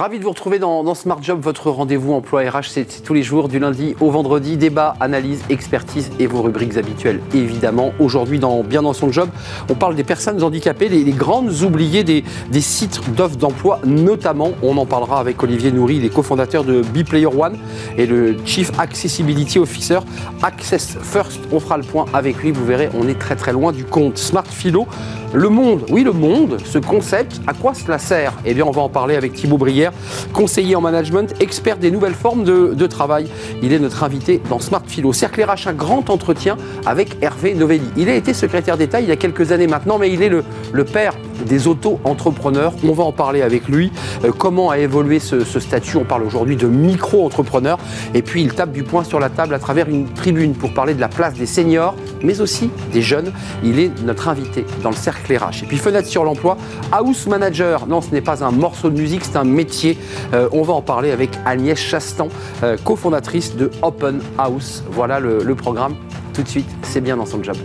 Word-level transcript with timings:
Ravi 0.00 0.18
de 0.18 0.24
vous 0.24 0.30
retrouver 0.30 0.58
dans, 0.58 0.94
Smart 0.94 1.22
Job, 1.22 1.40
votre 1.42 1.70
rendez-vous 1.70 2.14
emploi 2.14 2.40
RH. 2.40 2.70
C'est 2.70 3.02
tous 3.04 3.12
les 3.12 3.22
jours, 3.22 3.50
du 3.50 3.58
lundi 3.58 3.94
au 4.00 4.10
vendredi. 4.10 4.56
Débat, 4.56 4.94
analyse, 4.98 5.42
expertise 5.50 6.10
et 6.18 6.26
vos 6.26 6.40
rubriques 6.40 6.78
habituelles, 6.78 7.20
évidemment. 7.34 7.92
Aujourd'hui, 7.98 8.38
dans 8.38 8.62
Bien 8.62 8.80
dans 8.80 8.94
son 8.94 9.12
job, 9.12 9.28
on 9.68 9.74
parle 9.74 9.96
des 9.96 10.02
personnes 10.02 10.42
handicapées, 10.42 10.88
les, 10.88 11.04
grandes 11.12 11.50
oubliées 11.60 12.02
des, 12.02 12.24
sites 12.62 13.14
d'offres 13.14 13.36
d'emploi, 13.36 13.80
notamment. 13.84 14.52
On 14.62 14.78
en 14.78 14.86
parlera 14.86 15.20
avec 15.20 15.42
Olivier 15.42 15.70
Nourri, 15.70 16.00
les 16.00 16.08
cofondateurs 16.08 16.64
de 16.64 16.80
Player 16.80 17.26
One 17.26 17.58
et 17.98 18.06
le 18.06 18.36
Chief 18.46 18.72
Accessibility 18.78 19.58
Officer 19.58 19.98
Access 20.42 20.96
First. 21.02 21.40
On 21.52 21.60
fera 21.60 21.76
le 21.76 21.84
point 21.84 22.06
avec 22.14 22.42
lui. 22.42 22.52
Vous 22.52 22.64
verrez, 22.64 22.88
on 22.94 23.06
est 23.06 23.18
très 23.18 23.36
très 23.36 23.52
loin 23.52 23.70
du 23.70 23.84
compte. 23.84 24.16
Smart 24.16 24.46
Philo, 24.46 24.86
le 25.32 25.48
monde, 25.48 25.84
oui 25.90 26.02
le 26.02 26.12
monde, 26.12 26.56
ce 26.64 26.78
concept, 26.78 27.40
à 27.46 27.52
quoi 27.52 27.72
cela 27.72 27.98
sert? 27.98 28.32
Eh 28.44 28.52
bien, 28.52 28.64
on 28.64 28.72
va 28.72 28.82
en 28.82 28.88
parler 28.88 29.14
avec 29.14 29.32
Thibaut 29.32 29.58
Brière, 29.58 29.92
conseiller 30.32 30.74
en 30.74 30.80
management, 30.80 31.34
expert 31.40 31.76
des 31.76 31.92
nouvelles 31.92 32.14
formes 32.14 32.42
de, 32.42 32.86
travail. 32.86 33.28
Il 33.62 33.72
est 33.72 33.78
notre 33.78 34.02
invité 34.02 34.42
dans 34.50 34.58
Smart 34.58 34.82
Philo. 34.84 35.12
Cercle 35.12 35.44
RH, 35.44 35.68
un 35.68 35.72
grand 35.72 36.10
entretien 36.10 36.56
avec 36.84 37.22
Hervé 37.22 37.54
Novelli. 37.54 37.88
Il 37.96 38.08
a 38.08 38.14
été 38.14 38.34
secrétaire 38.34 38.76
d'État 38.76 39.00
il 39.00 39.08
y 39.08 39.12
a 39.12 39.16
quelques 39.16 39.52
années 39.52 39.68
maintenant, 39.68 39.98
mais 39.98 40.10
il 40.10 40.22
est 40.22 40.28
le, 40.28 40.42
père 40.84 41.14
des 41.46 41.68
auto-entrepreneurs. 41.68 42.72
On 42.82 42.92
va 42.92 43.04
en 43.04 43.12
parler 43.12 43.42
avec 43.42 43.68
lui. 43.68 43.92
Euh, 44.24 44.32
comment 44.36 44.70
a 44.70 44.78
évolué 44.78 45.20
ce, 45.20 45.44
statut? 45.44 45.96
On 45.96 46.04
parle 46.04 46.24
aujourd'hui 46.24 46.56
de 46.56 46.66
micro-entrepreneur. 46.66 47.78
Et 48.14 48.22
puis 48.22 48.42
il 48.42 48.52
tape 48.52 48.72
du 48.72 48.82
poing 48.82 49.04
sur 49.04 49.20
la 49.20 49.28
table 49.28 49.54
à 49.54 49.60
travers 49.60 49.88
une 49.88 50.08
tribune 50.08 50.54
pour 50.54 50.74
parler 50.74 50.94
de 50.94 51.00
la 51.00 51.08
place 51.08 51.34
des 51.34 51.46
seniors, 51.46 51.94
mais 52.22 52.40
aussi 52.40 52.70
des 52.92 53.02
jeunes. 53.02 53.32
Il 53.62 53.78
est 53.78 53.92
notre 54.02 54.28
invité 54.28 54.64
dans 54.82 54.90
le 54.90 54.96
cercle 54.96 55.19
Et 55.62 55.66
puis 55.66 55.76
fenêtre 55.76 56.08
sur 56.08 56.24
l'emploi, 56.24 56.56
house 56.92 57.26
manager. 57.26 57.86
Non, 57.86 58.00
ce 58.00 58.10
n'est 58.10 58.20
pas 58.20 58.44
un 58.44 58.50
morceau 58.50 58.90
de 58.90 58.98
musique, 58.98 59.24
c'est 59.24 59.36
un 59.36 59.44
métier. 59.44 59.98
Euh, 60.34 60.48
on 60.52 60.62
va 60.62 60.72
en 60.72 60.82
parler 60.82 61.10
avec 61.10 61.30
Agnès 61.44 61.78
Chastan, 61.78 62.28
euh, 62.62 62.76
cofondatrice 62.84 63.56
de 63.56 63.70
Open 63.82 64.20
House. 64.38 64.82
Voilà 64.90 65.20
le 65.20 65.54
programme. 65.54 65.94
Tout 66.34 66.42
de 66.42 66.48
suite, 66.48 66.68
c'est 66.82 67.00
bien 67.00 67.16
dans 67.16 67.26
son 67.26 67.42
job. 67.42 67.56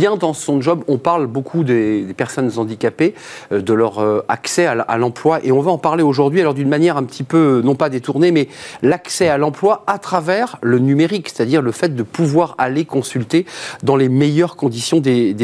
Bien 0.00 0.16
dans 0.16 0.32
son 0.32 0.62
job. 0.62 0.82
On 0.88 0.96
parle 0.96 1.26
beaucoup 1.26 1.62
des, 1.62 2.06
personnes 2.16 2.50
handicapées, 2.56 3.12
euh, 3.52 3.60
de 3.60 3.74
leur 3.74 3.98
euh, 3.98 4.24
accès 4.28 4.64
à 4.64 4.96
l'emploi, 4.96 5.40
et 5.44 5.52
on 5.52 5.60
va 5.60 5.70
en 5.70 5.76
parler 5.76 6.02
aujourd'hui, 6.02 6.40
alors 6.40 6.54
d'une 6.54 6.70
manière 6.70 6.96
un 6.96 7.02
petit 7.02 7.22
peu, 7.22 7.60
non 7.62 7.74
pas 7.74 7.90
détournée, 7.90 8.32
mais 8.32 8.48
l'accès 8.80 9.28
à 9.28 9.36
l'emploi 9.36 9.84
à 9.86 9.98
travers 9.98 10.56
le 10.62 10.78
numérique, 10.78 11.28
c'est-à-dire 11.28 11.60
le 11.60 11.70
fait 11.70 11.94
de 11.94 12.02
pouvoir 12.02 12.54
aller 12.56 12.86
consulter 12.86 13.44
dans 13.82 13.96
les 13.96 14.08
meilleures 14.08 14.56
conditions 14.56 15.00
des, 15.00 15.36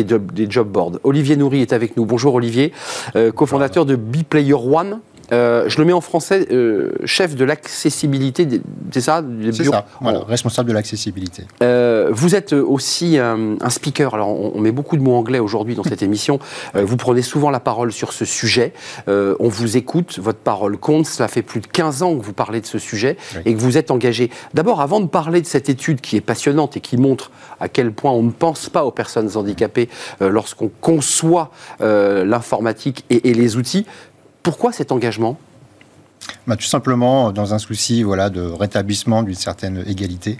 job, 0.49 0.69
boards. 0.69 1.01
Olivier 1.05 1.37
Nourri 1.37 1.61
est 1.61 1.75
avec 1.75 1.99
nous. 1.99 2.07
Bonjour 2.07 2.35
Olivier, 2.35 2.73
euh, 3.15 3.33
cofondateur 3.33 3.85
de 3.85 3.95
Player 3.97 4.55
One. 4.55 5.01
Euh, 5.33 5.69
je 5.69 5.79
le 5.79 5.85
mets 5.85 5.93
en 5.93 6.01
français, 6.01 6.47
euh, 6.51 6.93
chef 7.05 7.35
de 7.35 7.45
l'accessibilité, 7.45 8.47
c'est 8.91 9.01
ça 9.01 9.23
C'est 9.53 9.65
ça, 9.65 9.87
responsable 10.29 10.69
de 10.69 10.75
l'accessibilité. 10.75 11.45
Euh, 11.63 12.11
vous 12.13 12.35
êtes 12.35 12.53
aussi 12.53 13.19
un, 13.19 13.57
speaker, 13.69 14.15
alors 14.15 14.29
on, 14.29 14.61
met 14.61 14.73
beaucoup 14.73 14.97
de 14.97 15.03
mots 15.03 15.17
anglais 15.17 15.39
aujourd'hui 15.39 15.75
dans 15.75 15.83
cette 15.83 16.03
émission, 16.03 16.39
vous 16.75 16.97
prenez 16.97 17.23
souvent 17.23 17.51
la 17.51 17.61
parole 17.61 17.93
sur 17.93 18.13
ce 18.13 18.25
sujet, 18.25 18.73
on 19.07 19.49
vous 19.49 19.77
écoute, 19.77 20.19
votre 20.19 20.39
parole 20.39 20.77
compte, 20.79 21.07
cela 21.07 21.29
fait 21.29 21.43
plus 21.43 21.61
de 21.61 21.67
15 21.67 22.03
ans 22.03 22.17
que 22.17 22.25
vous 22.25 22.33
parlez 22.33 22.61
de 22.61 22.67
ce 22.67 22.79
sujet 22.79 23.17
et 23.45 23.55
que 23.55 23.61
vous 23.61 23.79
êtes 23.79 23.91
engagé. 23.91 24.31
D'abord, 24.55 24.81
avant 24.81 25.01
de 25.01 25.07
parler 25.07 25.41
de 25.41 25.47
cette 25.47 25.69
étude 25.69 26.01
qui 26.01 26.17
est 26.17 26.21
passionnante 26.21 26.77
et 26.77 26.81
qui 26.81 26.97
montre 26.97 27.31
à 27.61 27.69
quel 27.69 27.93
point 27.93 28.13
on 28.13 28.23
ne 28.23 28.31
pense 28.31 28.69
pas 28.69 28.85
aux 28.85 28.91
personnes 28.91 29.37
handicapées 29.37 29.89
lorsqu'on 30.21 30.71
conçoit 30.81 31.51
l'informatique 31.81 33.05
et 33.11 33.35
les 33.35 33.57
outils, 33.57 33.87
pourquoi 34.47 34.71
cet 34.71 34.93
engagement? 34.93 35.37
Bah, 36.47 36.55
Tout 36.55 36.67
simplement 36.67 37.33
dans 37.33 37.53
un 37.53 37.59
souci 37.59 38.05
voilà, 38.05 38.31
de 38.31 38.43
rétablissement 38.43 39.25
d'une 39.25 39.35
certaine 39.35 39.83
égalité 39.89 40.39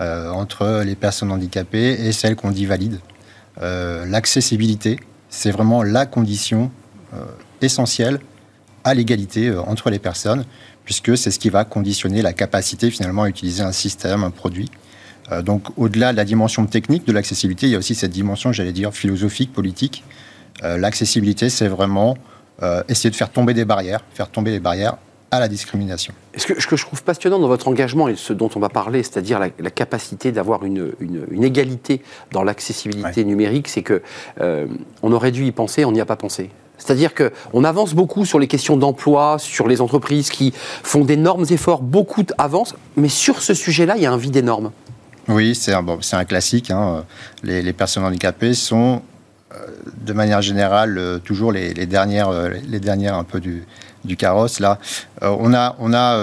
euh, 0.00 0.30
entre 0.30 0.84
les 0.86 0.94
personnes 0.94 1.32
handicapées 1.32 2.06
et 2.06 2.12
celles 2.12 2.36
qu'on 2.36 2.52
dit 2.52 2.66
valides. 2.66 3.00
Euh, 3.60 4.06
l'accessibilité, 4.06 5.00
c'est 5.28 5.50
vraiment 5.50 5.82
la 5.82 6.06
condition 6.06 6.70
euh, 7.14 7.24
essentielle 7.62 8.20
à 8.84 8.94
l'égalité 8.94 9.52
entre 9.66 9.90
les 9.90 9.98
personnes, 9.98 10.44
puisque 10.84 11.18
c'est 11.18 11.32
ce 11.32 11.40
qui 11.40 11.50
va 11.50 11.64
conditionner 11.64 12.22
la 12.22 12.32
capacité 12.32 12.92
finalement 12.92 13.24
à 13.24 13.28
utiliser 13.28 13.64
un 13.64 13.72
système, 13.72 14.22
un 14.22 14.30
produit. 14.30 14.70
donc 15.42 15.66
au-delà 15.76 16.12
de 16.12 16.16
la 16.16 16.24
dimension 16.24 16.66
technique 16.66 17.04
de 17.08 17.12
l'accessibilité, 17.12 17.66
il 17.66 17.70
y 17.70 17.74
a 17.74 17.78
aussi 17.78 17.96
cette 17.96 18.12
dimension, 18.12 18.52
j'allais 18.52 18.72
dire, 18.72 18.92
philosophique, 18.92 19.52
politique. 19.52 20.04
l'accessibilité, 20.62 21.48
c'est 21.48 21.68
vraiment 21.68 22.16
euh, 22.62 22.82
essayer 22.88 23.10
de 23.10 23.16
faire 23.16 23.30
tomber 23.30 23.54
des 23.54 23.64
barrières, 23.64 24.04
faire 24.14 24.28
tomber 24.28 24.50
les 24.50 24.60
barrières 24.60 24.96
à 25.32 25.40
la 25.40 25.48
discrimination. 25.48 26.12
Ce 26.36 26.46
que, 26.46 26.60
ce 26.60 26.66
que 26.66 26.76
je 26.76 26.84
trouve 26.84 27.02
passionnant 27.02 27.38
dans 27.38 27.48
votre 27.48 27.66
engagement 27.66 28.06
et 28.06 28.16
ce 28.16 28.34
dont 28.34 28.50
on 28.54 28.60
va 28.60 28.68
parler, 28.68 29.02
c'est-à-dire 29.02 29.40
la, 29.40 29.70
capacité 29.70 30.30
d'avoir 30.30 30.64
une, 30.64 30.92
une, 31.00 31.42
égalité 31.42 32.02
dans 32.32 32.44
l'accessibilité 32.44 33.24
numérique, 33.24 33.68
c'est 33.68 33.82
que 33.82 34.02
euh, 34.42 34.66
on 35.02 35.10
aurait 35.10 35.30
dû 35.30 35.46
y 35.46 35.52
penser, 35.52 35.86
on 35.86 35.92
n'y 35.92 36.02
a 36.02 36.04
pas 36.04 36.16
pensé. 36.16 36.50
C'est-à-dire 36.76 37.12
qu'on 37.14 37.64
avance 37.64 37.94
beaucoup 37.94 38.26
sur 38.26 38.38
les 38.38 38.46
questions 38.46 38.76
d'emploi, 38.76 39.38
sur 39.38 39.68
les 39.68 39.80
entreprises 39.80 40.28
qui 40.28 40.52
font 40.82 41.04
d'énormes 41.04 41.46
efforts, 41.48 41.80
beaucoup 41.80 42.24
avancent, 42.36 42.74
mais 42.96 43.08
sur 43.08 43.40
ce 43.40 43.54
sujet-là, 43.54 43.94
il 43.96 44.02
y 44.02 44.06
a 44.06 44.12
un 44.12 44.18
vide 44.18 44.36
énorme. 44.36 44.70
Oui, 45.28 45.54
c'est 45.54 45.72
un, 45.72 45.82
bon, 45.82 45.98
un, 46.12 46.24
classique. 46.24 46.70
Hein. 46.70 47.04
Les, 47.42 47.62
les, 47.62 47.72
personnes 47.72 48.04
handicapées 48.04 48.54
sont 48.54 49.02
de 50.04 50.12
manière 50.12 50.42
générale, 50.42 50.98
euh, 50.98 51.18
toujours 51.18 51.52
les, 51.52 51.72
dernières, 51.86 52.28
euh, 52.28 52.50
les 52.68 52.80
dernières 52.80 53.16
un 53.16 53.24
peu 53.24 53.40
du, 53.40 53.64
carrosse. 54.18 54.60
Là, 54.60 54.78
on 55.22 55.54
a, 55.54 55.76
on 55.78 55.94
a 55.94 56.18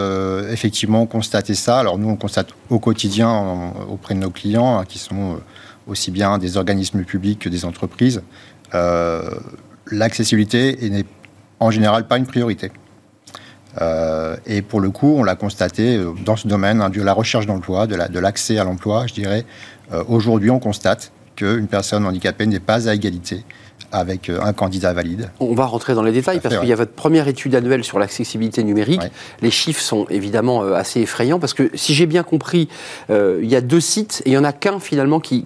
effectivement 0.51 1.05
constaté 1.05 1.55
ça. 1.55 1.79
Alors 1.79 1.97
nous, 1.97 2.09
on 2.09 2.17
constate 2.17 2.49
au 2.69 2.77
quotidien 2.77 3.73
auprès 3.89 4.15
de 4.15 4.19
nos 4.19 4.29
clients, 4.29 4.79
hein, 4.79 4.85
qui 4.85 4.99
sont 4.99 5.39
aussi 5.87 6.11
bien 6.11 6.37
des 6.37 6.57
organismes 6.57 7.03
publics 7.03 7.39
que 7.39 7.49
des 7.49 7.63
entreprises, 7.63 8.21
l'accessibilité 9.91 10.77
n'est 10.89 11.05
en 11.61 11.71
général 11.71 12.05
pas 12.05 12.17
une 12.17 12.27
priorité. 12.27 12.69
et 14.45 14.61
pour 14.61 14.81
le 14.81 14.91
coup, 14.91 15.15
on 15.17 15.23
l'a 15.23 15.35
constaté 15.35 16.03
dans 16.25 16.35
ce 16.35 16.49
domaine 16.49 16.81
hein, 16.81 16.89
de 16.89 17.01
la 17.01 17.13
recherche 17.13 17.45
d'emploi, 17.45 17.87
de 17.87 18.19
l'accès 18.19 18.57
à 18.59 18.65
l'emploi, 18.65 19.07
je 19.07 19.13
dirais. 19.13 19.45
Aujourd'hui, 20.09 20.51
on 20.51 20.59
constate 20.59 21.13
qu'une 21.39 21.67
personne 21.67 22.05
handicapée 22.05 22.45
n'est 22.45 22.59
pas 22.59 22.89
à 22.89 22.93
égalité 22.93 23.43
avec 23.91 24.29
euh, 24.29 24.39
un 24.43 24.53
candidat 24.53 24.93
valide. 24.93 25.31
On 25.39 25.55
va 25.55 25.65
rentrer 25.65 25.95
dans 25.95 26.03
les 26.03 26.11
détails 26.11 26.41
parce 26.41 26.57
qu'il 26.57 26.67
y 26.69 26.73
a 26.73 26.75
votre 26.75 26.91
première 26.91 27.27
étude 27.27 27.55
annuelle 27.55 27.83
sur 27.83 27.97
l'accessibilité 27.97 28.63
numérique. 28.63 29.01
Les 29.41 29.49
chiffres 29.49 29.81
sont 29.81 30.05
évidemment 30.09 30.61
euh, 30.63 30.73
assez 30.73 31.01
effrayants 31.01 31.39
parce 31.39 31.55
que 31.55 31.71
si 31.73 31.95
j'ai 31.95 32.05
bien 32.05 32.21
compris, 32.21 32.67
euh, 33.09 33.39
il 33.41 33.49
y 33.49 33.55
a 33.55 33.61
deux 33.61 33.79
sites 33.79 34.21
et 34.25 34.29
il 34.29 34.31
n'y 34.33 34.37
en 34.37 34.43
a 34.43 34.53
qu'un 34.53 34.79
finalement 34.79 35.19
qui, 35.19 35.45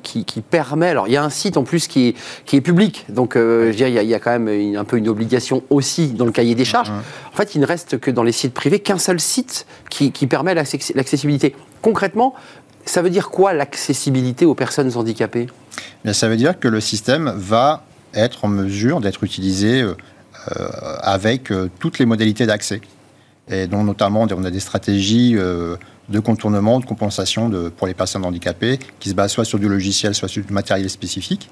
permet. 0.50 0.90
Alors 0.90 1.08
il 1.08 1.14
y 1.14 1.18
a 1.18 1.24
un 1.24 1.30
site 1.30 1.56
en 1.56 1.64
plus 1.64 1.88
qui 1.88 2.10
est, 2.10 2.16
qui 2.46 2.58
est 2.58 2.62
public, 2.62 3.06
donc 3.08 3.36
je 3.36 3.72
dirais, 3.72 3.92
il, 3.92 4.10
y 4.10 4.16
a, 4.16 4.20
quand 4.20 4.38
même 4.38 4.76
un 4.76 4.84
peu 4.84 4.98
une 4.98 5.08
obligation 5.08 5.64
aussi 5.70 6.08
dans 6.08 6.26
le 6.26 6.32
cahier 6.32 6.56
des 6.56 6.66
charges. 6.66 6.92
En 7.32 7.36
fait, 7.36 7.56
il 7.56 7.62
ne 7.62 7.66
reste 7.66 8.00
que 8.00 8.12
dans 8.12 8.24
les 8.24 8.32
sites 8.32 8.54
privés 8.54 8.80
qu'un 8.80 8.98
seul 8.98 9.20
site 9.20 9.66
qui, 9.90 10.12
qui 10.12 10.28
permet 10.28 10.54
l'accessibilité. 10.54 11.56
Concrètement, 11.82 12.34
ça 12.86 13.02
veut 13.02 13.10
dire 13.10 13.30
quoi 13.30 13.54
l'accessibilité 13.54 14.46
aux 14.46 14.56
personnes 14.56 14.92
handicapées? 14.96 15.48
Ça 16.12 16.28
veut 16.28 16.38
dire 16.38 16.60
que 16.60 16.68
le 16.68 16.82
système 16.82 17.34
va 17.36 17.84
être 18.14 18.46
en 18.46 18.48
mesure 18.48 19.02
d'être 19.02 19.24
utilisé 19.24 19.82
euh, 19.82 19.96
avec 21.02 21.52
euh, 21.52 21.70
toutes 21.80 22.00
les 22.00 22.06
modalités 22.06 22.46
d'accès. 22.46 22.82
Et 23.50 23.68
dont 23.68 23.84
notamment, 23.84 24.28
on 24.30 24.44
a 24.44 24.52
des 24.52 24.60
stratégies 24.60 25.36
euh, 25.38 25.78
de 26.10 26.20
contournement, 26.20 26.80
de 26.80 26.86
compensation 26.86 27.48
de, 27.48 27.70
pour 27.70 27.88
les 27.88 27.94
personnes 27.94 28.26
handicapées 28.26 28.78
qui 29.00 29.10
se 29.10 29.16
basent 29.16 29.32
soit 29.32 29.46
sur 29.46 29.58
du 29.58 29.70
logiciel, 29.70 30.14
soit 30.14 30.28
sur 30.28 30.44
du 30.44 30.52
matériel 30.52 30.90
spécifique. 30.90 31.50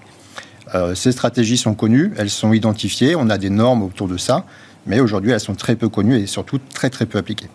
ces 0.96 1.12
stratégies 1.12 1.58
sont 1.58 1.74
connues, 1.74 2.14
elles 2.18 2.30
sont 2.30 2.54
identifiées, 2.54 3.16
on 3.16 3.30
a 3.30 3.38
des 3.38 3.50
normes 3.50 3.84
autour 3.84 4.08
de 4.08 4.18
ça, 4.18 4.46
mais 4.86 5.00
aujourd'hui 5.00 5.32
elles 5.32 5.40
sont 5.40 5.56
très 5.56 5.76
peu 5.76 5.90
connues 5.90 6.18
et 6.18 6.28
surtout 6.28 6.60
très 6.74 6.90
très 6.90 7.06
peu 7.06 7.18
appliquées 7.18 7.50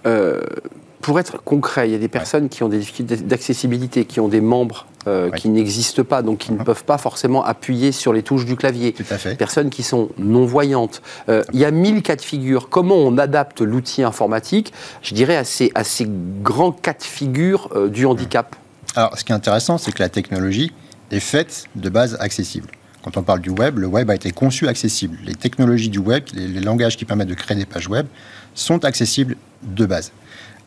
pour 1.06 1.20
être 1.20 1.40
concret, 1.44 1.88
il 1.88 1.92
y 1.92 1.94
a 1.94 1.98
des 1.98 2.08
personnes 2.08 2.48
qui 2.48 2.64
ont 2.64 2.68
des 2.68 2.78
difficultés 2.78 3.16
d'accessibilité, 3.16 4.06
qui 4.06 4.18
ont 4.18 4.26
des 4.26 4.40
membres 4.40 4.86
euh, 5.06 5.30
qui 5.30 5.48
n'existent 5.48 6.02
pas, 6.02 6.20
donc 6.20 6.38
qui 6.38 6.50
ne 6.50 6.58
mhm. 6.58 6.64
peuvent 6.64 6.82
pas 6.82 6.98
forcément 6.98 7.44
appuyer 7.44 7.92
sur 7.92 8.12
les 8.12 8.24
touches 8.24 8.44
du 8.44 8.56
clavier. 8.56 8.92
Tout 8.92 9.04
à 9.10 9.16
fait. 9.16 9.36
Personnes 9.36 9.70
qui 9.70 9.84
sont 9.84 10.08
non-voyantes. 10.18 11.02
Euh, 11.28 11.44
il 11.52 11.60
y 11.60 11.64
a 11.64 11.70
mille 11.70 12.02
cas 12.02 12.16
de 12.16 12.22
figure. 12.22 12.68
Comment 12.70 12.96
on 12.96 13.18
adapte 13.18 13.60
l'outil 13.60 14.02
informatique, 14.02 14.72
je 15.00 15.14
dirais, 15.14 15.36
à 15.36 15.44
ces, 15.44 15.70
à 15.76 15.84
ces 15.84 16.08
grands 16.42 16.72
cas 16.72 16.94
de 16.94 17.04
figure 17.04 17.70
euh, 17.76 17.88
du 17.88 18.04
handicap? 18.04 18.56
Alors, 18.96 19.16
ce 19.16 19.22
qui 19.22 19.30
est 19.30 19.36
intéressant, 19.36 19.78
c'est 19.78 19.92
que 19.92 20.02
la 20.02 20.08
technologie 20.08 20.72
est 21.12 21.20
faite 21.20 21.66
de 21.76 21.88
base 21.88 22.16
accessible. 22.18 22.66
Quand 23.04 23.16
on 23.16 23.22
parle 23.22 23.42
du 23.42 23.50
web, 23.50 23.78
le 23.78 23.86
web 23.86 24.10
a 24.10 24.16
été 24.16 24.32
conçu 24.32 24.66
accessible. 24.66 25.18
Les 25.24 25.36
technologies 25.36 25.88
du 25.88 26.00
web, 26.00 26.24
les 26.34 26.60
langages 26.60 26.96
qui 26.96 27.04
permettent 27.04 27.28
de 27.28 27.34
créer 27.34 27.56
des 27.56 27.64
pages 27.64 27.86
web, 27.86 28.08
sont 28.56 28.84
accessibles 28.84 29.36
de 29.62 29.86
base. 29.86 30.10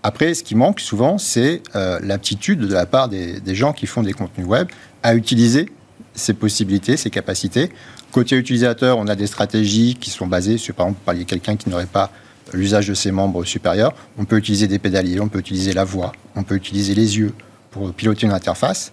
Après, 0.02 0.34
ce 0.34 0.44
qui 0.44 0.56
manque 0.56 0.80
souvent, 0.80 1.18
c'est 1.18 1.62
euh, 1.76 2.00
l'aptitude 2.02 2.60
de 2.60 2.74
la 2.74 2.86
part 2.86 3.10
des, 3.10 3.42
gens 3.56 3.74
qui 3.74 3.86
font 3.86 4.02
des 4.02 4.14
contenus 4.14 4.48
web 4.48 4.68
à 5.04 5.14
utiliser 5.14 5.70
ces 6.16 6.34
possibilités, 6.34 6.96
ces 6.96 7.10
capacités. 7.10 7.70
Côté 8.12 8.38
utilisateur, 8.38 8.98
on 8.98 9.08
a 9.08 9.16
des 9.16 9.28
stratégies 9.28 9.98
qui 10.00 10.10
sont 10.10 10.26
basées 10.26 10.58
sur, 10.58 10.74
par 10.74 10.88
exemple, 10.88 11.02
parler 11.06 11.26
quelqu'un 11.26 11.58
qui 11.58 11.70
n'aurait 11.70 11.86
pas 11.86 12.12
l'usage 12.54 12.88
de 12.88 12.94
ses 12.94 13.12
membres 13.12 13.44
supérieurs. 13.44 13.94
On 14.18 14.26
peut 14.26 14.38
utiliser 14.38 14.68
des 14.68 14.80
pédaliers, 14.80 15.20
on 15.20 15.28
peut 15.28 15.40
utiliser 15.40 15.74
la 15.74 15.84
voix, 15.84 16.14
on 16.36 16.44
peut 16.44 16.56
utiliser 16.56 16.96
les 16.96 17.18
yeux 17.18 17.34
pour 17.72 17.94
piloter 17.94 18.26
une 18.26 18.34
interface. 18.34 18.92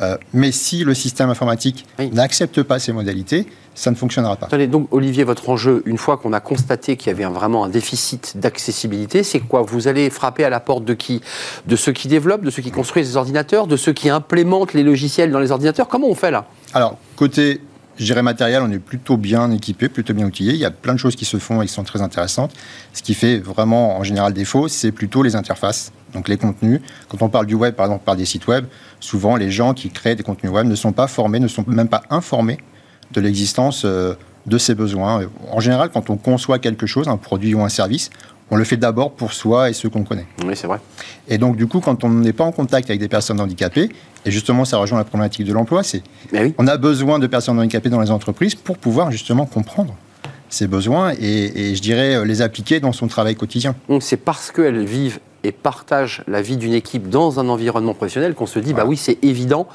Euh, 0.00 0.16
mais 0.32 0.52
si 0.52 0.84
le 0.84 0.94
système 0.94 1.30
informatique 1.30 1.86
n'accepte 2.12 2.62
pas 2.62 2.78
ces 2.78 2.92
modalités, 2.92 3.46
ça 3.74 3.90
ne 3.90 3.96
fonctionnera 3.96 4.36
pas. 4.36 4.46
Attendez, 4.46 4.66
donc 4.66 4.88
Olivier, 4.90 5.24
votre 5.24 5.48
enjeu, 5.48 5.82
une 5.86 5.98
fois 5.98 6.16
qu'on 6.16 6.32
a 6.32 6.40
constaté 6.40 6.96
qu'il 6.96 7.08
y 7.08 7.14
avait 7.14 7.24
vraiment 7.24 7.64
un 7.64 7.68
déficit 7.68 8.36
d'accessibilité, 8.36 9.22
c'est 9.22 9.40
quoi? 9.40 9.62
Vous 9.62 9.86
allez 9.86 10.10
frapper 10.10 10.44
à 10.44 10.50
la 10.50 10.60
porte 10.60 10.84
de 10.84 10.94
qui? 10.94 11.20
De 11.66 11.76
ceux 11.76 11.92
qui 11.92 12.08
développent, 12.08 12.44
de 12.44 12.50
ceux 12.50 12.62
qui 12.62 12.70
construisent 12.70 13.10
les 13.10 13.16
ordinateurs, 13.16 13.66
de 13.66 13.76
ceux 13.76 13.92
qui 13.92 14.08
implémentent 14.08 14.74
les 14.74 14.82
logiciels 14.82 15.30
dans 15.30 15.40
les 15.40 15.52
ordinateurs? 15.52 15.88
Comment 15.88 16.08
on 16.08 16.14
fait 16.14 16.30
là? 16.30 16.46
Alors, 16.74 16.98
côté 17.16 17.60
je 17.98 18.04
dirais 18.04 18.22
matériel, 18.22 18.62
on 18.62 18.70
est 18.70 18.78
plutôt 18.78 19.16
bien 19.16 19.50
équipé, 19.50 19.88
plutôt 19.88 20.14
bien 20.14 20.24
outillé. 20.24 20.52
Il 20.52 20.58
y 20.58 20.64
a 20.64 20.70
plein 20.70 20.94
de 20.94 20.98
choses 20.98 21.16
qui 21.16 21.24
se 21.24 21.36
font 21.38 21.60
et 21.62 21.66
qui 21.66 21.72
sont 21.72 21.82
très 21.82 22.00
intéressantes. 22.00 22.52
Ce 22.92 23.02
qui 23.02 23.14
fait 23.14 23.38
vraiment 23.38 23.98
en 23.98 24.04
général 24.04 24.32
défaut, 24.32 24.68
c'est 24.68 24.92
plutôt 24.92 25.24
les 25.24 25.34
interfaces, 25.34 25.92
donc 26.12 26.28
les 26.28 26.36
contenus. 26.36 26.80
Quand 27.08 27.22
on 27.22 27.28
parle 27.28 27.46
du 27.46 27.54
web, 27.54 27.74
par 27.74 27.86
exemple, 27.86 28.04
par 28.04 28.16
des 28.16 28.24
sites 28.24 28.46
web, 28.46 28.66
souvent 29.00 29.36
les 29.36 29.50
gens 29.50 29.74
qui 29.74 29.90
créent 29.90 30.16
des 30.16 30.22
contenus 30.22 30.52
web 30.52 30.66
ne 30.66 30.74
sont 30.74 30.92
pas 30.92 31.06
formés, 31.06 31.40
ne 31.40 31.48
sont 31.48 31.64
même 31.66 31.88
pas 31.88 32.02
informés 32.10 32.58
de 33.12 33.20
l'existence 33.20 33.82
euh, 33.84 34.14
de 34.46 34.58
ces 34.58 34.74
besoins. 34.74 35.22
En 35.50 35.60
général, 35.60 35.90
quand 35.92 36.10
on 36.10 36.16
conçoit 36.16 36.58
quelque 36.58 36.86
chose, 36.86 37.08
un 37.08 37.16
produit 37.16 37.54
ou 37.54 37.62
un 37.62 37.68
service, 37.68 38.10
on 38.50 38.56
le 38.56 38.64
fait 38.64 38.76
d'abord 38.76 39.12
pour 39.12 39.32
soi 39.32 39.68
et 39.68 39.72
ceux 39.74 39.90
qu'on 39.90 40.04
connaît. 40.04 40.26
Oui, 40.44 40.54
c'est 40.56 40.66
vrai. 40.66 40.78
Et 41.28 41.36
donc, 41.36 41.56
du 41.56 41.66
coup, 41.66 41.80
quand 41.80 42.02
on 42.04 42.08
n'est 42.08 42.32
pas 42.32 42.44
en 42.44 42.52
contact 42.52 42.88
avec 42.88 43.00
des 43.00 43.08
personnes 43.08 43.40
handicapées, 43.40 43.90
et 44.24 44.30
justement, 44.30 44.64
ça 44.64 44.78
rejoint 44.78 44.98
la 44.98 45.04
problématique 45.04 45.46
de 45.46 45.52
l'emploi, 45.52 45.82
c'est 45.82 46.02
oui. 46.32 46.54
on 46.58 46.66
a 46.66 46.76
besoin 46.76 47.18
de 47.18 47.26
personnes 47.26 47.58
handicapées 47.58 47.90
dans 47.90 48.00
les 48.00 48.10
entreprises 48.10 48.54
pour 48.54 48.78
pouvoir 48.78 49.10
justement 49.10 49.44
comprendre 49.44 49.94
ces 50.48 50.66
besoins 50.66 51.12
et, 51.20 51.70
et 51.70 51.74
je 51.74 51.82
dirais 51.82 52.24
les 52.24 52.40
appliquer 52.40 52.80
dans 52.80 52.92
son 52.92 53.06
travail 53.06 53.36
quotidien. 53.36 53.74
C'est 54.00 54.16
parce 54.16 54.50
qu'elles 54.50 54.84
vivent 54.84 55.20
et 55.44 55.52
partagent 55.52 56.22
la 56.26 56.42
vie 56.42 56.56
d'une 56.56 56.74
équipe 56.74 57.08
dans 57.08 57.40
un 57.40 57.48
environnement 57.48 57.94
professionnel 57.94 58.34
qu'on 58.34 58.46
se 58.46 58.58
dit, 58.58 58.74
bah 58.74 58.84
oui, 58.86 58.96
c'est 58.96 59.18
évident 59.22 59.68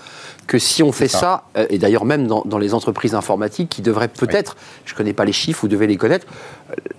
que 0.48 0.60
si 0.60 0.84
on 0.84 0.92
fait 0.92 1.08
ça, 1.08 1.46
euh, 1.58 1.66
et 1.70 1.78
d'ailleurs 1.78 2.06
même 2.06 2.28
dans, 2.28 2.58
les 2.58 2.74
entreprises 2.74 3.16
informatiques 3.16 3.70
qui 3.70 3.82
devraient 3.82 4.10
peut-être, 4.10 4.58
je 4.86 4.94
ne 4.94 4.98
connais 4.98 5.14
pas 5.14 5.26
les 5.26 5.32
chiffres, 5.32 5.62
vous 5.62 5.68
devez 5.68 5.88
les 5.88 5.98
connaître, 5.98 6.28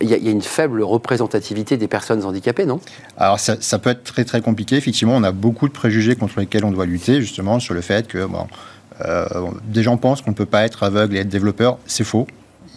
il 0.01 0.09
y, 0.09 0.15
a 0.15 0.31
une 0.31 0.43
faible 0.43 0.83
représentativité 0.83 1.77
des 1.77 1.89
personnes 1.89 2.25
handicapées, 2.25 2.65
non? 2.65 2.81
Alors 3.19 3.39
ça, 3.39 3.79
peut 3.79 3.91
être 3.91 4.05
très 4.05 4.25
très 4.25 4.41
compliqué, 4.41 4.77
effectivement, 4.77 5.15
on 5.17 5.25
a 5.25 5.33
beaucoup 5.33 5.69
de 5.69 5.73
préjugés 5.73 6.17
contre 6.17 6.41
lesquels 6.41 6.65
on 6.65 6.71
doit 6.71 6.87
lutter, 6.87 7.21
justement 7.21 7.61
sur 7.61 7.75
le 7.75 7.81
fait 7.81 8.07
que 8.07 8.25
bon, 8.25 8.47
euh, 9.05 9.27
des 9.65 9.83
gens 9.83 9.97
pensent 9.97 10.23
qu'on 10.23 10.31
ne 10.31 10.37
peut 10.37 10.47
pas 10.47 10.65
être 10.65 10.83
aveugle 10.83 11.17
et 11.17 11.21
être 11.21 11.29
développeur, 11.29 11.79
c'est 11.87 12.05
faux. 12.05 12.27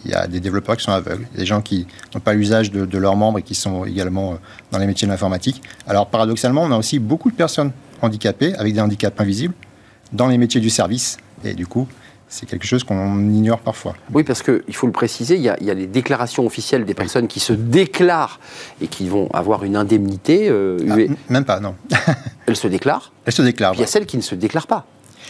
Il 0.04 0.12
y 0.12 0.14
a 0.14 0.26
des 0.26 0.40
développeurs 0.40 0.76
qui 0.76 0.84
sont 0.84 0.92
aveugles, 0.92 1.26
des 1.34 1.44
gens 1.44 1.60
qui 1.60 1.86
n'ont 2.14 2.20
pas 2.20 2.32
l'usage 2.32 2.70
de, 2.70 2.86
de, 2.86 2.98
leurs 2.98 3.16
membres 3.16 3.38
et 3.40 3.42
qui 3.42 3.54
sont 3.54 3.84
également 3.84 4.38
dans 4.70 4.78
les 4.78 4.86
métiers 4.86 5.06
de 5.06 5.12
l'informatique. 5.12 5.62
Alors 5.86 6.06
paradoxalement, 6.06 6.62
on 6.62 6.70
a 6.70 6.78
aussi 6.78 6.98
beaucoup 6.98 7.30
de 7.30 7.36
personnes 7.36 7.72
handicapées 8.00 8.54
avec 8.54 8.74
des 8.74 8.80
handicaps 8.80 9.20
invisibles 9.20 9.54
dans 10.12 10.28
les 10.28 10.38
métiers 10.38 10.60
du 10.60 10.70
service. 10.70 11.18
Et 11.44 11.54
du 11.54 11.66
coup, 11.66 11.86
c'est 12.28 12.46
quelque 12.46 12.66
chose 12.66 12.84
qu'on 12.84 13.18
ignore 13.30 13.60
parfois. 13.60 13.94
Oui, 14.12 14.22
parce 14.22 14.42
qu'il 14.42 14.74
faut 14.74 14.86
le 14.86 14.92
préciser, 14.92 15.36
il 15.36 15.42
y, 15.42 15.48
a, 15.48 15.56
il 15.60 15.66
y, 15.66 15.70
a, 15.70 15.74
les 15.74 15.86
déclarations 15.86 16.44
officielles 16.44 16.84
des 16.84 16.94
personnes 16.94 17.26
qui 17.26 17.40
se 17.40 17.52
déclarent 17.52 18.38
et 18.82 18.86
qui 18.86 19.08
vont 19.08 19.28
avoir 19.32 19.64
une 19.64 19.76
indemnité. 19.76 20.48
Euh, 20.48 20.78
ah, 20.90 20.96
même 21.30 21.44
pas, 21.44 21.60
non. 21.60 21.74
elles 22.46 22.56
se 22.56 22.68
déclarent 22.68 23.12
Elles 23.24 23.32
se 23.32 23.42
déclarent. 23.42 23.74
Il 23.74 23.80
y 23.80 23.84
a 23.84 23.86
celles 23.86 24.06
qui 24.06 24.18
ne 24.18 24.22
se 24.22 24.34
déclarent 24.34 24.66
pas. 24.66 24.86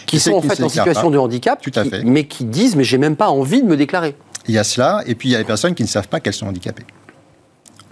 Qui 0.06 0.19
sont 0.19 0.32
en 0.32 0.41
fait 0.41 0.62
en 0.62 0.69
situation 0.69 1.11
de 1.11 1.19
handicap, 1.19 1.61
Tout 1.61 1.73
à 1.75 1.85
fait. 1.85 2.03
mais 2.03 2.25
qui 2.25 2.44
disent 2.44 2.76
mais 2.76 2.85
j'ai 2.85 2.99
même 2.99 3.17
pas 3.17 3.29
envie 3.29 3.62
de 3.62 3.67
me 3.67 3.76
déclarer. 3.76 4.17
Il 4.49 4.55
y 4.55 4.59
a 4.59 4.65
cela, 4.65 5.03
et 5.06 5.15
puis 5.15 5.29
il 5.29 5.33
y 5.33 5.35
a 5.35 5.39
les 5.39 5.45
personnes 5.45 5.75
qui 5.75 5.83
ne 5.83 5.89
savent 5.89 6.09
pas 6.09 6.21
qu'elles 6.21 6.35
sont 6.35 6.47
handicapées 6.47 6.87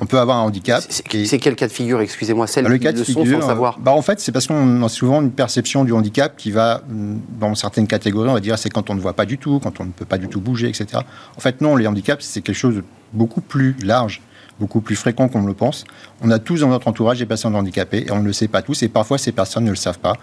on 0.01 0.07
peut 0.07 0.19
avoir 0.19 0.39
un 0.39 0.43
handicap. 0.43 0.83
C'est 0.89 1.39
quel 1.39 1.57
cas 1.57 1.67
de 1.67 1.73
figure, 1.73 2.01
excusez-moi, 2.01 2.47
celle 2.47 2.67
le 2.67 2.79
cas 2.79 2.93
de 2.93 3.03
figure, 3.03 3.41
sans 3.41 3.49
savoir 3.49 3.79
bah 3.79 3.93
En 3.93 4.03
fait, 4.03 4.21
c'est 4.21 4.33
parce 4.33 4.47
qu'on 4.47 4.83
a 4.83 4.89
souvent 4.89 5.23
une 5.23 5.31
perception 5.31 5.85
du 5.85 5.93
handicap 5.93 6.37
qui 6.37 6.51
va, 6.51 6.83
mm, 6.89 7.17
dans 7.41 7.55
certaines 7.55 7.87
catégories, 7.87 8.29
on 8.29 8.35
va 8.35 8.41
dire 8.41 8.59
c'est 8.59 8.71
quand 8.71 8.91
on 8.91 8.95
ne 8.95 9.01
voit 9.01 9.15
pas 9.15 9.27
du 9.27 9.39
tout, 9.39 9.59
quand 9.59 9.81
on 9.81 9.85
ne 9.85 9.93
peut 9.93 10.05
pas 10.05 10.19
du 10.19 10.29
tout 10.29 10.41
bouger, 10.41 10.69
etc. 10.69 11.03
En 11.37 11.41
fait, 11.41 11.61
non, 11.61 11.77
les 11.77 11.87
handicaps, 11.87 12.25
c'est 12.25 12.43
quelque 12.43 12.57
chose 12.57 12.77
de 12.77 12.85
beaucoup 13.13 13.41
plus 13.41 13.77
large 13.83 14.21
beaucoup 14.59 14.81
plus 14.81 14.97
fréquent 14.97 15.29
qu'on 15.29 15.45
le 15.45 15.53
pense. 15.53 15.85
On 16.23 16.31
a 16.31 16.39
tous 16.39 16.61
dans 16.61 16.69
notre 16.69 16.89
entourage 16.89 17.19
des 17.19 17.27
personnes 17.27 17.55
handicapées 17.55 18.07
et 18.07 18.11
on 18.11 18.21
ne 18.21 18.25
le 18.25 18.33
sait 18.33 18.49
pas 18.49 18.63
tous 18.63 18.83
et 18.83 18.89
parfois 18.89 19.19
ces 19.19 19.31
personnes 19.31 19.65
ne 19.65 19.69
le 19.69 19.77
savent 19.77 19.99
pas. 19.99 20.15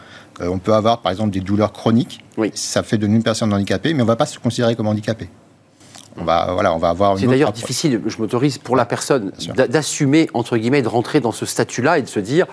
Euh, 0.41 0.47
on 0.47 0.57
peut 0.57 0.73
avoir 0.73 1.03
par 1.03 1.11
exemple 1.11 1.29
des 1.29 1.39
douleurs 1.39 1.71
chroniques, 1.71 2.23
oui. 2.37 2.49
ça 2.55 2.81
fait 2.81 2.97
de 2.97 3.05
nous 3.05 3.17
une 3.17 3.21
personne 3.21 3.53
handicapée, 3.53 3.93
mais 3.93 4.01
on 4.01 4.05
ne 4.05 4.07
va 4.07 4.15
pas 4.15 4.25
se 4.25 4.39
considérer 4.39 4.75
comme 4.75 4.87
handicapé 4.87 5.29
on 6.17 6.23
va, 6.23 6.51
voilà, 6.53 6.73
on 6.73 6.77
va 6.77 6.89
avoir 6.89 7.17
C'est 7.17 7.27
d'ailleurs 7.27 7.51
difficile, 7.51 8.01
je 8.05 8.17
m'autorise 8.17 8.57
pour 8.57 8.75
la 8.75 8.85
personne 8.85 9.31
d'assumer, 9.55 10.29
entre 10.33 10.57
guillemets, 10.57 10.81
de 10.81 10.87
rentrer 10.87 11.19
dans 11.19 11.31
ce 11.31 11.45
statut-là 11.45 11.99
et 11.99 12.01
de 12.01 12.07
se 12.07 12.19
dire 12.19 12.45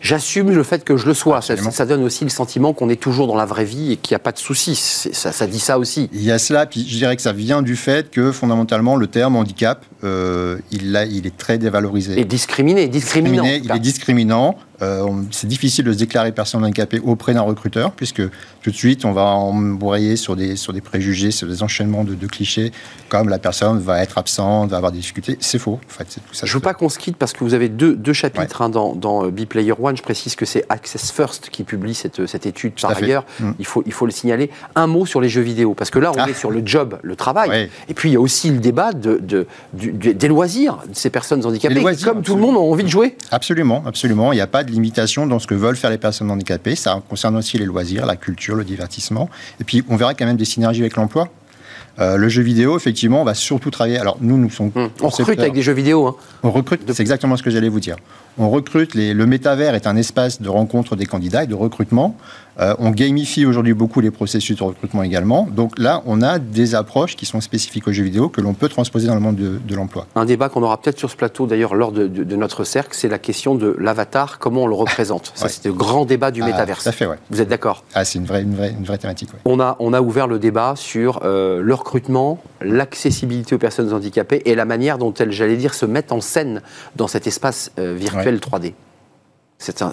j'assume 0.00 0.50
le 0.50 0.62
fait 0.62 0.84
que 0.84 0.96
je 0.96 1.06
le 1.06 1.14
sois. 1.14 1.40
Ça, 1.40 1.86
donne 1.86 2.02
aussi 2.02 2.24
le 2.24 2.30
sentiment 2.30 2.72
qu'on 2.72 2.88
est 2.88 3.00
toujours 3.00 3.26
dans 3.26 3.36
la 3.36 3.46
vraie 3.46 3.64
vie 3.64 3.92
et 3.92 3.96
qu'il 3.96 4.14
n'y 4.14 4.16
a 4.16 4.20
pas 4.20 4.32
de 4.32 4.38
soucis. 4.38 4.74
Ça, 4.76 5.32
ça, 5.32 5.46
dit 5.46 5.60
ça 5.60 5.78
aussi. 5.78 6.08
Il 6.12 6.22
y 6.22 6.30
a 6.30 6.38
cela, 6.38 6.66
puis 6.66 6.86
je 6.88 6.96
dirais 6.96 7.16
que 7.16 7.22
ça 7.22 7.32
vient 7.32 7.62
du 7.62 7.76
fait 7.76 8.10
que 8.10 8.32
fondamentalement 8.32 8.96
le 8.96 9.06
terme 9.06 9.36
handicap, 9.36 9.84
euh, 10.04 10.58
il, 10.70 10.96
il 11.10 11.26
est 11.26 11.36
très 11.36 11.58
dévalorisé. 11.58 12.18
Et 12.18 12.24
discriminé, 12.24 12.88
discriminant. 12.88 13.44
il 13.44 13.70
est 13.70 13.78
discriminant. 13.78 14.56
Euh, 14.82 15.06
c'est 15.30 15.46
difficile 15.46 15.84
de 15.84 15.92
se 15.92 15.98
déclarer 15.98 16.32
personne 16.32 16.64
handicapée 16.64 17.00
auprès 17.00 17.34
d'un 17.34 17.42
recruteur, 17.42 17.92
puisque 17.92 18.22
tout 18.62 18.70
de 18.70 18.76
suite, 18.76 19.04
on 19.04 19.12
va 19.12 19.24
embrayer 19.24 20.16
sur 20.16 20.36
des, 20.36 20.56
sur 20.56 20.72
des 20.72 20.80
préjugés, 20.80 21.30
sur 21.30 21.46
des 21.46 21.62
enchaînements 21.62 22.04
de, 22.04 22.26
clichés, 22.26 22.72
comme 23.08 23.28
la 23.28 23.38
personne 23.38 23.78
va 23.78 24.02
être 24.02 24.16
absente, 24.16 24.70
va 24.70 24.78
avoir 24.78 24.92
des 24.92 24.98
difficultés. 24.98 25.36
C'est 25.40 25.58
faux, 25.58 25.80
en 25.84 25.92
fait. 25.92 26.04
Tout 26.04 26.34
ça, 26.34 26.46
je 26.46 26.52
ne 26.52 26.54
veux 26.54 26.62
pas 26.62 26.74
qu'on 26.74 26.88
se 26.88 26.98
quitte, 26.98 27.16
parce 27.16 27.32
que 27.32 27.44
vous 27.44 27.54
avez 27.54 27.68
deux, 27.68 27.94
deux 27.94 28.12
chapitres 28.12 28.62
hein, 28.62 28.68
dans, 28.68 28.94
dans 28.94 29.26
euh, 29.26 29.30
Player 29.30 29.74
One. 29.90 29.96
Je 29.96 30.02
précise 30.02 30.34
que 30.34 30.46
c'est 30.46 30.64
Access 30.68 31.12
First 31.12 31.50
qui 31.50 31.64
publie 31.64 31.94
cette, 31.94 32.26
cette 32.26 32.46
étude 32.46 32.72
par 32.80 32.96
ailleurs. 32.96 33.24
Mm. 33.38 33.50
Il, 33.58 33.66
faut, 33.66 33.82
il 33.86 33.92
faut 33.92 34.06
le 34.06 34.12
signaler. 34.12 34.50
Un 34.74 34.86
mot 34.86 35.06
sur 35.06 35.20
les 35.20 35.28
jeux 35.28 35.40
vidéo, 35.42 35.74
parce 35.74 35.90
que 35.90 35.98
là, 35.98 36.12
on 36.12 36.18
ah. 36.18 36.28
est 36.28 36.34
sur 36.34 36.50
le 36.50 36.62
job, 36.64 36.98
le 37.02 37.16
travail. 37.16 37.68
Et 37.88 37.94
puis, 37.94 38.10
il 38.10 38.12
y 38.12 38.16
a 38.16 38.20
aussi 38.20 38.50
le 38.50 38.58
débat 38.58 38.92
de, 38.92 39.18
de, 39.18 39.46
des 39.72 40.28
loisirs 40.28 40.78
de 40.88 40.94
ces 40.94 41.10
personnes 41.10 41.44
handicapées. 41.44 41.82
comme 42.04 42.22
tout 42.22 42.34
le 42.34 42.40
monde 42.40 42.56
a 42.56 42.60
envie 42.60 42.84
de 42.84 42.88
jouer. 42.88 43.16
Absolument, 43.30 43.82
absolument. 43.86 44.32
Il 44.32 44.36
n'y 44.36 44.42
a 44.42 44.46
pas 44.46 44.64
de 44.64 44.70
limitation 44.70 45.26
dans 45.26 45.38
ce 45.38 45.46
que 45.46 45.54
veulent 45.54 45.76
faire 45.76 45.90
les 45.90 45.98
personnes 45.98 46.30
handicapées. 46.30 46.76
Ça 46.76 47.02
concerne 47.08 47.36
aussi 47.36 47.58
les 47.58 47.66
loisirs, 47.66 48.06
la 48.06 48.16
culture, 48.16 48.54
le 48.54 48.64
divertissement. 48.64 49.28
Et 49.60 49.64
puis, 49.64 49.84
on 49.88 49.96
verra 49.96 50.14
quand 50.14 50.26
même 50.26 50.36
des 50.36 50.44
synergies 50.44 50.80
avec 50.80 50.96
l'emploi. 50.96 51.28
Euh, 51.98 52.16
le 52.16 52.28
jeu 52.28 52.42
vidéo, 52.42 52.76
effectivement, 52.76 53.20
on 53.20 53.24
va 53.24 53.34
surtout 53.34 53.70
travailler. 53.70 53.98
Alors, 53.98 54.16
nous, 54.20 54.38
nous 54.38 54.50
sommes. 54.50 54.70
Hum, 54.74 54.90
on 55.02 55.08
recrute 55.08 55.38
avec 55.38 55.52
des 55.52 55.62
jeux 55.62 55.72
vidéo. 55.72 56.06
Hein. 56.06 56.16
On 56.42 56.50
recrute, 56.50 56.80
c'est 56.92 57.00
exactement 57.00 57.36
ce 57.36 57.42
que 57.42 57.50
j'allais 57.50 57.68
vous 57.68 57.80
dire. 57.80 57.96
On 58.42 58.48
recrute, 58.48 58.94
les, 58.94 59.12
le 59.12 59.26
métavers 59.26 59.74
est 59.74 59.86
un 59.86 59.96
espace 59.96 60.40
de 60.40 60.48
rencontre 60.48 60.96
des 60.96 61.04
candidats 61.04 61.44
et 61.44 61.46
de 61.46 61.54
recrutement. 61.54 62.16
Euh, 62.58 62.74
on 62.78 62.90
gamifie 62.90 63.46
aujourd'hui 63.46 63.74
beaucoup 63.74 64.00
les 64.00 64.10
processus 64.10 64.56
de 64.56 64.62
recrutement 64.62 65.02
également. 65.02 65.46
Donc 65.50 65.78
là, 65.78 66.02
on 66.06 66.20
a 66.20 66.38
des 66.38 66.74
approches 66.74 67.16
qui 67.16 67.26
sont 67.26 67.40
spécifiques 67.40 67.86
aux 67.86 67.92
jeux 67.92 68.02
vidéo 68.02 68.28
que 68.28 68.40
l'on 68.40 68.54
peut 68.54 68.68
transposer 68.68 69.06
dans 69.06 69.14
le 69.14 69.20
monde 69.20 69.36
de, 69.36 69.74
l'emploi. 69.74 70.06
Un 70.14 70.24
débat 70.24 70.48
qu'on 70.48 70.62
aura 70.62 70.80
peut-être 70.80 70.98
sur 70.98 71.10
ce 71.10 71.16
plateau 71.16 71.46
d'ailleurs 71.46 71.74
lors 71.74 71.92
de, 71.92 72.36
notre 72.36 72.64
cercle, 72.64 72.90
c'est 72.92 73.08
la 73.08 73.18
question 73.18 73.54
de 73.54 73.76
l'avatar, 73.78 74.38
comment 74.38 74.62
on 74.62 74.66
le 74.66 74.74
représente. 74.74 75.32
Ça, 75.34 75.48
c'est 75.48 75.66
le 75.66 75.72
grand 75.72 76.04
débat 76.04 76.30
du 76.30 76.42
ah, 76.42 76.46
métavers. 76.46 76.80
fait, 76.80 77.06
ouais. 77.06 77.16
Vous 77.30 77.40
êtes 77.40 77.48
d'accord? 77.48 77.84
Ah, 77.94 78.04
c'est 78.04 78.18
une 78.18 78.24
vraie, 78.24 78.42
une, 78.42 78.54
vraie, 78.54 78.70
une 78.70 78.84
vraie 78.84 78.98
thématique. 78.98 79.30
On, 79.44 79.60
a, 79.60 79.76
on 79.78 79.92
a 79.92 80.00
ouvert 80.00 80.26
le 80.26 80.38
débat 80.38 80.74
sur 80.76 81.20
euh, 81.24 81.60
le 81.62 81.74
recrutement, 81.74 82.42
l'accessibilité 82.60 83.54
aux 83.54 83.58
personnes 83.58 83.92
handicapées 83.92 84.42
et 84.44 84.54
la 84.54 84.64
manière 84.64 84.98
dont 84.98 85.14
elles, 85.14 85.32
j'allais 85.32 85.56
dire, 85.56 85.74
se 85.74 85.86
mettent 85.86 86.12
en 86.12 86.20
scène 86.20 86.62
dans 86.96 87.06
cet 87.06 87.26
espace 87.26 87.70
euh, 87.78 87.94
virtuel 87.94 88.29
3D. 88.38 88.74
C'est 89.62 89.82
un, 89.82 89.92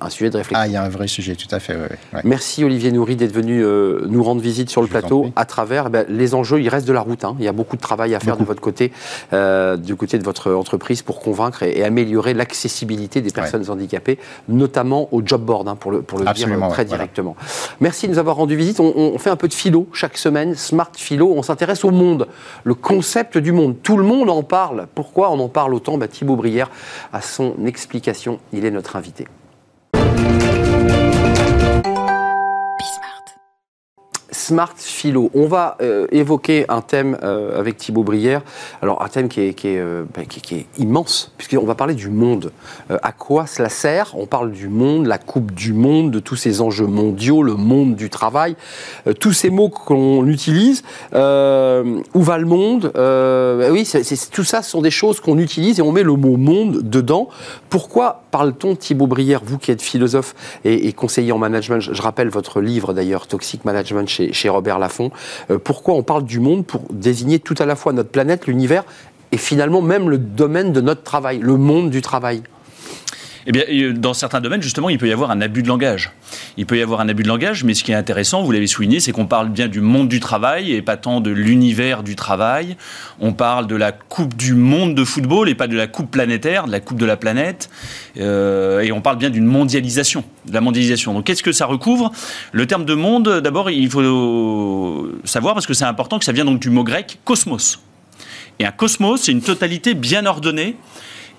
un, 0.00 0.10
sujet 0.10 0.30
de 0.30 0.36
réflexion. 0.36 0.62
Ah, 0.62 0.68
il 0.68 0.72
y 0.72 0.76
a 0.76 0.84
un 0.84 0.88
vrai 0.88 1.08
sujet, 1.08 1.34
tout 1.34 1.52
à 1.52 1.58
fait. 1.58 1.76
Merci 2.22 2.62
Olivier 2.62 2.92
Nourri 2.92 3.16
d'être 3.16 3.32
venu 3.32 3.64
euh, 3.64 4.06
nous 4.06 4.22
rendre 4.22 4.40
visite 4.40 4.70
sur 4.70 4.80
le 4.80 4.86
plateau 4.86 5.32
à 5.34 5.44
travers 5.44 5.86
eh 5.88 5.90
ben, 5.90 6.06
les 6.08 6.36
enjeux. 6.36 6.60
Il 6.60 6.68
reste 6.68 6.86
de 6.86 6.92
la 6.92 7.00
route. 7.00 7.24
Hein. 7.24 7.34
Il 7.40 7.44
y 7.44 7.48
a 7.48 7.52
beaucoup 7.52 7.74
de 7.74 7.80
travail 7.80 8.14
à 8.14 8.20
faire 8.20 8.36
de 8.36 8.44
votre 8.44 8.60
côté, 8.60 8.92
euh, 9.32 9.76
du 9.76 9.96
côté 9.96 10.20
de 10.20 10.24
votre 10.24 10.52
entreprise, 10.52 11.02
pour 11.02 11.18
convaincre 11.18 11.64
et, 11.64 11.82
améliorer 11.82 12.32
l'accessibilité 12.32 13.20
des 13.20 13.30
personnes 13.32 13.68
handicapées, 13.68 14.20
notamment 14.48 15.08
au 15.12 15.20
job 15.24 15.42
board, 15.42 15.66
hein, 15.66 15.74
pour 15.74 15.90
le, 15.90 16.02
pour 16.02 16.20
le 16.20 16.32
dire 16.32 16.48
très 16.70 16.84
directement. 16.84 17.34
Merci 17.80 18.06
de 18.06 18.12
nous 18.12 18.18
avoir 18.18 18.36
rendu 18.36 18.54
visite. 18.54 18.78
On, 18.78 18.92
on, 18.96 19.18
fait 19.18 19.30
un 19.30 19.36
peu 19.36 19.48
de 19.48 19.54
philo 19.54 19.88
chaque 19.92 20.16
semaine, 20.16 20.54
Smart 20.54 20.92
Philo. 20.94 21.32
On 21.36 21.42
s'intéresse 21.42 21.84
au 21.84 21.90
monde, 21.90 22.28
le 22.62 22.74
concept 22.74 23.36
du 23.36 23.50
monde. 23.50 23.74
Tout 23.82 23.96
le 23.96 24.04
monde 24.04 24.30
en 24.30 24.44
parle. 24.44 24.86
Pourquoi 24.94 25.32
on 25.32 25.40
en 25.40 25.48
parle 25.48 25.74
autant? 25.74 25.98
Bah, 25.98 26.06
Thibaut 26.06 26.36
Brière 26.36 26.70
a 27.12 27.20
son 27.20 27.54
explication. 27.66 28.38
Il 28.52 28.64
est 28.64 28.70
notre 28.70 28.94
invité 28.94 29.07
invités. 29.08 29.37
Smart 34.48 34.72
Philo. 34.76 35.30
On 35.34 35.46
va 35.46 35.76
euh, 35.82 36.06
évoquer 36.10 36.64
un 36.70 36.80
thème 36.80 37.18
euh, 37.22 37.60
avec 37.60 37.76
Thibaut 37.76 38.02
Brière. 38.02 38.40
Alors, 38.80 39.02
un 39.02 39.08
thème 39.08 39.28
qui 39.28 39.42
est, 39.42 39.54
euh, 39.66 40.04
est 40.16 40.66
immense, 40.78 41.32
puisqu'on 41.36 41.66
va 41.66 41.74
parler 41.74 41.92
du 41.94 42.08
monde. 42.08 42.50
À 42.88 43.12
quoi 43.12 43.46
cela 43.46 43.68
sert? 43.68 44.14
On 44.16 44.24
parle 44.24 44.50
du 44.50 44.68
monde, 44.68 45.06
la 45.06 45.18
Coupe 45.18 45.52
du 45.52 45.74
Monde, 45.74 46.10
de 46.10 46.18
tous 46.18 46.36
ces 46.36 46.62
enjeux 46.62 46.86
mondiaux, 46.86 47.42
le 47.42 47.56
monde 47.56 47.94
du 47.94 48.08
travail, 48.08 48.56
tous 49.20 49.34
ces 49.34 49.50
mots 49.50 49.68
qu'on 49.68 50.26
utilise. 50.26 50.82
Où 51.12 52.22
va 52.22 52.38
le 52.38 52.46
monde? 52.46 52.90
Bah 52.94 53.70
Oui, 53.70 53.84
c'est- 53.84 54.30
tout 54.30 54.44
ça 54.44 54.62
sont 54.62 54.80
des 54.80 54.90
choses 54.90 55.20
qu'on 55.20 55.38
utilise 55.38 55.78
et 55.78 55.82
on 55.82 55.92
met 55.92 56.02
le 56.02 56.14
mot 56.14 56.38
monde 56.38 56.80
dedans. 56.82 57.28
Pourquoi 57.68 58.22
parle-t-on, 58.30 58.76
Thibaut 58.76 59.06
Brière, 59.06 59.42
vous 59.44 59.58
qui 59.58 59.70
êtes 59.70 59.82
philosophe 59.82 60.34
et, 60.64 60.88
et 60.88 60.92
conseiller 60.94 61.32
en 61.32 61.38
management, 61.38 61.80
je, 61.80 61.92
je 61.92 62.02
rappelle 62.02 62.28
votre 62.28 62.60
livre 62.60 62.92
d'ailleurs, 62.94 63.26
Toxic 63.26 63.64
Management 63.64 64.08
chez, 64.08 64.32
chez 64.38 64.48
Robert 64.48 64.78
Laffont, 64.78 65.10
euh, 65.50 65.58
pourquoi 65.58 65.94
on 65.94 66.02
parle 66.02 66.24
du 66.24 66.40
monde 66.40 66.64
pour 66.64 66.82
désigner 66.90 67.38
tout 67.38 67.56
à 67.58 67.66
la 67.66 67.76
fois 67.76 67.92
notre 67.92 68.10
planète, 68.10 68.46
l'univers 68.46 68.84
et 69.32 69.36
finalement 69.36 69.82
même 69.82 70.08
le 70.08 70.18
domaine 70.18 70.72
de 70.72 70.80
notre 70.80 71.02
travail, 71.02 71.38
le 71.38 71.56
monde 71.56 71.90
du 71.90 72.00
travail? 72.00 72.42
Eh 73.48 73.52
bien, 73.52 73.62
euh, 73.70 73.94
dans 73.94 74.12
certains 74.12 74.42
domaines, 74.42 74.60
justement, 74.60 74.90
il 74.90 74.98
peut 74.98 75.08
y 75.08 75.12
avoir 75.12 75.30
un 75.30 75.40
abus 75.40 75.62
de 75.62 75.68
langage. 75.68 76.12
Il 76.58 76.66
peut 76.66 76.76
y 76.76 76.82
avoir 76.82 77.00
un 77.00 77.08
abus 77.08 77.22
de 77.22 77.28
langage, 77.28 77.64
mais 77.64 77.72
ce 77.72 77.82
qui 77.82 77.92
est 77.92 77.94
intéressant, 77.94 78.42
vous 78.42 78.52
l'avez 78.52 78.66
souligné, 78.66 79.00
c'est 79.00 79.10
qu'on 79.10 79.26
parle 79.26 79.48
bien 79.48 79.68
du 79.68 79.80
monde 79.80 80.06
du 80.06 80.20
travail 80.20 80.72
et 80.72 80.82
pas 80.82 80.98
tant 80.98 81.22
de 81.22 81.30
l'univers 81.30 82.02
du 82.02 82.14
travail. 82.14 82.76
On 83.20 83.32
parle 83.32 83.66
de 83.66 83.74
la 83.74 83.90
Coupe 83.90 84.36
du 84.36 84.52
monde 84.52 84.94
de 84.94 85.02
football 85.02 85.48
et 85.48 85.54
pas 85.54 85.66
de 85.66 85.76
la 85.76 85.86
Coupe 85.86 86.10
planétaire, 86.10 86.66
de 86.66 86.72
la 86.72 86.80
Coupe 86.80 86.98
de 86.98 87.06
la 87.06 87.16
planète. 87.16 87.70
Euh, 88.18 88.80
et 88.80 88.92
on 88.92 89.00
parle 89.00 89.16
bien 89.16 89.30
d'une 89.30 89.46
mondialisation, 89.46 90.24
de 90.44 90.52
la 90.52 90.60
mondialisation. 90.60 91.14
Donc, 91.14 91.24
qu'est-ce 91.24 91.42
que 91.42 91.52
ça 91.52 91.64
recouvre? 91.64 92.12
Le 92.52 92.66
terme 92.66 92.84
de 92.84 92.94
monde, 92.94 93.40
d'abord, 93.40 93.70
il 93.70 93.88
faut 93.88 95.08
savoir, 95.24 95.54
parce 95.54 95.66
que 95.66 95.72
c'est 95.72 95.86
important, 95.86 96.18
que 96.18 96.26
ça 96.26 96.32
vient 96.32 96.44
donc 96.44 96.60
du 96.60 96.68
mot 96.68 96.84
grec 96.84 97.18
cosmos. 97.24 97.80
Et 98.58 98.66
un 98.66 98.72
cosmos, 98.72 99.22
c'est 99.22 99.32
une 99.32 99.40
totalité 99.40 99.94
bien 99.94 100.26
ordonnée 100.26 100.76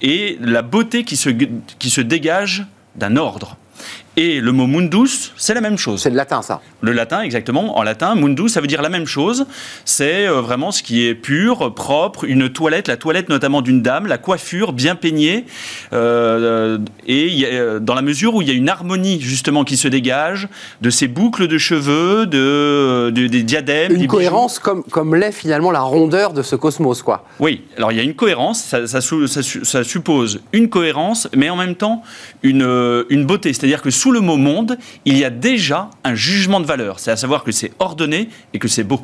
et 0.01 0.37
la 0.41 0.61
beauté 0.61 1.03
qui 1.03 1.15
se, 1.15 1.29
qui 1.29 1.89
se 1.89 2.01
dégage 2.01 2.65
d'un 2.95 3.15
ordre. 3.15 3.57
Et 4.21 4.41
le 4.41 4.51
mot 4.51 4.67
mundus, 4.67 5.31
c'est 5.37 5.53
la 5.53 5.61
même 5.61 5.77
chose. 5.77 6.01
C'est 6.01 6.09
de 6.11 6.17
latin 6.17 6.41
ça. 6.41 6.59
Le 6.81 6.91
latin, 6.91 7.21
exactement. 7.21 7.77
En 7.77 7.83
latin, 7.83 8.15
mundus, 8.15 8.49
ça 8.49 8.59
veut 8.59 8.67
dire 8.67 8.81
la 8.81 8.89
même 8.89 9.05
chose. 9.05 9.45
C'est 9.85 10.27
euh, 10.27 10.41
vraiment 10.41 10.71
ce 10.71 10.83
qui 10.83 11.05
est 11.07 11.15
pur, 11.15 11.73
propre, 11.73 12.25
une 12.25 12.49
toilette, 12.49 12.89
la 12.89 12.97
toilette 12.97 13.29
notamment 13.29 13.61
d'une 13.61 13.81
dame, 13.81 14.07
la 14.07 14.17
coiffure 14.17 14.73
bien 14.73 14.95
peignée. 14.95 15.45
euh, 15.93 16.77
et 17.07 17.45
a, 17.45 17.47
euh, 17.47 17.79
dans 17.79 17.95
la 17.95 18.01
mesure 18.01 18.35
où 18.35 18.41
il 18.41 18.49
y 18.49 18.51
a 18.51 18.55
une 18.55 18.67
harmonie 18.67 19.21
justement 19.21 19.63
qui 19.63 19.77
se 19.77 19.87
dégage 19.87 20.49
de 20.81 20.89
ces 20.89 21.07
boucles 21.07 21.47
de 21.47 21.57
cheveux, 21.57 22.25
de, 22.25 23.11
de- 23.15 23.27
des 23.27 23.43
diadèmes. 23.43 23.87
des 23.89 23.93
Une 23.95 24.01
bijoux. 24.01 24.11
cohérence 24.17 24.59
comme, 24.59 24.83
comme 24.83 25.15
l'est 25.15 25.31
finalement 25.31 25.71
la 25.71 25.79
rondeur 25.81 26.33
de 26.33 26.41
ce 26.41 26.57
cosmos, 26.57 27.03
quoi. 27.03 27.23
Oui, 27.39 27.61
alors 27.77 27.93
il 27.93 27.97
y 27.97 28.01
a 28.01 28.03
une 28.03 28.15
cohérence, 28.15 28.63
ça, 28.85 28.99
ça 29.01 29.83
suppose 29.83 30.41
une 30.51 30.67
cohérence, 30.69 31.29
mais 31.37 31.49
en 31.49 31.55
même 31.55 31.75
temps 31.75 32.03
une, 32.43 33.05
une 33.09 33.25
beauté. 33.25 33.53
C'est-à-dire 33.53 33.81
que 33.81 33.91
sous 33.91 34.08
le 34.11 34.21
mot 34.21 34.37
monde, 34.37 34.77
il 35.05 35.17
y 35.17 35.25
a 35.25 35.29
déjà 35.29 35.89
un 36.03 36.15
jugement 36.15 36.59
de 36.59 36.65
valeur. 36.65 36.99
C'est 36.99 37.11
à 37.11 37.15
savoir 37.15 37.43
que 37.43 37.51
c'est 37.51 37.71
ordonné 37.79 38.29
et 38.53 38.59
que 38.59 38.67
c'est 38.67 38.83
beau. 38.83 38.99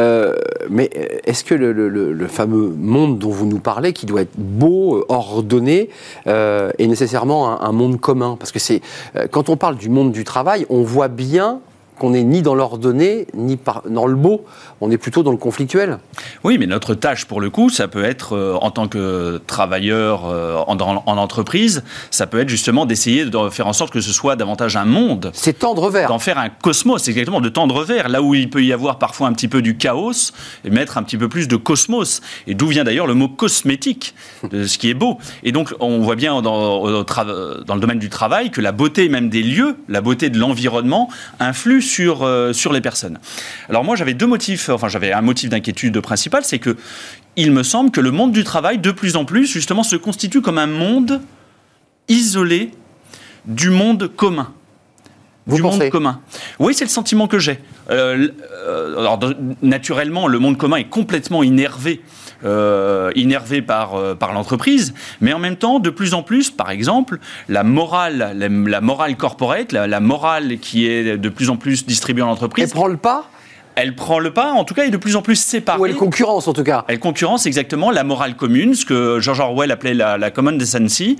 Euh, 0.00 0.34
mais 0.68 0.90
euh, 0.96 1.18
est-ce 1.24 1.44
que 1.44 1.54
le, 1.54 2.26
fameux 2.28 2.68
monde 2.68 3.18
dont 3.18 3.30
vous 3.30 3.46
nous 3.46 3.60
parlez, 3.60 3.92
qui 3.92 4.06
doit 4.06 4.22
être 4.22 4.36
beau, 4.36 4.96
euh, 4.96 5.04
ordonné, 5.08 5.90
est 6.26 6.86
nécessairement 6.86 7.60
un, 7.60 7.68
un 7.68 7.72
monde 7.72 8.00
commun? 8.00 8.36
Parce 8.38 8.52
que 8.52 8.58
c'est 8.58 8.80
quand 9.30 9.48
on 9.48 9.56
parle 9.56 9.76
du 9.76 9.88
monde 9.88 10.12
du 10.12 10.24
travail, 10.24 10.66
on 10.68 10.82
voit 10.82 11.08
bien 11.08 11.60
qu'on 11.98 12.10
n'est 12.10 12.24
ni 12.24 12.42
dans 12.42 12.54
l'ordonné, 12.54 13.26
ni 13.34 13.58
dans 13.88 14.06
le 14.06 14.14
beau. 14.14 14.44
On 14.80 14.90
est 14.90 14.98
plutôt 14.98 15.22
dans 15.22 15.30
le 15.30 15.36
conflictuel. 15.36 15.98
Oui, 16.42 16.58
mais 16.58 16.66
notre 16.66 16.94
tâche, 16.94 17.24
pour 17.26 17.40
le 17.40 17.50
coup, 17.50 17.70
ça 17.70 17.88
peut 17.88 18.04
être, 18.04 18.34
euh, 18.34 18.54
en 18.60 18.70
tant 18.70 18.88
que 18.88 19.40
travailleur 19.46 20.26
euh, 20.26 20.56
en, 20.66 20.78
entreprise, 20.78 21.84
ça 22.10 22.26
peut 22.26 22.40
être 22.40 22.48
justement 22.48 22.86
d'essayer 22.86 23.24
de 23.24 23.48
faire 23.50 23.66
en 23.66 23.72
sorte 23.72 23.92
que 23.92 24.00
ce 24.00 24.12
soit 24.12 24.36
davantage 24.36 24.76
un 24.76 24.84
monde. 24.84 25.30
C'est 25.32 25.60
tendre 25.60 25.88
vers. 25.90 26.08
d'en 26.08 26.18
faire 26.18 26.38
un 26.38 26.48
cosmos, 26.48 27.02
c'est 27.02 27.12
exactement 27.12 27.40
de 27.40 27.48
tendre 27.48 27.84
vers, 27.84 28.08
là 28.08 28.22
où 28.22 28.34
il 28.34 28.50
peut 28.50 28.62
y 28.62 28.72
avoir 28.72 28.98
parfois 28.98 29.28
un 29.28 29.32
petit 29.32 29.48
peu 29.48 29.62
du 29.62 29.76
chaos, 29.76 30.32
et 30.64 30.70
mettre 30.70 30.98
un 30.98 31.02
petit 31.02 31.16
peu 31.16 31.28
plus 31.28 31.48
de 31.48 31.56
cosmos. 31.56 32.20
Et 32.46 32.54
d'où 32.54 32.66
vient 32.66 32.84
d'ailleurs 32.84 33.06
le 33.06 33.14
mot 33.14 33.28
cosmétique, 33.28 34.14
de 34.50 34.64
ce 34.66 34.78
qui 34.78 34.90
est 34.90 34.94
beau. 34.94 35.18
Et 35.42 35.52
donc 35.52 35.72
on 35.80 36.00
voit 36.00 36.16
bien 36.16 36.42
dans, 36.42 36.84
le 36.86 37.80
domaine 37.80 37.98
du 37.98 38.10
travail 38.10 38.50
que 38.50 38.60
la 38.60 38.72
beauté 38.72 39.08
même 39.08 39.28
des 39.28 39.42
lieux, 39.42 39.76
la 39.88 40.00
beauté 40.00 40.30
de 40.30 40.38
l'environnement, 40.38 41.08
influe 41.40 41.82
sur, 41.82 41.93
euh, 42.02 42.52
sur 42.52 42.72
les 42.72 42.80
personnes. 42.80 43.18
Alors 43.68 43.84
moi 43.84 43.96
j'avais 43.96 44.14
deux 44.14 44.26
motifs, 44.26 44.68
enfin 44.68 44.88
j'avais 44.88 45.12
un 45.12 45.22
motif 45.22 45.50
d'inquiétude 45.50 45.98
principal, 46.00 46.42
c'est 46.44 46.58
que 46.58 46.76
il 47.36 47.50
me 47.50 47.62
semble 47.62 47.90
que 47.90 48.00
le 48.00 48.10
monde 48.10 48.32
du 48.32 48.44
travail, 48.44 48.78
de 48.78 48.92
plus 48.92 49.16
en 49.16 49.24
plus, 49.24 49.46
justement, 49.46 49.82
se 49.82 49.96
constitue 49.96 50.40
comme 50.40 50.58
un 50.58 50.68
monde 50.68 51.20
isolé 52.08 52.70
du 53.44 53.70
monde 53.70 54.08
commun 54.14 54.52
Vous 55.46 55.56
du 55.56 55.62
pensez? 55.62 55.78
monde 55.78 55.90
commun. 55.90 56.20
Oui, 56.58 56.74
c'est 56.74 56.84
le 56.84 56.90
sentiment 56.90 57.26
que 57.26 57.38
j'ai. 57.38 57.58
Euh, 57.90 58.28
euh, 58.52 58.98
alors, 59.00 59.18
naturellement, 59.62 60.28
le 60.28 60.38
monde 60.38 60.56
commun 60.58 60.76
est 60.76 60.88
complètement 60.88 61.42
innervé, 61.42 62.02
euh, 62.44 63.10
innervé 63.14 63.62
par, 63.62 63.94
euh, 63.94 64.14
par 64.14 64.32
l'entreprise, 64.32 64.94
mais 65.20 65.32
en 65.32 65.38
même 65.38 65.56
temps, 65.56 65.78
de 65.78 65.90
plus 65.90 66.14
en 66.14 66.22
plus, 66.22 66.50
par 66.50 66.70
exemple, 66.70 67.18
la 67.48 67.62
morale, 67.62 68.34
la, 68.36 68.48
la 68.48 68.80
morale 68.80 69.16
corporate, 69.16 69.72
la, 69.72 69.86
la 69.86 70.00
morale 70.00 70.58
qui 70.58 70.86
est 70.86 71.16
de 71.16 71.28
plus 71.28 71.50
en 71.50 71.56
plus 71.56 71.86
distribuée 71.86 72.22
en 72.22 72.26
Elle 72.26 72.32
entreprise, 72.32 72.72
prend 72.72 72.86
le 72.86 72.96
pas? 72.96 73.30
elle 73.76 73.96
prend 73.96 74.20
le 74.20 74.32
pas, 74.32 74.52
en 74.52 74.64
tout 74.64 74.72
cas, 74.72 74.84
est 74.84 74.90
de 74.90 74.96
plus 74.96 75.16
en 75.16 75.22
plus 75.22 75.34
séparée. 75.34 75.80
Ou 75.80 75.86
elle 75.86 75.96
concurrence 75.96 76.46
en 76.46 76.52
tout 76.52 76.62
cas? 76.62 76.84
Elle 76.86 77.00
concurrence 77.00 77.44
exactement 77.46 77.90
la 77.90 78.04
morale 78.04 78.36
commune, 78.36 78.74
ce 78.74 78.84
que 78.84 79.18
George 79.20 79.40
Orwell 79.40 79.72
appelait 79.72 79.94
la, 79.94 80.16
la 80.16 80.30
common 80.30 80.52
decency, 80.52 81.18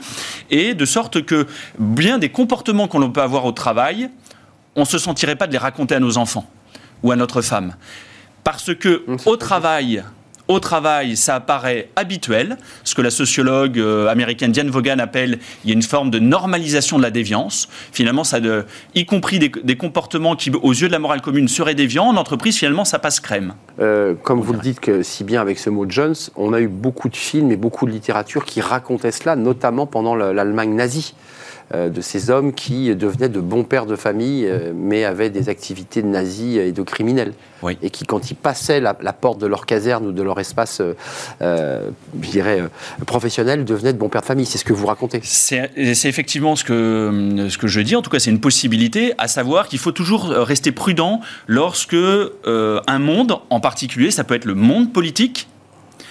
et 0.50 0.74
de 0.74 0.84
sorte 0.84 1.24
que 1.24 1.46
bien 1.78 2.18
des 2.18 2.28
comportements 2.28 2.86
qu'on 2.86 3.10
peut 3.10 3.22
avoir 3.22 3.44
au 3.44 3.52
travail, 3.52 4.08
on 4.76 4.80
ne 4.80 4.86
se 4.86 4.98
sentirait 4.98 5.36
pas 5.36 5.46
de 5.48 5.52
les 5.52 5.58
raconter 5.58 5.96
à 5.96 6.00
nos 6.00 6.16
enfants 6.16 6.48
ou 7.02 7.10
à 7.10 7.16
notre 7.16 7.42
femme. 7.42 7.74
Parce 8.44 8.74
que 8.74 9.04
au 9.26 9.36
travail, 9.36 10.04
au 10.48 10.60
travail, 10.60 11.16
ça 11.16 11.36
apparaît 11.36 11.88
habituel, 11.96 12.58
ce 12.84 12.94
que 12.94 13.02
la 13.02 13.10
sociologue 13.10 13.78
euh, 13.78 14.08
américaine 14.08 14.52
Diane 14.52 14.68
Vaughan 14.68 14.98
appelle, 14.98 15.38
il 15.64 15.70
y 15.70 15.72
a 15.72 15.74
une 15.74 15.82
forme 15.82 16.10
de 16.10 16.18
normalisation 16.18 16.98
de 16.98 17.02
la 17.02 17.10
déviance. 17.10 17.68
Finalement, 17.92 18.24
ça 18.24 18.40
de, 18.40 18.66
y 18.94 19.06
compris 19.06 19.38
des, 19.38 19.76
comportements 19.76 20.36
qui, 20.36 20.50
aux 20.50 20.72
yeux 20.72 20.88
de 20.88 20.92
la 20.92 20.98
morale 20.98 21.22
commune, 21.22 21.48
seraient 21.48 21.74
déviants, 21.74 22.06
en 22.06 22.16
entreprise, 22.16 22.58
finalement, 22.58 22.84
ça 22.84 22.98
passe 22.98 23.20
crème. 23.20 23.54
Euh, 23.80 24.14
comme 24.22 24.40
vous 24.40 24.52
le 24.52 24.58
dites 24.58 25.02
si 25.02 25.24
bien 25.24 25.40
avec 25.40 25.58
ce 25.58 25.70
mot 25.70 25.86
Jones, 25.88 26.14
on 26.36 26.52
a 26.52 26.60
eu 26.60 26.68
beaucoup 26.68 27.08
de 27.08 27.16
films 27.16 27.50
et 27.50 27.56
beaucoup 27.56 27.86
de 27.86 27.90
littérature 27.90 28.44
qui 28.44 28.60
racontaient 28.60 29.12
cela, 29.12 29.36
notamment 29.36 29.86
pendant 29.86 30.14
le- 30.14 30.32
l'Allemagne 30.32 30.74
nazie. 30.74 31.14
Euh, 31.72 31.88
de 31.88 32.00
ces 32.00 32.30
hommes 32.30 32.52
qui 32.52 32.94
devenaient 32.94 33.28
de 33.28 33.40
bons 33.40 33.64
pères 33.64 33.86
de 33.86 33.96
famille, 33.96 34.46
euh, 34.46 34.72
mais 34.74 35.04
avaient 35.04 35.30
des 35.30 35.48
activités 35.48 36.02
de 36.02 36.08
nazis 36.08 36.58
et 36.58 36.72
de 36.72 36.82
criminels. 36.82 37.32
Oui. 37.62 37.78
Et 37.80 37.88
qui, 37.88 38.04
quand 38.04 38.30
ils 38.30 38.34
passaient 38.34 38.80
la, 38.80 38.96
la 39.00 39.12
porte 39.14 39.38
de 39.38 39.46
leur 39.46 39.64
caserne 39.64 40.06
ou 40.06 40.12
de 40.12 40.22
leur 40.22 40.38
espace, 40.38 40.82
euh, 41.40 41.90
je 42.20 42.30
dirais, 42.30 42.62
professionnel, 43.06 43.64
devenaient 43.64 43.94
de 43.94 43.98
bons 43.98 44.10
pères 44.10 44.20
de 44.20 44.26
famille. 44.26 44.44
C'est 44.44 44.58
ce 44.58 44.64
que 44.64 44.74
vous 44.74 44.86
racontez. 44.86 45.20
C'est 45.22 45.70
effectivement 45.76 46.56
ce 46.56 46.64
que, 46.64 47.46
ce 47.48 47.56
que 47.56 47.66
je 47.66 47.80
dis, 47.80 47.96
en 47.96 48.02
tout 48.02 48.10
cas 48.10 48.18
c'est 48.18 48.30
une 48.30 48.40
possibilité, 48.40 49.14
à 49.16 49.28
savoir 49.28 49.68
qu'il 49.68 49.78
faut 49.78 49.92
toujours 49.92 50.24
rester 50.26 50.72
prudent 50.72 51.20
lorsque 51.46 51.94
euh, 51.94 52.80
un 52.86 52.98
monde, 52.98 53.38
en 53.50 53.60
particulier, 53.60 54.10
ça 54.10 54.24
peut 54.24 54.34
être 54.34 54.44
le 54.44 54.54
monde 54.54 54.92
politique, 54.92 55.48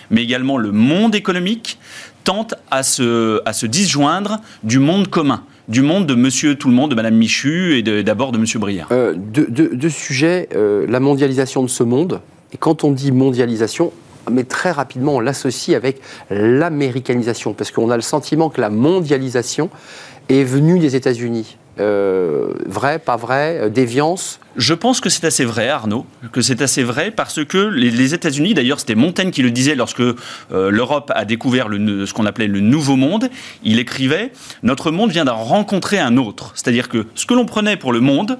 mais 0.09 0.23
également 0.23 0.57
le 0.57 0.71
monde 0.71 1.15
économique, 1.15 1.79
tente 2.23 2.55
à 2.71 2.83
se, 2.83 3.65
disjoindre 3.65 4.39
du 4.63 4.79
monde 4.79 5.07
commun, 5.09 5.43
du 5.67 5.81
monde 5.81 6.05
de 6.05 6.15
monsieur 6.15 6.55
tout 6.55 6.67
le 6.69 6.73
monde, 6.73 6.91
de 6.91 6.95
madame 6.95 7.15
Michu 7.15 7.77
et 7.77 7.81
de- 7.83 8.01
d'abord 8.01 8.31
de 8.31 8.37
monsieur 8.37 8.59
Brière. 8.59 8.87
Euh, 8.91 9.13
deux 9.15 9.89
sujets, 9.89 10.49
euh, 10.55 10.85
la 10.89 10.99
mondialisation 10.99 11.63
de 11.63 11.67
ce 11.69 11.83
monde. 11.83 12.21
Et 12.53 12.57
quand 12.57 12.83
on 12.83 12.91
dit 12.91 13.11
mondialisation, 13.11 13.91
mais 14.31 14.43
très 14.43 14.71
rapidement, 14.71 15.15
on 15.15 15.19
l'associe 15.19 15.75
avec 15.75 15.99
l'américanisation, 16.29 17.53
parce 17.53 17.71
qu'on 17.71 17.89
a 17.89 17.95
le 17.95 18.01
sentiment 18.01 18.49
que 18.49 18.61
la 18.61 18.69
mondialisation 18.69 19.69
est 20.29 20.43
venue 20.43 20.79
des 20.79 20.95
États-Unis. 20.95 21.57
Euh, 21.79 22.53
vrai, 22.67 22.99
pas 22.99 23.15
vrai, 23.15 23.57
euh, 23.61 23.69
déviance. 23.69 24.39
Je 24.57 24.75
pense 24.75 25.01
que 25.01 25.09
c'est 25.09 25.25
assez 25.25 25.43
vrai, 25.43 25.69
Arnaud, 25.69 26.05
que 26.31 26.41
c'est 26.41 26.61
assez 26.61 26.83
vrai 26.83 27.09
parce 27.09 27.43
que 27.43 27.57
les, 27.57 28.13
États-Unis, 28.13 28.53
d'ailleurs, 28.53 28.79
c'était 28.79 28.93
Montaigne 28.93 29.31
qui 29.31 29.41
le 29.41 29.49
disait 29.49 29.73
lorsque 29.73 30.01
euh, 30.01 30.13
l'Europe 30.51 31.11
a 31.15 31.25
découvert 31.25 31.69
ce 31.71 32.13
qu'on 32.13 32.27
appelait 32.27 32.45
le 32.47 32.59
Nouveau 32.59 32.95
Monde. 32.95 33.29
Il 33.63 33.79
écrivait 33.79 34.31
Notre 34.61 34.91
monde 34.91 35.09
vient 35.09 35.25
d'en 35.25 35.37
rencontrer 35.37 35.97
un 35.97 36.17
autre. 36.17 36.51
C'est-à-dire 36.53 36.89
que 36.89 37.07
ce 37.15 37.25
que 37.25 37.33
l'on 37.33 37.47
prenait 37.47 37.75
pour 37.75 37.91
le 37.91 38.01
monde, 38.01 38.37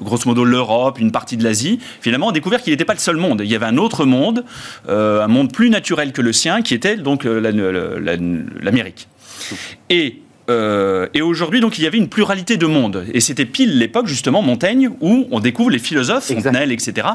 grosso 0.00 0.22
modo 0.26 0.44
l'Europe, 0.44 0.98
une 0.98 1.12
partie 1.12 1.36
de 1.36 1.44
l'Asie, 1.44 1.78
finalement, 2.00 2.26
on 2.26 2.30
a 2.30 2.32
découvert 2.32 2.60
qu'il 2.60 2.72
n'était 2.72 2.84
pas 2.84 2.94
le 2.94 2.98
seul 2.98 3.16
monde. 3.16 3.42
Il 3.44 3.48
y 3.50 3.54
avait 3.54 3.66
un 3.66 3.76
autre 3.76 4.04
monde, 4.06 4.44
un 4.88 5.28
monde 5.28 5.52
plus 5.52 5.70
naturel 5.70 6.10
que 6.12 6.22
le 6.22 6.32
sien, 6.32 6.62
qui 6.62 6.74
était 6.74 6.96
donc 6.96 7.22
la- 7.22 7.52
la- 7.52 7.70
la- 8.00 8.16
l'Amérique. 8.60 9.06
Et 9.90 10.22
euh, 10.50 11.06
et 11.14 11.22
aujourd'hui, 11.22 11.60
donc, 11.60 11.78
il 11.78 11.84
y 11.84 11.86
avait 11.86 11.98
une 11.98 12.08
pluralité 12.08 12.56
de 12.56 12.66
mondes. 12.66 13.04
Et 13.12 13.20
c'était 13.20 13.46
pile 13.46 13.78
l'époque, 13.78 14.06
justement, 14.06 14.42
Montaigne, 14.42 14.90
où 15.00 15.26
on 15.30 15.40
découvre 15.40 15.70
les 15.70 15.78
philosophes, 15.78 16.26
Fontenelle, 16.26 16.72
etc., 16.72 17.08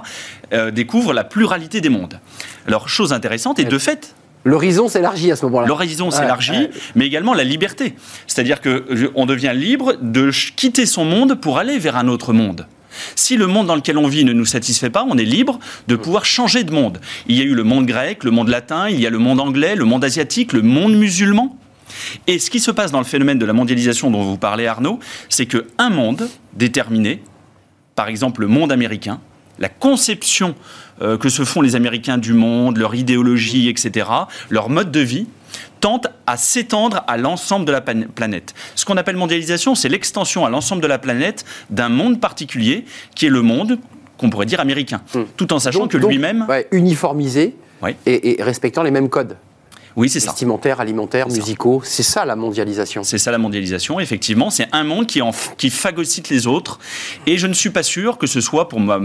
euh, 0.53 0.71
découvrent 0.71 1.13
la 1.13 1.23
pluralité 1.23 1.81
des 1.81 1.89
mondes. 1.89 2.19
Alors, 2.67 2.89
chose 2.89 3.13
intéressante, 3.13 3.59
et 3.59 3.65
de 3.65 3.77
fait, 3.77 4.15
L'horizon 4.45 4.87
s'élargit 4.87 5.31
à 5.31 5.35
ce 5.35 5.45
moment-là. 5.45 5.67
L'horizon 5.67 6.11
s'élargit, 6.11 6.69
mais 6.95 7.05
également 7.05 7.33
la 7.33 7.43
liberté. 7.43 7.93
C'est-à-dire 8.25 8.61
qu'on 8.61 9.25
devient 9.25 9.51
libre 9.53 9.95
de 10.01 10.31
quitter 10.55 10.85
son 10.85 11.03
monde 11.03 11.35
pour 11.35 11.57
aller 11.57 11.77
vers 11.77 11.97
un 11.97 12.07
autre 12.07 12.31
monde. 12.31 12.65
Si 13.15 13.35
le 13.35 13.47
monde 13.47 13.67
dans 13.67 13.75
lequel 13.75 13.97
on 13.97 14.07
vit 14.07 14.23
ne 14.23 14.31
nous 14.31 14.45
satisfait 14.45 14.89
pas, 14.89 15.05
on 15.07 15.17
est 15.17 15.25
libre 15.25 15.59
de 15.89 15.97
pouvoir 15.97 16.23
changer 16.23 16.63
de 16.63 16.71
monde. 16.71 16.99
Il 17.27 17.35
y 17.35 17.41
a 17.41 17.43
eu 17.43 17.53
le 17.53 17.63
monde 17.63 17.85
grec, 17.85 18.23
le 18.23 18.31
monde 18.31 18.47
latin, 18.47 18.89
il 18.89 18.99
y 18.99 19.05
a 19.05 19.09
le 19.09 19.19
monde 19.19 19.41
anglais, 19.41 19.75
le 19.75 19.85
monde 19.85 20.05
asiatique, 20.05 20.53
le 20.53 20.61
monde 20.61 20.95
musulman. 20.95 21.57
Et 22.27 22.39
ce 22.39 22.49
qui 22.49 22.59
se 22.59 22.71
passe 22.71 22.91
dans 22.91 22.99
le 22.99 23.05
phénomène 23.05 23.39
de 23.39 23.45
la 23.45 23.53
mondialisation 23.53 24.11
dont 24.11 24.23
vous 24.23 24.37
parlez, 24.37 24.67
Arnaud, 24.67 24.99
c'est 25.29 25.45
qu'un 25.45 25.89
monde 25.89 26.27
déterminé, 26.53 27.21
par 27.95 28.07
exemple 28.07 28.41
le 28.41 28.47
monde 28.47 28.71
américain, 28.71 29.19
la 29.59 29.69
conception 29.69 30.55
euh, 31.01 31.17
que 31.17 31.29
se 31.29 31.43
font 31.43 31.61
les 31.61 31.75
Américains 31.75 32.17
du 32.17 32.33
monde, 32.33 32.77
leur 32.77 32.95
idéologie, 32.95 33.69
etc., 33.69 34.07
leur 34.49 34.69
mode 34.69 34.91
de 34.91 35.01
vie, 35.01 35.27
tente 35.81 36.07
à 36.27 36.37
s'étendre 36.37 37.03
à 37.07 37.17
l'ensemble 37.17 37.65
de 37.65 37.71
la 37.71 37.81
planète. 37.81 38.53
Ce 38.75 38.85
qu'on 38.85 38.97
appelle 38.97 39.15
mondialisation, 39.15 39.75
c'est 39.75 39.89
l'extension 39.89 40.45
à 40.45 40.49
l'ensemble 40.49 40.81
de 40.81 40.87
la 40.87 40.97
planète 40.97 41.45
d'un 41.69 41.89
monde 41.89 42.19
particulier, 42.19 42.85
qui 43.15 43.25
est 43.25 43.29
le 43.29 43.41
monde 43.41 43.79
qu'on 44.17 44.29
pourrait 44.29 44.45
dire 44.45 44.59
américain, 44.59 45.01
hmm. 45.13 45.23
tout 45.37 45.53
en 45.53 45.59
sachant 45.59 45.87
que 45.87 45.97
lui-même... 45.97 46.45
uniformisé 46.71 47.55
et 48.05 48.37
respectant 48.41 48.83
les 48.83 48.91
mêmes 48.91 49.09
codes. 49.09 49.37
Oui, 49.95 50.09
c'est 50.09 50.19
ça. 50.19 50.31
Vestimentaires, 50.31 50.79
alimentaires, 50.79 51.27
musicaux. 51.27 51.81
C'est 51.83 52.03
ça 52.03 52.25
la 52.25 52.35
mondialisation. 52.35 53.03
C'est 53.03 53.17
ça 53.17 53.31
la 53.31 53.37
mondialisation, 53.37 53.99
effectivement. 53.99 54.49
C'est 54.49 54.67
un 54.71 54.83
monde 54.83 55.07
qui, 55.07 55.21
en, 55.21 55.31
qui 55.57 55.69
phagocyte 55.69 56.29
les 56.29 56.47
autres. 56.47 56.79
Et 57.25 57.37
je 57.37 57.47
ne 57.47 57.53
suis 57.53 57.69
pas 57.69 57.83
sûr 57.83 58.17
que 58.17 58.27
ce 58.27 58.41
soit, 58.41 58.69
pour, 58.69 58.79
ma, 58.79 58.99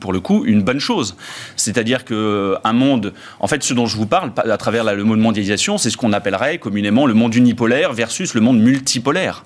pour 0.00 0.12
le 0.12 0.20
coup, 0.20 0.44
une 0.44 0.62
bonne 0.62 0.80
chose. 0.80 1.16
C'est-à-dire 1.56 2.04
qu'un 2.04 2.72
monde. 2.72 3.12
En 3.40 3.46
fait, 3.46 3.62
ce 3.62 3.74
dont 3.74 3.86
je 3.86 3.96
vous 3.96 4.06
parle 4.06 4.32
à 4.36 4.56
travers 4.56 4.84
le 4.84 5.04
mot 5.04 5.16
de 5.16 5.20
mondialisation, 5.20 5.78
c'est 5.78 5.90
ce 5.90 5.96
qu'on 5.96 6.12
appellerait 6.12 6.58
communément 6.58 7.06
le 7.06 7.14
monde 7.14 7.34
unipolaire 7.34 7.92
versus 7.92 8.34
le 8.34 8.40
monde 8.40 8.60
multipolaire. 8.60 9.44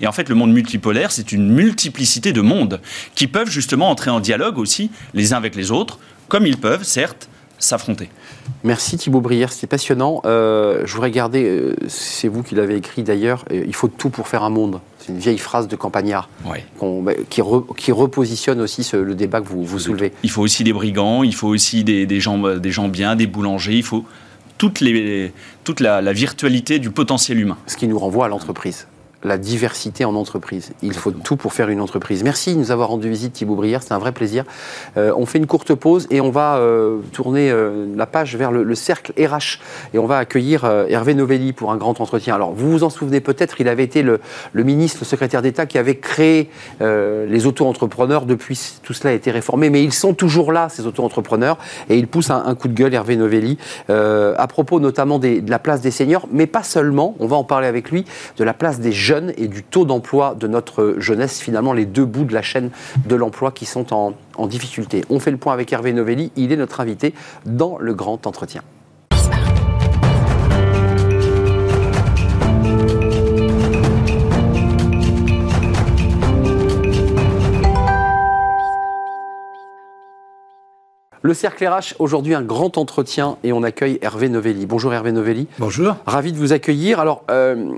Et 0.00 0.06
en 0.06 0.12
fait, 0.12 0.28
le 0.28 0.34
monde 0.34 0.52
multipolaire, 0.52 1.12
c'est 1.12 1.32
une 1.32 1.48
multiplicité 1.48 2.32
de 2.32 2.40
mondes 2.40 2.80
qui 3.14 3.26
peuvent 3.26 3.50
justement 3.50 3.90
entrer 3.90 4.10
en 4.10 4.20
dialogue 4.20 4.58
aussi 4.58 4.90
les 5.14 5.32
uns 5.32 5.36
avec 5.38 5.56
les 5.56 5.70
autres, 5.70 5.98
comme 6.28 6.46
ils 6.46 6.58
peuvent, 6.58 6.84
certes, 6.84 7.28
s'affronter. 7.64 8.10
Merci 8.64 8.96
Thibaut 8.96 9.20
Brière, 9.20 9.52
c'était 9.52 9.66
passionnant. 9.66 10.20
Euh, 10.24 10.82
je 10.84 10.92
voudrais 10.92 11.10
garder, 11.10 11.44
euh, 11.44 11.76
c'est 11.88 12.28
vous 12.28 12.42
qui 12.42 12.54
l'avez 12.54 12.76
écrit 12.76 13.02
d'ailleurs, 13.02 13.44
euh, 13.52 13.64
il 13.66 13.74
faut 13.74 13.88
tout 13.88 14.10
pour 14.10 14.28
faire 14.28 14.42
un 14.42 14.50
monde. 14.50 14.80
C'est 14.98 15.12
une 15.12 15.18
vieille 15.18 15.38
phrase 15.38 15.66
de 15.66 15.74
Campagnard 15.74 16.28
bah, 16.44 17.12
qui, 17.28 17.40
repositionne 17.92 18.60
aussi 18.60 18.88
le 18.92 19.14
débat 19.16 19.40
que 19.40 19.48
vous, 19.48 19.64
vous 19.64 19.78
soulevez. 19.80 20.12
Il 20.22 20.30
faut 20.30 20.42
aussi 20.42 20.62
des 20.62 20.72
brigands, 20.72 21.24
il 21.24 21.34
faut 21.34 21.48
aussi 21.48 21.82
des, 21.82 22.20
gens, 22.20 22.56
des 22.56 22.70
gens 22.70 22.88
bien, 22.88 23.16
des 23.16 23.26
boulangers, 23.26 23.74
il 23.74 23.82
faut 23.82 24.04
toute, 24.58 24.78
les, 24.78 25.32
toute 25.64 25.80
la 25.80 26.12
virtualité 26.12 26.78
du 26.78 26.90
potentiel 26.90 27.40
humain. 27.40 27.58
Ce 27.66 27.76
qui 27.76 27.88
nous 27.88 27.98
renvoie 27.98 28.26
à 28.26 28.28
l'entreprise 28.28 28.86
la 29.24 29.38
diversité 29.38 30.04
en 30.04 30.14
entreprise. 30.14 30.72
Il 30.82 30.94
faut 30.94 31.12
tout 31.12 31.36
pour 31.36 31.52
faire 31.52 31.68
une 31.68 31.80
entreprise. 31.80 32.24
Merci 32.24 32.54
de 32.54 32.58
nous 32.58 32.70
avoir 32.70 32.88
rendu 32.88 33.08
visite, 33.08 33.32
Thibaut 33.34 33.54
Brière. 33.54 33.82
C'est 33.82 33.92
un 33.92 33.98
vrai 33.98 34.12
plaisir. 34.12 34.44
Euh, 34.96 35.12
on 35.16 35.26
fait 35.26 35.38
une 35.38 35.46
courte 35.46 35.74
pause 35.74 36.06
et 36.10 36.20
on 36.20 36.30
va 36.30 36.56
euh, 36.56 36.98
tourner 37.12 37.50
euh, 37.50 37.86
la 37.96 38.06
page 38.06 38.36
vers 38.36 38.50
le, 38.50 38.74
cercle 38.74 39.12
RH. 39.16 39.60
Et 39.94 39.98
on 39.98 40.06
va 40.06 40.18
accueillir 40.18 40.64
Hervé 40.64 41.14
Novelli 41.14 41.52
pour 41.52 41.72
un 41.72 41.76
grand 41.76 42.00
entretien. 42.00 42.34
Alors, 42.34 42.52
vous 42.52 42.70
vous 42.70 42.84
en 42.84 42.90
souvenez 42.90 43.20
peut-être, 43.20 43.60
il 43.60 43.68
avait 43.68 43.84
été 43.84 44.02
le, 44.02 44.20
ministre, 44.54 44.98
le 45.02 45.06
secrétaire 45.06 45.42
d'État 45.42 45.66
qui 45.66 45.78
avait 45.78 45.96
créé 45.96 46.50
les 46.80 47.46
auto-entrepreneurs. 47.46 48.26
Depuis, 48.26 48.58
tout 48.82 48.92
cela 48.92 49.10
a 49.10 49.12
été 49.12 49.30
réformé. 49.30 49.70
Mais 49.70 49.84
ils 49.84 49.92
sont 49.92 50.14
toujours 50.14 50.52
là, 50.52 50.68
ces 50.68 50.86
auto-entrepreneurs. 50.86 51.58
Et 51.88 51.96
il 51.96 52.08
pousse 52.08 52.30
un, 52.30 52.54
coup 52.54 52.68
de 52.68 52.74
gueule, 52.74 52.94
Hervé 52.94 53.16
Novelli, 53.16 53.58
à 53.88 54.46
propos 54.48 54.80
notamment 54.80 55.18
de 55.18 55.42
la 55.46 55.58
place 55.58 55.80
des 55.80 55.90
seniors, 55.90 56.26
mais 56.32 56.46
pas 56.46 56.62
seulement. 56.62 57.14
On 57.20 57.26
va 57.26 57.36
en 57.36 57.44
parler 57.44 57.68
avec 57.68 57.90
lui, 57.90 58.04
de 58.38 58.44
la 58.44 58.54
place 58.54 58.80
des 58.80 58.92
jeunes 58.92 59.11
et 59.36 59.48
du 59.48 59.62
taux 59.62 59.84
d'emploi 59.84 60.34
de 60.34 60.46
notre 60.46 60.96
jeunesse, 60.98 61.40
finalement 61.40 61.72
les 61.72 61.86
deux 61.86 62.04
bouts 62.04 62.24
de 62.24 62.34
la 62.34 62.42
chaîne 62.42 62.70
de 63.06 63.14
l'emploi 63.14 63.52
qui 63.52 63.66
sont 63.66 63.92
en, 63.92 64.46
difficulté. 64.46 65.04
On 65.10 65.20
fait 65.20 65.30
le 65.30 65.36
point 65.36 65.52
avec 65.52 65.72
Hervé 65.72 65.92
Novelli, 65.92 66.32
il 66.36 66.52
est 66.52 66.56
notre 66.56 66.80
invité 66.80 67.14
dans 67.46 67.78
le 67.78 67.94
grand 67.94 68.26
entretien. 68.26 68.62
Le 81.24 81.34
Cercle 81.34 81.64
RH, 81.64 81.94
aujourd'hui 82.00 82.34
un 82.34 82.42
grand 82.42 82.78
entretien 82.78 83.36
et 83.44 83.52
on 83.52 83.62
accueille 83.62 84.00
Hervé 84.02 84.28
Novelli. 84.28 84.66
Bonjour 84.66 84.92
Hervé 84.92 85.12
Novelli. 85.12 85.46
Bonjour. 85.60 85.94
Ravi 86.04 86.32
de 86.32 86.36
vous 86.36 86.52
accueillir. 86.52 86.98
Alors, 86.98 87.22
euh, 87.30 87.74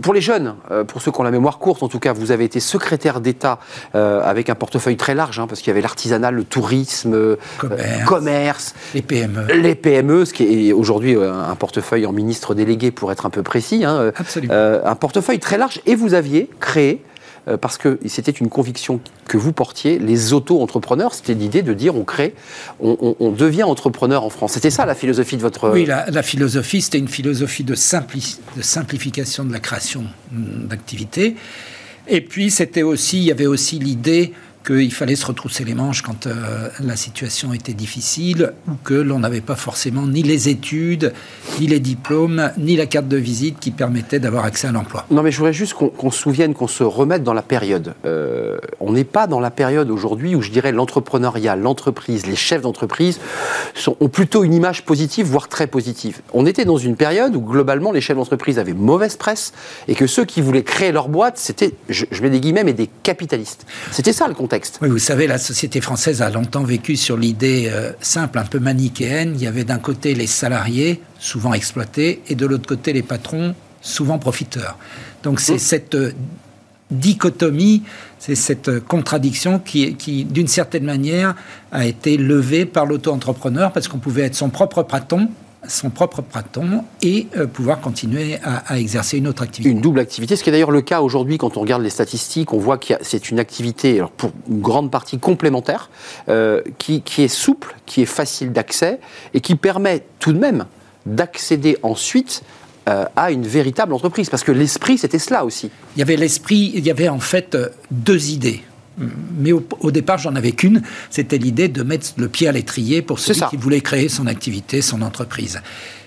pour 0.00 0.14
les 0.14 0.20
jeunes, 0.20 0.54
euh, 0.70 0.84
pour 0.84 1.02
ceux 1.02 1.10
qui 1.10 1.20
ont 1.20 1.24
la 1.24 1.32
mémoire 1.32 1.58
courte 1.58 1.82
en 1.82 1.88
tout 1.88 1.98
cas, 1.98 2.12
vous 2.12 2.30
avez 2.30 2.44
été 2.44 2.60
secrétaire 2.60 3.20
d'État 3.20 3.58
euh, 3.96 4.22
avec 4.22 4.48
un 4.48 4.54
portefeuille 4.54 4.96
très 4.96 5.16
large, 5.16 5.40
hein, 5.40 5.48
parce 5.48 5.60
qu'il 5.60 5.68
y 5.68 5.70
avait 5.72 5.80
l'artisanat, 5.80 6.30
le 6.30 6.44
tourisme, 6.44 7.36
commerce, 7.58 8.04
commerce, 8.06 8.74
les 8.94 9.02
PME. 9.02 9.46
Les 9.54 9.74
PME, 9.74 10.24
ce 10.24 10.32
qui 10.32 10.68
est 10.68 10.72
aujourd'hui 10.72 11.16
un 11.16 11.56
portefeuille 11.56 12.06
en 12.06 12.12
ministre 12.12 12.54
délégué 12.54 12.92
pour 12.92 13.10
être 13.10 13.26
un 13.26 13.30
peu 13.30 13.42
précis. 13.42 13.84
Hein, 13.84 14.12
Absolument. 14.16 14.54
un 14.54 14.94
portefeuille 14.94 15.40
très 15.40 15.58
large 15.58 15.80
et 15.86 15.96
vous 15.96 16.14
aviez 16.14 16.48
créé 16.60 17.02
euh, 17.46 17.56
parce 17.56 17.78
que 17.78 17.98
c'était 18.06 18.32
une 18.32 18.48
conviction 18.48 19.00
que 19.28 19.36
vous 19.36 19.52
portiez, 19.52 19.98
les 19.98 20.32
auto-entrepreneurs, 20.32 21.14
c'était 21.14 21.34
l'idée 21.34 21.62
de 21.62 21.74
dire 21.74 21.96
on 21.96 22.04
crée, 22.04 22.34
on, 22.80 23.30
devient 23.32 23.64
entrepreneur 23.64 24.24
en 24.24 24.30
France. 24.30 24.52
C'était 24.52 24.70
ça 24.70 24.86
la 24.86 24.94
philosophie 24.94 25.36
de 25.36 25.42
votre... 25.42 25.70
Oui, 25.70 25.86
la, 25.86 26.22
philosophie, 26.22 26.80
c'était 26.80 26.98
une 26.98 27.08
philosophie 27.08 27.64
de, 27.64 27.74
simplification 27.74 29.44
de 29.44 29.52
la 29.52 29.60
création 29.60 30.04
hum, 30.32 30.66
d'activités. 30.66 31.36
Et 32.06 32.20
puis, 32.20 32.50
c'était 32.50 32.82
aussi, 32.82 33.18
il 33.18 33.24
y 33.24 33.30
avait 33.30 33.46
aussi 33.46 33.78
l'idée 33.78 34.32
qu'il 34.64 34.92
fallait 34.92 35.16
se 35.16 35.26
retrousser 35.26 35.64
les 35.64 35.74
manches 35.74 36.02
quand 36.02 36.26
euh, 36.26 36.68
la 36.80 36.96
situation 36.96 37.52
était 37.52 37.74
difficile 37.74 38.52
ou 38.66 38.72
que 38.82 38.94
l'on 38.94 39.18
n'avait 39.18 39.42
pas 39.42 39.56
forcément 39.56 40.06
ni 40.06 40.22
les 40.22 40.48
études, 40.48 41.12
ni 41.60 41.66
les 41.66 41.80
diplômes, 41.80 42.50
ni 42.56 42.76
la 42.76 42.86
carte 42.86 43.08
de 43.08 43.18
visite 43.18 43.60
qui 43.60 43.70
permettait 43.70 44.20
d'avoir 44.20 44.44
accès 44.44 44.66
à 44.66 44.72
l'emploi. 44.72 45.04
Non, 45.10 45.22
mais 45.22 45.30
je 45.30 45.38
voudrais 45.38 45.52
juste 45.52 45.74
qu'on 45.74 46.10
se 46.10 46.18
souvienne, 46.18 46.54
qu'on 46.54 46.68
se 46.68 46.82
remette 46.82 47.22
dans 47.22 47.34
la 47.34 47.42
période. 47.42 47.94
Euh, 48.06 48.56
on 48.80 48.92
n'est 48.92 49.04
pas 49.04 49.26
dans 49.26 49.40
la 49.40 49.50
période 49.50 49.90
aujourd'hui 49.90 50.34
où 50.34 50.40
je 50.40 50.50
dirais 50.50 50.72
l'entrepreneuriat, 50.72 51.56
l'entreprise, 51.56 52.26
les 52.26 52.36
chefs 52.36 52.62
d'entreprise 52.62 53.20
ont 54.00 54.08
plutôt 54.08 54.44
une 54.44 54.54
image 54.54 54.84
positive, 54.84 55.26
voire 55.26 55.48
très 55.48 55.66
positive. 55.66 56.20
On 56.32 56.46
était 56.46 56.64
dans 56.64 56.78
une 56.78 56.96
période 56.96 57.36
où 57.36 57.40
globalement 57.40 57.92
les 57.92 58.00
chefs 58.00 58.16
d'entreprise 58.16 58.58
avaient 58.58 58.72
mauvaise 58.72 59.16
presse 59.16 59.52
et 59.88 59.94
que 59.94 60.06
ceux 60.06 60.24
qui 60.24 60.40
voulaient 60.40 60.62
créer 60.62 60.90
leur 60.90 61.08
boîte, 61.08 61.36
c'était, 61.36 61.74
je, 61.90 62.06
je 62.10 62.22
mets 62.22 62.30
des 62.30 62.40
guillemets, 62.40 62.64
mais 62.64 62.72
des 62.72 62.88
capitalistes. 63.02 63.66
C'était 63.90 64.12
ça 64.12 64.26
le 64.26 64.34
contexte. 64.34 64.53
Oui, 64.80 64.88
vous 64.88 64.98
savez, 64.98 65.26
la 65.26 65.38
société 65.38 65.80
française 65.80 66.22
a 66.22 66.30
longtemps 66.30 66.64
vécu 66.64 66.96
sur 66.96 67.16
l'idée 67.16 67.70
euh, 67.72 67.92
simple, 68.00 68.38
un 68.38 68.44
peu 68.44 68.58
manichéenne. 68.58 69.32
Il 69.36 69.42
y 69.42 69.46
avait 69.46 69.64
d'un 69.64 69.78
côté 69.78 70.14
les 70.14 70.26
salariés, 70.26 71.00
souvent 71.18 71.54
exploités, 71.54 72.22
et 72.28 72.34
de 72.34 72.46
l'autre 72.46 72.66
côté 72.66 72.92
les 72.92 73.02
patrons, 73.02 73.54
souvent 73.80 74.18
profiteurs. 74.18 74.78
Donc 75.22 75.40
c'est 75.40 75.54
mmh. 75.54 75.58
cette 75.58 75.94
euh, 75.94 76.12
dichotomie, 76.90 77.82
c'est 78.18 78.34
cette 78.34 78.68
euh, 78.68 78.80
contradiction 78.80 79.58
qui, 79.58 79.94
qui 79.94 80.24
d'une 80.24 80.48
certaine 80.48 80.84
manière, 80.84 81.34
a 81.72 81.86
été 81.86 82.16
levée 82.16 82.66
par 82.66 82.86
l'auto-entrepreneur 82.86 83.72
parce 83.72 83.88
qu'on 83.88 83.98
pouvait 83.98 84.22
être 84.22 84.34
son 84.34 84.50
propre 84.50 84.82
patron 84.82 85.28
son 85.68 85.90
propre 85.90 86.22
patron 86.22 86.84
et 87.02 87.26
euh, 87.36 87.46
pouvoir 87.46 87.80
continuer 87.80 88.38
à, 88.42 88.78
exercer 88.78 89.18
une 89.18 89.28
autre 89.28 89.42
activité. 89.42 89.70
Une 89.70 89.80
double 89.80 90.00
activité, 90.00 90.36
ce 90.36 90.42
qui 90.42 90.50
est 90.50 90.52
d'ailleurs 90.52 90.70
le 90.70 90.82
cas 90.82 91.00
aujourd'hui 91.00 91.38
quand 91.38 91.56
on 91.56 91.60
regarde 91.60 91.82
les 91.82 91.90
statistiques, 91.90 92.52
on 92.52 92.58
voit 92.58 92.78
que 92.78 92.94
c'est 93.00 93.30
une 93.30 93.38
activité, 93.38 93.98
alors 93.98 94.10
pour 94.10 94.32
une 94.48 94.60
grande 94.60 94.90
partie 94.90 95.18
complémentaire, 95.18 95.90
euh, 96.28 96.60
qui, 96.78 97.02
qui, 97.02 97.22
est 97.22 97.28
souple, 97.28 97.74
qui 97.86 98.02
est 98.02 98.06
facile 98.06 98.52
d'accès 98.52 99.00
et 99.32 99.40
qui 99.40 99.54
permet 99.54 100.04
tout 100.18 100.32
de 100.32 100.38
même 100.38 100.66
d'accéder 101.06 101.76
ensuite 101.82 102.42
euh, 102.88 103.04
à 103.16 103.30
une 103.30 103.46
véritable 103.46 103.92
entreprise. 103.94 104.30
Parce 104.30 104.44
que 104.44 104.52
l'esprit, 104.52 104.98
c'était 104.98 105.18
cela 105.18 105.44
aussi. 105.44 105.70
Il 105.96 106.00
y 106.00 106.02
avait 106.02 106.16
l'esprit, 106.16 106.72
il 106.74 106.84
y 106.84 106.90
avait 106.90 107.08
en 107.08 107.20
fait 107.20 107.56
deux 107.90 108.30
idées 108.30 108.62
mais 108.98 109.52
au, 109.52 109.90
départ, 109.90 110.18
j'en 110.18 110.34
avais 110.36 110.52
qu'une. 110.52 110.82
C'était 111.10 111.38
l'idée 111.38 111.68
de 111.68 111.82
mettre 111.82 112.08
le 112.16 112.28
pied 112.28 112.48
à 112.48 112.52
l'étrier 112.52 113.02
pour 113.02 113.18
celui 113.18 113.40
qui 113.50 113.56
voulait 113.56 113.80
créer 113.80 114.08
son 114.08 114.26
activité, 114.26 114.82
son 114.82 115.02
entreprise. 115.02 115.60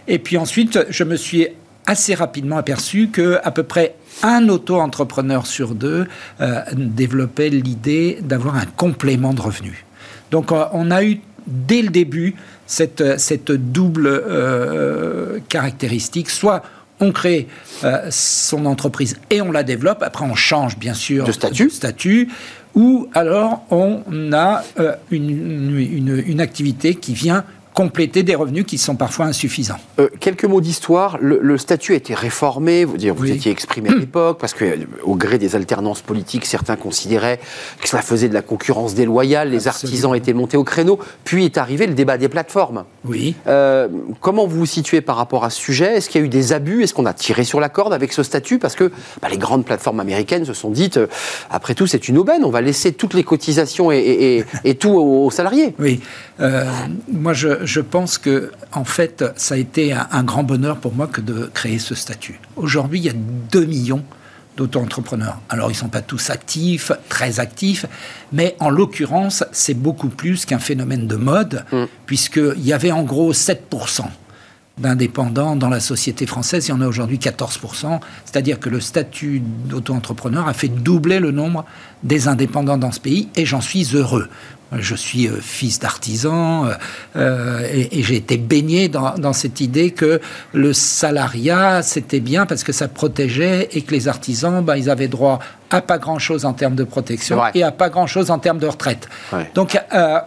Et 0.08 0.20
puis 0.20 0.38
ensuite, 0.38 0.80
je 0.90 1.04
me 1.04 1.16
suis 1.16 1.48
assez 1.86 2.16
rapidement 2.16 2.58
aperçu 2.58 3.10
que 3.10 3.40
à 3.44 3.52
peu 3.52 3.64
près 3.64 3.96
un 4.24 4.50
auto-entrepreneur 4.50 5.46
sur 5.46 5.76
deux 5.76 6.08
euh, 6.42 6.62
développait 6.74 7.50
l'idée 7.50 8.20
d'avoir 8.22 8.56
un 8.56 8.66
complément 8.66 9.34
de 9.34 9.42
revenus. 9.42 9.86
Donc 10.32 10.52
euh, 10.52 10.66
on 10.74 10.92
a 10.92 11.04
eu 11.04 11.20
dès 11.46 11.82
le 11.82 11.90
début 11.90 12.36
cette, 12.66 13.20
cette 13.20 13.52
double 13.52 14.08
euh, 14.08 15.40
caractéristique, 15.48 16.30
soit 16.30 16.64
on 17.00 17.12
crée 17.12 17.48
euh, 17.84 18.08
son 18.10 18.66
entreprise 18.66 19.18
et 19.30 19.42
on 19.42 19.52
la 19.52 19.64
développe. 19.64 20.02
Après, 20.02 20.26
on 20.26 20.36
change 20.36 20.78
bien 20.78 20.94
sûr 20.94 21.26
de 21.26 21.32
statut. 21.32 21.70
statut 21.70 22.30
ou 22.78 23.08
alors 23.16 23.66
on 23.72 24.04
a 24.32 24.64
euh, 24.80 24.96
une, 25.10 25.76
une, 25.80 26.24
une, 26.26 26.40
activité 26.40 26.94
qui 26.94 27.16
vient 27.16 27.44
compléter 27.78 28.24
des 28.24 28.34
revenus 28.34 28.66
qui 28.66 28.80
sont 28.80 28.96
parfois 28.96 29.28
insuffisants. 29.28 29.78
Euh, 30.00 30.10
quelques 30.20 30.46
mots 30.46 30.62
d'histoire. 30.62 31.20
Le, 31.22 31.60
statut 31.60 31.94
a 31.94 31.96
été 31.96 32.16
réformé. 32.16 32.86
Vous, 32.86 32.96
étiez 33.32 33.52
exprimé 33.52 33.90
à 33.90 33.94
l'époque 34.00 34.40
parce 34.40 34.56
que, 34.56 34.80
au 35.04 35.14
gré 35.14 35.38
des 35.38 35.56
alternances 35.56 36.02
politiques, 36.02 36.48
certains 36.48 36.76
considéraient 36.76 37.40
que 37.80 37.88
cela 37.88 38.02
faisait 38.02 38.30
de 38.30 38.34
la 38.34 38.42
concurrence 38.42 38.96
déloyale. 38.96 39.52
Les 39.52 39.68
artisans 39.68 40.16
étaient 40.16 40.34
montés 40.34 40.58
au 40.58 40.64
créneau. 40.64 40.98
Puis 41.24 41.46
est 41.46 41.60
arrivé 41.60 41.86
le 41.86 41.94
débat 41.94 42.18
des 42.18 42.30
plateformes. 42.30 42.86
Oui. 43.06 43.36
Euh, 43.46 43.88
comment 44.22 44.48
vous 44.48 44.58
vous 44.58 44.66
situez 44.66 45.02
par 45.02 45.16
rapport 45.16 45.46
à 45.46 45.52
ce 45.52 45.62
sujet? 45.62 45.98
Est-ce 45.98 46.10
qu'il 46.10 46.20
y 46.20 46.24
a 46.24 46.26
eu 46.26 46.30
des 46.30 46.54
abus? 46.54 46.82
Est-ce 46.82 46.96
qu'on 46.96 47.06
a 47.06 47.14
tiré 47.14 47.44
sur 47.44 47.60
la 47.60 47.70
corde 47.70 47.94
avec 47.94 48.12
ce 48.12 48.24
statut? 48.24 48.58
Parce 48.58 48.76
que 48.76 48.92
bah, 49.22 49.28
les 49.30 49.38
grandes 49.38 49.66
plateformes 49.66 50.00
américaines 50.00 50.46
se 50.46 50.56
sont 50.56 50.72
dites, 50.72 50.98
euh, 50.98 51.06
après 51.52 51.76
tout, 51.76 51.86
c'est 51.86 52.08
une 52.08 52.18
aubaine. 52.18 52.44
On 52.44 52.50
va 52.50 52.62
laisser 52.62 52.92
toutes 52.94 53.14
les 53.14 53.24
cotisations 53.24 53.92
et, 53.92 54.44
et, 54.64 54.76
tout 54.76 54.96
aux, 54.96 55.30
salariés. 55.30 55.76
Oui. 55.78 56.02
moi, 57.12 57.34
je, 57.34 57.67
je 57.68 57.82
pense 57.82 58.18
que, 58.18 58.52
en 58.72 58.86
fait, 58.86 59.26
ça 59.36 59.56
a 59.56 59.58
été 59.58 59.92
un, 59.94 60.24
grand 60.24 60.44
bonheur 60.44 60.78
pour 60.78 60.94
moi 60.94 61.08
que 61.08 61.20
de 61.20 61.52
créer 61.54 61.80
ce 61.80 61.96
statut. 61.96 62.40
Aujourd'hui, 62.56 63.00
il 63.00 63.06
y 63.06 63.10
a 63.10 63.14
2 63.52 63.66
millions 63.66 64.04
d'auto-entrepreneurs. 64.56 65.40
Alors, 65.50 65.70
ils 65.70 65.74
ne 65.74 65.80
sont 65.80 65.90
pas 65.90 66.02
tous 66.02 66.30
actifs, 66.30 66.94
très 67.10 67.42
actifs, 67.42 67.86
mais 68.32 68.56
en 68.60 68.70
l'occurrence, 68.70 69.44
c'est 69.52 69.74
beaucoup 69.74 70.08
plus 70.08 70.46
qu'un 70.46 70.60
phénomène 70.60 71.08
de 71.08 71.18
mode, 71.18 71.66
mm. 71.74 71.84
puisqu'il 72.06 72.66
y 72.66 72.72
avait 72.72 72.92
en 72.92 73.04
gros 73.04 73.34
7% 73.34 74.06
d'indépendants 74.78 75.56
dans 75.56 75.70
la 75.70 75.80
société 75.80 76.26
française, 76.26 76.68
il 76.68 76.70
y 76.70 76.74
en 76.74 76.82
a 76.82 76.88
aujourd'hui 76.88 77.18
14%, 77.18 78.00
c'est-à-dire 78.26 78.60
que 78.60 78.70
le 78.70 78.80
statut 78.80 79.42
d'auto-entrepreneur 79.42 80.48
a 80.48 80.54
fait 80.54 80.68
doubler 80.68 81.20
le 81.20 81.32
nombre 81.32 81.66
des 82.04 82.28
indépendants 82.28 82.78
dans 82.78 82.92
ce 82.92 83.00
pays, 83.00 83.28
et 83.36 83.46
j'en 83.46 83.62
suis 83.62 83.96
heureux. 83.96 84.30
Je 84.76 84.96
suis 84.96 85.28
euh, 85.28 85.40
fils 85.40 85.80
d'artisan 85.80 86.66
euh, 86.66 86.74
euh, 87.16 87.68
et, 87.72 88.04
j'ai 88.04 88.18
été 88.18 88.38
baigné 88.38 88.90
dans, 88.90 89.34
cette 89.34 89.62
idée 89.62 89.92
que 89.92 90.20
le 90.54 90.74
salariat, 90.74 91.82
c'était 91.82 92.20
bien 92.20 92.46
parce 92.46 92.64
que 92.64 92.74
ça 92.74 92.88
protégeait 92.88 93.70
et 93.72 93.82
que 93.82 93.92
les 93.92 94.08
artisans, 94.08 94.64
bah, 94.64 94.78
ils 94.78 94.90
avaient 94.90 95.08
droit 95.08 95.40
à 95.70 95.82
pas 95.82 95.98
grand-chose 95.98 96.46
en 96.46 96.54
termes 96.54 96.76
de 96.76 96.84
protection 96.84 97.42
et 97.54 97.64
à 97.64 97.72
pas 97.72 97.90
grand-chose 97.90 98.32
en 98.32 98.40
termes 98.40 98.60
de 98.60 98.68
retraite. 98.68 99.10
Donc 99.54 99.78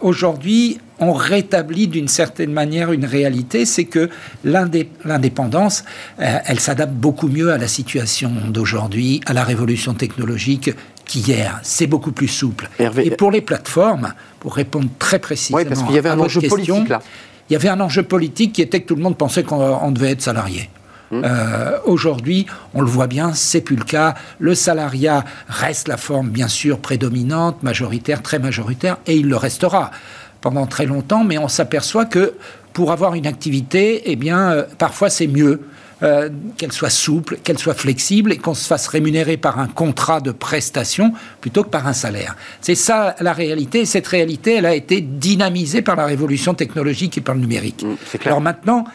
aujourd'hui, 0.01 0.79
on 0.99 1.13
rétablit 1.13 1.87
d'une 1.87 2.07
certaine 2.07 2.53
manière 2.53 2.91
une 2.91 3.05
réalité, 3.05 3.65
c'est 3.65 3.85
que 3.85 4.07
l'indépendance, 4.43 5.83
elle 6.19 6.59
s'adapte 6.59 6.93
beaucoup 6.93 7.27
mieux 7.27 7.51
à 7.51 7.57
la 7.57 7.67
situation 7.67 8.31
d'aujourd'hui, 8.49 9.19
à 9.25 9.33
la 9.33 9.43
révolution 9.43 9.95
technologique 9.95 10.69
qu'hier. 11.11 11.59
C'est 11.63 11.87
beaucoup 11.87 12.11
plus 12.11 12.27
souple. 12.27 12.69
Et 12.79 13.11
pour 13.11 13.31
les 13.31 13.41
plateformes, 13.41 14.13
pour 14.39 14.55
répondre 14.55 14.89
très 14.99 15.19
précisément 15.19 15.59
oui, 15.59 15.65
parce 15.65 15.83
qu'il 15.83 15.95
y 15.95 15.97
avait 15.97 16.09
un 16.09 16.19
enjeu 16.19 16.41
politique 16.41 16.89
là. 16.89 17.01
Il 17.49 17.53
y 17.53 17.55
avait 17.57 17.69
un 17.69 17.81
enjeu 17.81 18.03
politique 18.03 18.53
qui 18.53 18.61
était 18.61 18.79
que 18.79 18.87
tout 18.87 18.95
le 18.95 19.01
monde 19.01 19.17
pensait 19.17 19.43
qu'on 19.43 19.91
devait 19.91 20.11
être 20.11 20.21
salarié. 20.21 20.69
Hum. 21.11 21.23
Euh, 21.25 21.77
aujourd'hui, 21.83 22.45
on 22.73 22.79
le 22.79 22.87
voit 22.87 23.07
bien, 23.07 23.33
c'est 23.33 23.59
plus 23.59 23.75
le 23.75 23.83
cas. 23.83 24.15
Le 24.39 24.55
salariat 24.55 25.25
reste 25.49 25.89
la 25.89 25.97
forme, 25.97 26.29
bien 26.29 26.47
sûr, 26.47 26.79
prédominante, 26.79 27.61
majoritaire, 27.61 28.21
très 28.21 28.39
majoritaire, 28.39 28.97
et 29.05 29.17
il 29.17 29.27
le 29.27 29.35
restera 29.35 29.91
pendant 30.39 30.65
très 30.65 30.85
longtemps. 30.85 31.25
Mais 31.25 31.37
on 31.37 31.49
s'aperçoit 31.49 32.05
que 32.05 32.35
pour 32.71 32.93
avoir 32.93 33.15
une 33.15 33.27
activité, 33.27 34.03
eh 34.05 34.15
bien, 34.15 34.51
euh, 34.51 34.63
parfois 34.77 35.09
c'est 35.09 35.27
mieux 35.27 35.59
euh, 36.03 36.29
qu'elle 36.57 36.71
soit 36.71 36.89
souple, 36.89 37.37
qu'elle 37.43 37.59
soit 37.59 37.73
flexible 37.73 38.31
et 38.31 38.37
qu'on 38.37 38.53
se 38.53 38.67
fasse 38.67 38.87
rémunérer 38.87 39.37
par 39.37 39.59
un 39.59 39.67
contrat 39.67 40.19
de 40.19 40.31
prestation 40.31 41.13
plutôt 41.41 41.63
que 41.63 41.69
par 41.69 41.87
un 41.87 41.93
salaire. 41.93 42.35
C'est 42.59 42.75
ça 42.75 43.15
la 43.19 43.33
réalité. 43.33 43.81
Et 43.81 43.85
cette 43.85 44.07
réalité, 44.07 44.55
elle 44.55 44.65
a 44.65 44.73
été 44.73 45.01
dynamisée 45.01 45.81
par 45.81 45.95
la 45.95 46.05
révolution 46.05 46.53
technologique 46.53 47.17
et 47.17 47.21
par 47.21 47.35
le 47.35 47.41
numérique. 47.41 47.83
Mmh, 47.83 48.17
Alors 48.25 48.41
maintenant, 48.41 48.85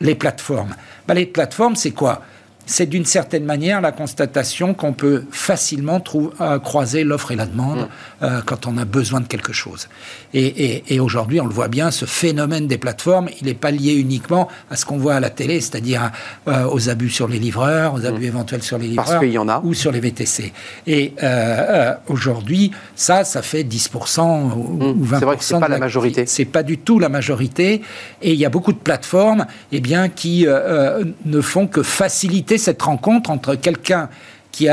les 0.00 0.14
plateformes. 0.14 0.74
Bah, 1.06 1.14
les 1.14 1.26
plateformes, 1.26 1.76
c'est 1.76 1.92
quoi? 1.92 2.22
C'est 2.72 2.86
d'une 2.86 3.04
certaine 3.04 3.44
manière 3.44 3.82
la 3.82 3.92
constatation 3.92 4.72
qu'on 4.72 4.94
peut 4.94 5.24
facilement 5.30 6.02
euh, 6.40 6.58
croiser 6.58 7.04
l'offre 7.04 7.30
et 7.30 7.36
la 7.36 7.44
demande 7.44 7.80
mm. 7.80 7.88
euh, 8.22 8.40
quand 8.46 8.66
on 8.66 8.78
a 8.78 8.86
besoin 8.86 9.20
de 9.20 9.26
quelque 9.26 9.52
chose. 9.52 9.88
Et, 10.32 10.98
aujourd'hui, 10.98 11.40
on 11.40 11.46
le 11.46 11.52
voit 11.52 11.68
bien, 11.68 11.90
ce 11.90 12.06
phénomène 12.06 12.66
des 12.66 12.78
plateformes, 12.78 13.28
il 13.40 13.46
n'est 13.46 13.54
pas 13.54 13.70
lié 13.70 13.92
uniquement 13.92 14.48
à 14.70 14.76
ce 14.76 14.86
qu'on 14.86 14.96
voit 14.96 15.14
à 15.14 15.20
la 15.20 15.28
télé, 15.28 15.60
c'est-à-dire 15.60 16.10
euh, 16.48 16.66
aux 16.70 16.88
abus 16.88 17.10
sur 17.10 17.28
les 17.28 17.38
livreurs, 17.38 17.92
aux 17.94 18.06
abus 18.06 18.24
mm. 18.24 18.28
éventuels 18.28 18.62
sur 18.62 18.78
les 18.78 18.88
livreurs, 18.88 19.22
y 19.22 19.36
en 19.36 19.48
a. 19.48 19.60
ou 19.62 19.74
sur 19.74 19.92
les 19.92 20.00
VTC. 20.00 20.52
Et 20.86 21.12
aujourd'hui, 22.08 22.70
ça, 22.96 23.24
ça 23.24 23.42
fait 23.42 23.64
10% 23.64 24.52
ou, 24.56 24.78
20%. 24.78 24.94
Mm. 24.94 25.06
C'est 25.18 25.24
vrai 25.24 25.36
que 25.36 25.44
c'est 25.44 25.60
pas 25.60 25.68
la, 25.68 25.78
majorité. 25.78 26.24
C'est 26.26 26.46
pas 26.46 26.62
du 26.62 26.78
tout 26.78 26.98
la 26.98 27.10
majorité. 27.10 27.82
Et 28.22 28.32
il 28.32 28.38
y 28.38 28.46
a 28.46 28.50
beaucoup 28.50 28.72
de 28.72 28.78
plateformes, 28.78 29.44
eh 29.72 29.80
bien, 29.80 30.08
qui 30.08 30.46
ne 30.46 31.40
font 31.42 31.66
que 31.66 31.82
faciliter 31.82 32.56
cette 32.62 32.82
rencontre 32.82 33.30
entre 33.30 33.54
quelqu'un 33.54 34.08
qui, 34.50 34.68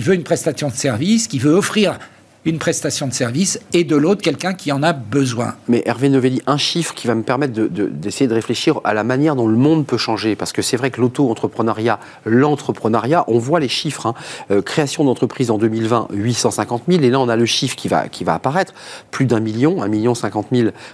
veut 0.00 0.14
une 0.14 0.24
prestation 0.24 0.68
de 0.68 0.74
service, 0.74 1.28
qui 1.28 1.38
veut 1.38 1.54
offrir 1.54 1.98
une 2.44 2.58
prestation 2.58 3.06
de 3.06 3.12
service 3.12 3.60
et 3.72 3.84
de 3.84 3.96
l'autre 3.96 4.22
quelqu'un 4.22 4.54
qui 4.54 4.72
en 4.72 4.82
a 4.82 4.92
besoin. 4.92 5.54
Mais 5.68 5.82
Hervé 5.86 6.08
Novelli, 6.08 6.42
un 6.46 6.56
chiffre 6.56 6.94
qui 6.94 7.06
va 7.06 7.14
me 7.14 7.22
permettre 7.22 7.52
d'essayer 7.52 8.28
de, 8.28 8.34
réfléchir 8.34 8.80
à 8.84 8.94
la 8.94 9.04
manière 9.04 9.36
dont 9.36 9.48
le 9.48 9.56
monde 9.56 9.86
peut 9.86 9.96
changer, 9.96 10.36
parce 10.36 10.52
que 10.52 10.62
c'est 10.62 10.76
vrai 10.76 10.90
que 10.90 11.00
l'auto-entrepreneuriat, 11.00 11.98
l'entrepreneuriat, 12.26 13.24
on 13.28 13.38
voit 13.38 13.60
les 13.60 13.68
chiffres. 13.68 14.06
Hein. 14.06 14.14
Euh, 14.50 14.62
création 14.62 15.04
d'entreprises 15.04 15.50
en 15.50 15.58
2020, 15.58 16.08
850 16.12 16.82
000, 16.88 17.02
et 17.02 17.10
là 17.10 17.20
on 17.20 17.28
a 17.28 17.36
le 17.36 17.46
chiffre 17.46 17.76
qui 17.76 17.88
va, 17.88 18.08
qui 18.08 18.24
va 18.24 18.34
apparaître, 18.34 18.74
plus 19.10 19.26
d'un 19.26 19.40
million, 19.40 19.82
1 19.82 19.88
million 19.88 20.14
50 20.14 20.44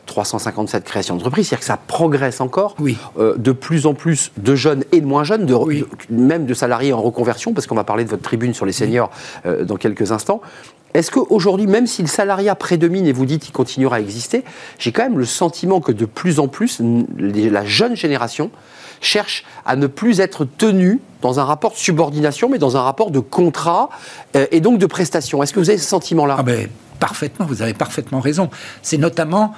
357 0.06 0.84
créations 0.84 1.16
d'entreprises, 1.16 1.48
c'est-à-dire 1.48 1.60
que 1.60 1.66
ça 1.66 1.76
progresse 1.76 2.40
encore. 2.40 2.76
Oui. 2.78 2.96
Euh, 3.18 3.36
de 3.36 3.52
plus 3.52 3.86
en 3.86 3.94
plus 3.94 4.32
de 4.36 4.54
jeunes 4.54 4.84
et 4.92 5.00
de 5.00 5.06
moins 5.06 5.24
jeunes, 5.24 5.46
de, 5.46 5.54
même 6.10 6.46
de 6.46 6.54
salariés 6.54 6.92
en 6.92 7.02
reconversion, 7.02 7.52
parce 7.52 7.66
qu'on 7.66 7.74
va 7.74 7.84
parler 7.84 8.04
de 8.04 8.10
votre 8.10 8.22
tribune 8.22 8.54
sur 8.54 8.66
les 8.66 8.72
seniors 8.72 9.10
euh, 9.46 9.64
dans 9.64 9.76
quelques 9.76 10.12
instants. 10.12 10.40
Est-ce 10.94 11.10
qu'aujourd'hui, 11.10 11.66
même 11.66 11.86
si 11.86 12.02
le 12.02 12.08
salariat 12.08 12.54
prédomine 12.54 13.06
et 13.06 13.12
vous 13.12 13.26
dites 13.26 13.42
qu'il 13.42 13.52
continuera 13.52 13.96
à 13.96 14.00
exister, 14.00 14.44
j'ai 14.78 14.92
quand 14.92 15.02
même 15.02 15.18
le 15.18 15.24
sentiment 15.24 15.80
que 15.80 15.92
de 15.92 16.04
plus 16.04 16.40
en 16.40 16.48
plus, 16.48 16.80
la 17.18 17.64
jeune 17.64 17.94
génération 17.94 18.50
cherche 19.00 19.44
à 19.64 19.76
ne 19.76 19.86
plus 19.86 20.20
être 20.20 20.44
tenue 20.44 21.00
dans 21.22 21.40
un 21.40 21.44
rapport 21.44 21.72
de 21.72 21.76
subordination, 21.76 22.48
mais 22.48 22.58
dans 22.58 22.76
un 22.76 22.82
rapport 22.82 23.10
de 23.10 23.20
contrat 23.20 23.88
euh, 24.36 24.46
et 24.50 24.60
donc 24.60 24.78
de 24.78 24.86
prestation. 24.86 25.42
Est-ce 25.42 25.52
que 25.52 25.60
vous 25.60 25.70
avez 25.70 25.78
ce 25.78 25.88
sentiment-là? 25.88 26.36
Ah 26.38 26.42
ben, 26.42 26.68
Parfaitement, 26.98 27.46
vous 27.46 27.62
avez 27.62 27.72
parfaitement 27.72 28.20
raison. 28.20 28.50
C'est 28.82 28.98
notamment 28.98 29.54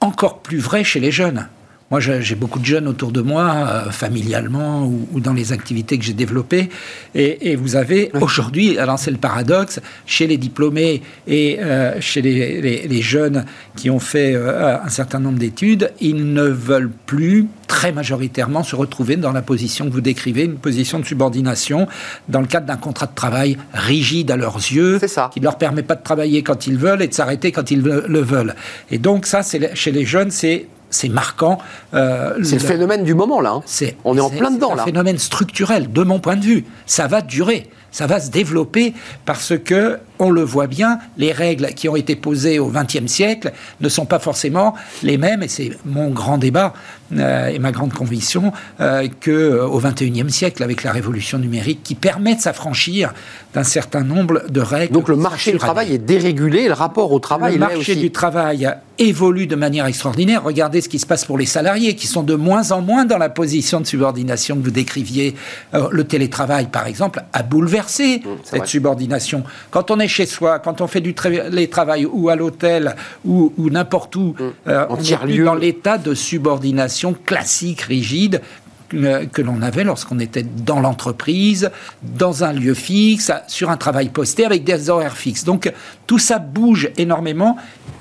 encore 0.00 0.40
plus 0.40 0.58
vrai 0.58 0.84
chez 0.84 1.00
les 1.00 1.10
jeunes. 1.10 1.48
Moi, 1.92 2.00
j'ai 2.00 2.34
beaucoup 2.36 2.58
de 2.58 2.64
jeunes 2.64 2.88
autour 2.88 3.12
de 3.12 3.20
moi, 3.20 3.66
euh, 3.68 3.90
familialement 3.90 4.86
ou, 4.86 5.20
dans 5.20 5.34
les 5.34 5.52
activités 5.52 5.98
que 5.98 6.04
j'ai 6.04 6.14
développées. 6.14 6.70
Et, 7.14 7.54
vous 7.54 7.76
avez 7.76 8.10
aujourd'hui, 8.18 8.78
alors 8.78 8.98
c'est 8.98 9.10
le 9.10 9.18
paradoxe, 9.18 9.78
chez 10.06 10.26
les 10.26 10.38
diplômés 10.38 11.02
et 11.26 11.58
euh, 11.60 12.00
chez 12.00 12.22
les, 12.22 13.02
jeunes 13.02 13.44
qui 13.76 13.90
ont 13.90 13.98
fait 13.98 14.34
euh, 14.34 14.78
un 14.82 14.88
certain 14.88 15.20
nombre 15.20 15.38
d'études, 15.38 15.92
ils 16.00 16.32
ne 16.32 16.44
veulent 16.44 16.90
plus 17.04 17.48
très 17.66 17.92
majoritairement 17.92 18.62
se 18.62 18.74
retrouver 18.74 19.16
dans 19.16 19.32
la 19.32 19.42
position 19.42 19.84
que 19.84 19.92
vous 19.92 20.00
décrivez, 20.00 20.44
une 20.44 20.56
position 20.56 20.98
de 20.98 21.04
subordination, 21.04 21.88
dans 22.26 22.40
le 22.40 22.46
cadre 22.46 22.64
d'un 22.64 22.78
contrat 22.78 23.04
de 23.04 23.14
travail 23.14 23.58
rigide 23.74 24.30
à 24.30 24.38
leurs 24.38 24.56
yeux, 24.56 24.98
qui 25.30 25.40
ne 25.40 25.44
leur 25.44 25.58
permet 25.58 25.82
pas 25.82 25.96
de 25.96 26.02
travailler 26.02 26.42
quand 26.42 26.66
ils 26.66 26.78
veulent 26.78 27.02
et 27.02 27.08
de 27.08 27.14
s'arrêter 27.14 27.52
quand 27.52 27.70
ils 27.70 27.82
le 27.82 28.20
veulent. 28.20 28.54
Et 28.90 28.96
donc 28.96 29.26
ça, 29.26 29.42
chez 29.42 29.92
les 29.92 30.06
jeunes, 30.06 30.30
c'est 30.30 30.68
c'est 30.92 31.08
marquant. 31.08 31.58
Euh, 31.94 32.38
c'est 32.42 32.60
le, 32.60 32.66
phénomène 32.66 33.02
du 33.02 33.14
moment, 33.14 33.40
là. 33.40 33.54
Hein. 33.54 33.86
On 34.04 34.16
est 34.16 34.20
en 34.20 34.30
plein 34.30 34.50
dedans, 34.50 34.70
là. 34.70 34.76
C'est 34.76 34.82
un 34.82 34.84
phénomène 34.86 35.18
structurel, 35.18 35.92
de 35.92 36.02
mon 36.02 36.20
point 36.20 36.36
de 36.36 36.44
vue. 36.44 36.64
Ça 36.86 37.08
va 37.08 37.20
durer 37.20 37.68
ça 37.92 38.06
va 38.06 38.18
se 38.18 38.30
développer 38.30 38.94
parce 39.24 39.52
que, 39.56 40.00
on 40.18 40.30
le 40.30 40.42
voit 40.42 40.66
bien, 40.66 40.98
les 41.18 41.30
règles 41.30 41.68
qui 41.74 41.88
ont 41.88 41.96
été 41.96 42.16
posées 42.16 42.58
au 42.58 42.68
XXe 42.68 43.06
siècle 43.06 43.52
ne 43.80 43.88
sont 43.88 44.06
pas 44.06 44.18
forcément 44.18 44.74
les 45.02 45.18
mêmes, 45.18 45.42
et 45.42 45.48
c'est 45.48 45.72
mon 45.84 46.10
grand 46.10 46.38
débat 46.38 46.72
euh, 47.16 47.48
et 47.48 47.58
ma 47.58 47.72
grande 47.72 47.92
conviction, 47.92 48.52
euh, 48.80 49.08
qu'au 49.24 49.78
XXIe 49.78 50.30
siècle, 50.30 50.62
avec 50.62 50.82
la 50.82 50.92
révolution 50.92 51.38
numérique, 51.38 51.80
qui 51.82 51.94
permet 51.94 52.34
de 52.34 52.40
s'affranchir 52.40 53.12
d'un 53.54 53.64
certain 53.64 54.02
nombre 54.02 54.42
de 54.48 54.60
règles. 54.60 54.94
Donc 54.94 55.08
le 55.08 55.16
marché 55.16 55.52
du 55.52 55.58
travail 55.58 55.94
est 55.94 55.98
dérégulé, 55.98 56.68
le 56.68 56.74
rapport 56.74 57.12
au 57.12 57.18
travail... 57.18 57.54
Le 57.54 57.58
marché 57.58 57.96
du 57.96 58.10
travail 58.10 58.68
évolue 58.98 59.46
de 59.46 59.56
manière 59.56 59.86
extraordinaire. 59.86 60.42
Regardez 60.42 60.80
ce 60.80 60.88
qui 60.88 60.98
se 60.98 61.06
passe 61.06 61.24
pour 61.24 61.38
les 61.38 61.46
salariés, 61.46 61.96
qui 61.96 62.06
sont 62.06 62.22
de 62.22 62.34
moins 62.34 62.72
en 62.72 62.80
moins 62.80 63.04
dans 63.04 63.18
la 63.18 63.28
position 63.28 63.80
de 63.80 63.86
subordination 63.86 64.56
que 64.56 64.62
vous 64.62 64.70
décriviez. 64.70 65.34
Euh, 65.74 65.88
le 65.90 66.04
télétravail, 66.04 66.66
par 66.66 66.86
exemple, 66.86 67.22
a 67.32 67.42
bouleversé 67.42 68.22
Mmh, 68.24 68.28
cette 68.44 68.66
subordination. 68.66 69.44
Quand 69.70 69.90
on 69.90 69.98
est 69.98 70.08
chez 70.08 70.26
soi, 70.26 70.58
quand 70.58 70.80
on 70.80 70.86
fait 70.86 71.00
du 71.00 71.14
télétravail 71.14 72.06
ou 72.06 72.28
à 72.28 72.36
l'hôtel 72.36 72.94
ou, 73.24 73.52
n'importe 73.58 74.16
où, 74.16 74.34
mmh. 74.38 74.68
euh, 74.68 74.86
on 74.90 74.96
est 74.96 75.42
dans 75.42 75.54
l'état 75.54 75.98
de 75.98 76.14
subordination 76.14 77.01
classique, 77.12 77.82
rigide, 77.82 78.40
que 78.88 79.42
l'on 79.42 79.62
avait 79.62 79.84
lorsqu'on 79.84 80.18
était 80.18 80.42
dans 80.42 80.80
l'entreprise, 80.80 81.70
dans 82.02 82.44
un 82.44 82.52
lieu 82.52 82.74
fixe, 82.74 83.32
sur 83.48 83.70
un 83.70 83.76
travail 83.76 84.10
posté, 84.10 84.44
avec 84.44 84.64
des 84.64 84.90
horaires 84.90 85.16
fixes. 85.16 85.44
Donc 85.44 85.72
tout 86.06 86.18
ça 86.18 86.38
bouge 86.38 86.90
énormément 86.96 87.56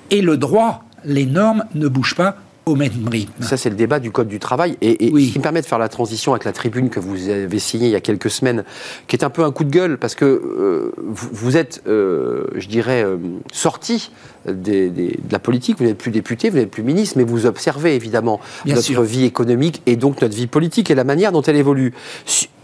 et 0.09 0.21
le 0.21 0.37
droit, 0.37 0.83
les 1.05 1.25
normes 1.25 1.65
ne 1.73 1.87
bougent 1.87 2.15
pas 2.15 2.35
au 2.65 2.75
même 2.75 3.07
rythme. 3.09 3.43
Ça, 3.43 3.57
c'est 3.57 3.69
le 3.69 3.75
débat 3.75 3.99
du 3.99 4.11
Code 4.11 4.27
du 4.27 4.39
travail. 4.39 4.77
Et, 4.81 5.07
ce 5.07 5.31
qui 5.31 5.37
me 5.39 5.43
permet 5.43 5.61
de 5.61 5.65
faire 5.65 5.79
la 5.79 5.89
transition 5.89 6.33
avec 6.33 6.45
la 6.45 6.53
tribune 6.53 6.89
que 6.89 6.99
vous 6.99 7.29
avez 7.29 7.59
signée 7.59 7.87
il 7.87 7.91
y 7.91 7.95
a 7.95 8.01
quelques 8.01 8.29
semaines, 8.29 8.63
qui 9.07 9.15
est 9.15 9.23
un 9.23 9.29
peu 9.29 9.43
un 9.43 9.51
coup 9.51 9.63
de 9.63 9.71
gueule, 9.71 9.97
parce 9.97 10.15
que 10.15 10.25
euh, 10.25 10.91
vous, 10.97 11.57
êtes, 11.57 11.81
euh, 11.87 12.45
je 12.55 12.67
dirais, 12.67 13.03
euh, 13.03 13.17
sorti 13.51 14.11
de 14.47 14.91
la 15.31 15.39
politique, 15.39 15.77
vous 15.79 15.85
n'êtes 15.85 15.97
plus 15.97 16.11
député, 16.11 16.49
vous 16.49 16.57
n'êtes 16.57 16.71
plus 16.71 16.83
ministre, 16.83 17.17
mais 17.17 17.23
vous 17.23 17.45
observez 17.45 17.95
évidemment 17.95 18.39
notre 18.65 19.01
vie 19.03 19.25
économique 19.25 19.81
et 19.85 19.95
donc 19.95 20.21
notre 20.21 20.35
vie 20.35 20.47
politique 20.47 20.91
et 20.91 20.95
la 20.95 21.03
manière 21.03 21.31
dont 21.31 21.41
elle 21.41 21.57
évolue. 21.57 21.93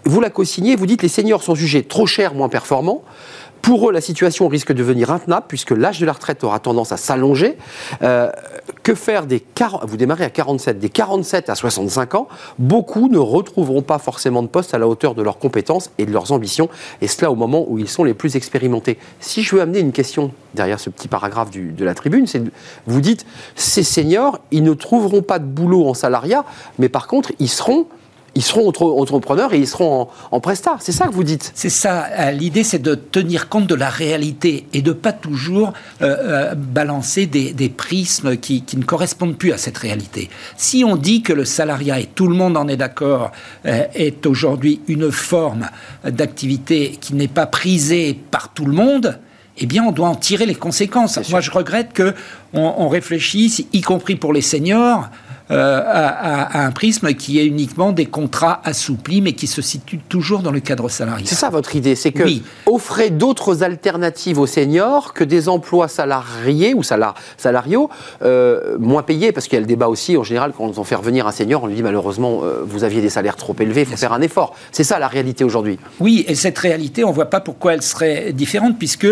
Vous 0.06 0.22
la 0.22 0.30
co-signez, 0.30 0.76
vous 0.76 0.86
dites 0.86 1.02
les 1.02 1.10
seniors 1.10 1.44
sont 1.44 1.56
jugés 1.56 1.84
trop 1.84 2.06
chers, 2.06 2.34
moins 2.34 2.50
performants. 2.50 3.04
Pour 3.68 3.90
eux, 3.90 3.92
la 3.92 4.00
situation 4.00 4.48
risque 4.48 4.70
de 4.70 4.78
devenir 4.78 5.12
intenable 5.12 5.48
puisque 5.50 5.72
l'âge 5.72 6.00
de 6.00 6.06
la 6.06 6.14
retraite 6.14 6.42
aura 6.46 6.58
tendance 6.60 6.94
à 6.94 6.98
s'allonger. 6.98 7.58
Euh, 8.02 8.32
que 8.82 8.96
faire 8.96 9.26
des 9.26 9.42
40, 9.42 9.84
vous 9.86 9.98
démarrez 9.98 10.24
à 10.24 10.30
47, 10.30 10.80
des 10.80 10.88
47 10.88 11.50
à 11.50 11.56
65 11.56 12.16
ans, 12.16 12.30
beaucoup 12.60 13.10
ne 13.10 13.18
retrouveront 13.18 13.82
pas 13.82 14.00
forcément 14.00 14.42
de 14.42 14.48
poste 14.48 14.74
à 14.74 14.78
la 14.78 14.88
hauteur 14.88 15.16
de 15.16 15.22
leurs 15.22 15.38
compétences 15.38 15.92
et 15.98 16.06
de 16.06 16.14
leurs 16.14 16.32
ambitions, 16.32 16.70
et 17.02 17.10
cela 17.10 17.30
au 17.30 17.36
moment 17.36 17.66
où 17.68 17.78
ils 17.78 17.90
sont 17.90 18.06
les 18.06 18.14
plus 18.14 18.38
expérimentés. 18.38 18.98
Si 19.20 19.44
je 19.44 19.54
veux 19.54 19.62
amener 19.62 19.80
une 19.80 19.92
question 19.92 20.32
derrière 20.54 20.80
ce 20.80 20.90
petit 20.90 21.10
paragraphe 21.10 21.52
de 21.52 21.84
la 21.84 21.94
tribune, 21.94 22.26
c'est 22.26 22.42
vous 22.86 23.02
dites 23.02 23.26
ces 23.58 23.84
seniors, 23.84 24.40
ils 24.52 24.64
ne 24.64 24.74
trouveront 24.74 25.22
pas 25.22 25.40
de 25.40 25.46
boulot 25.46 25.90
en 25.90 25.94
salariat, 25.94 26.46
mais 26.80 26.88
par 26.88 27.08
contre, 27.08 27.34
ils 27.40 27.50
seront 27.50 27.88
ils 28.38 28.44
seront 28.44 28.72
entrepreneurs 29.02 29.52
et 29.56 29.58
ils 29.58 29.68
seront 29.68 30.02
en, 30.02 30.10
en 30.30 30.40
prestat. 30.40 30.78
C'est 30.80 30.92
ça 30.92 31.08
que 31.08 31.14
vous 31.14 31.24
dites 31.24 31.52
C'est 31.56 31.72
ça. 31.72 32.06
Euh, 32.20 32.30
l'idée, 32.30 32.64
c'est 32.64 32.82
de 32.82 32.94
tenir 32.94 33.50
compte 33.50 33.66
de 33.66 33.74
la 33.74 33.90
réalité 33.90 34.68
et 34.74 34.84
de 34.84 34.92
pas 34.92 35.12
toujours 35.12 35.74
euh, 36.04 36.16
euh, 36.20 36.56
balancer 36.56 37.26
des, 37.26 37.70
prismes 37.70 38.38
qui, 38.38 38.64
ne 38.78 38.84
correspondent 38.84 39.38
plus 39.38 39.54
à 39.54 39.58
cette 39.58 39.78
réalité. 39.80 40.30
Si 40.56 40.84
on 40.86 40.98
dit 40.98 41.24
que 41.24 41.34
le 41.34 41.46
salariat, 41.46 42.00
et 42.00 42.06
tout 42.06 42.28
le 42.28 42.36
monde 42.36 42.58
en 42.58 42.68
est 42.68 42.78
d'accord, 42.78 43.32
est 43.66 44.26
aujourd'hui 44.26 44.82
une 44.88 45.12
forme 45.12 45.68
d'activité 46.06 46.98
qui 47.02 47.16
n'est 47.16 47.28
pas 47.28 47.46
prisée 47.46 48.18
par 48.30 48.50
tout 48.50 48.66
le 48.66 48.74
monde, 48.74 49.20
eh 49.58 49.66
bien, 49.66 49.84
on 49.84 49.92
doit 49.92 50.10
en 50.10 50.16
tirer 50.16 50.46
les 50.46 50.56
conséquences. 50.56 51.30
Moi, 51.30 51.42
je 51.42 51.52
regrette 51.52 51.94
que 51.94 52.14
on 52.54 52.88
réfléchisse, 52.88 53.64
y 53.74 53.82
compris 53.82 54.16
pour 54.16 54.32
les 54.32 54.42
seniors, 54.42 55.10
euh, 55.50 55.82
à, 55.86 56.66
un 56.66 56.72
prisme 56.72 57.14
qui 57.14 57.40
est 57.40 57.46
uniquement 57.46 57.94
des 57.94 58.06
contrats 58.06 58.60
assouplis, 58.66 59.22
mais 59.22 59.32
qui 59.32 59.48
se 59.48 59.62
situe 59.62 59.98
toujours 59.98 60.42
dans 60.42 60.52
le 60.52 60.60
cadre 60.60 60.90
salarié. 60.90 61.26
C'est 61.26 61.36
ça 61.36 61.50
votre 61.50 61.76
idée, 61.76 61.96
c'est 61.96 62.12
que 62.12 62.24
offrez 62.66 63.12
d'autres 63.12 63.64
alternatives 63.64 64.40
aux 64.40 64.48
seniors 64.48 65.14
que 65.14 65.24
des 65.24 65.48
emplois 65.48 65.88
salariés 65.88 66.74
ou 66.74 66.84
salariaux 66.84 67.90
euh, 68.24 68.78
moins 68.78 69.04
payés, 69.04 69.32
parce 69.32 69.48
qu'il 69.48 69.56
y 69.56 69.58
a 69.58 69.62
le 69.62 69.68
débat 69.68 69.88
aussi 69.88 70.18
en 70.18 70.24
général 70.24 70.52
quand 70.56 70.78
on 70.78 70.84
fait 70.84 70.96
revenir 70.96 71.28
un 71.28 71.32
senior, 71.32 71.64
on 71.64 71.68
lui 71.68 71.76
dit 71.76 71.84
malheureusement 71.84 72.42
euh, 72.44 72.64
vous 72.66 72.84
aviez 72.84 73.02
des 73.02 73.10
salaires 73.10 73.38
trop 73.38 73.56
élevés, 73.58 73.82
il 73.82 73.88
faut 73.88 73.96
faire 73.96 74.14
un 74.14 74.22
effort. 74.22 74.54
C'est 74.74 74.84
ça 74.84 75.00
la 75.00 75.08
réalité 75.08 75.46
aujourd'hui. 75.46 75.80
Oui, 76.02 76.26
et 76.28 76.36
cette 76.36 76.58
réalité, 76.58 77.06
on 77.06 77.10
ne 77.10 77.16
voit 77.16 77.30
pas 77.30 77.40
pourquoi 77.40 77.74
elle 77.74 77.84
serait 77.84 78.34
différente, 78.34 78.78
puisque 78.78 79.08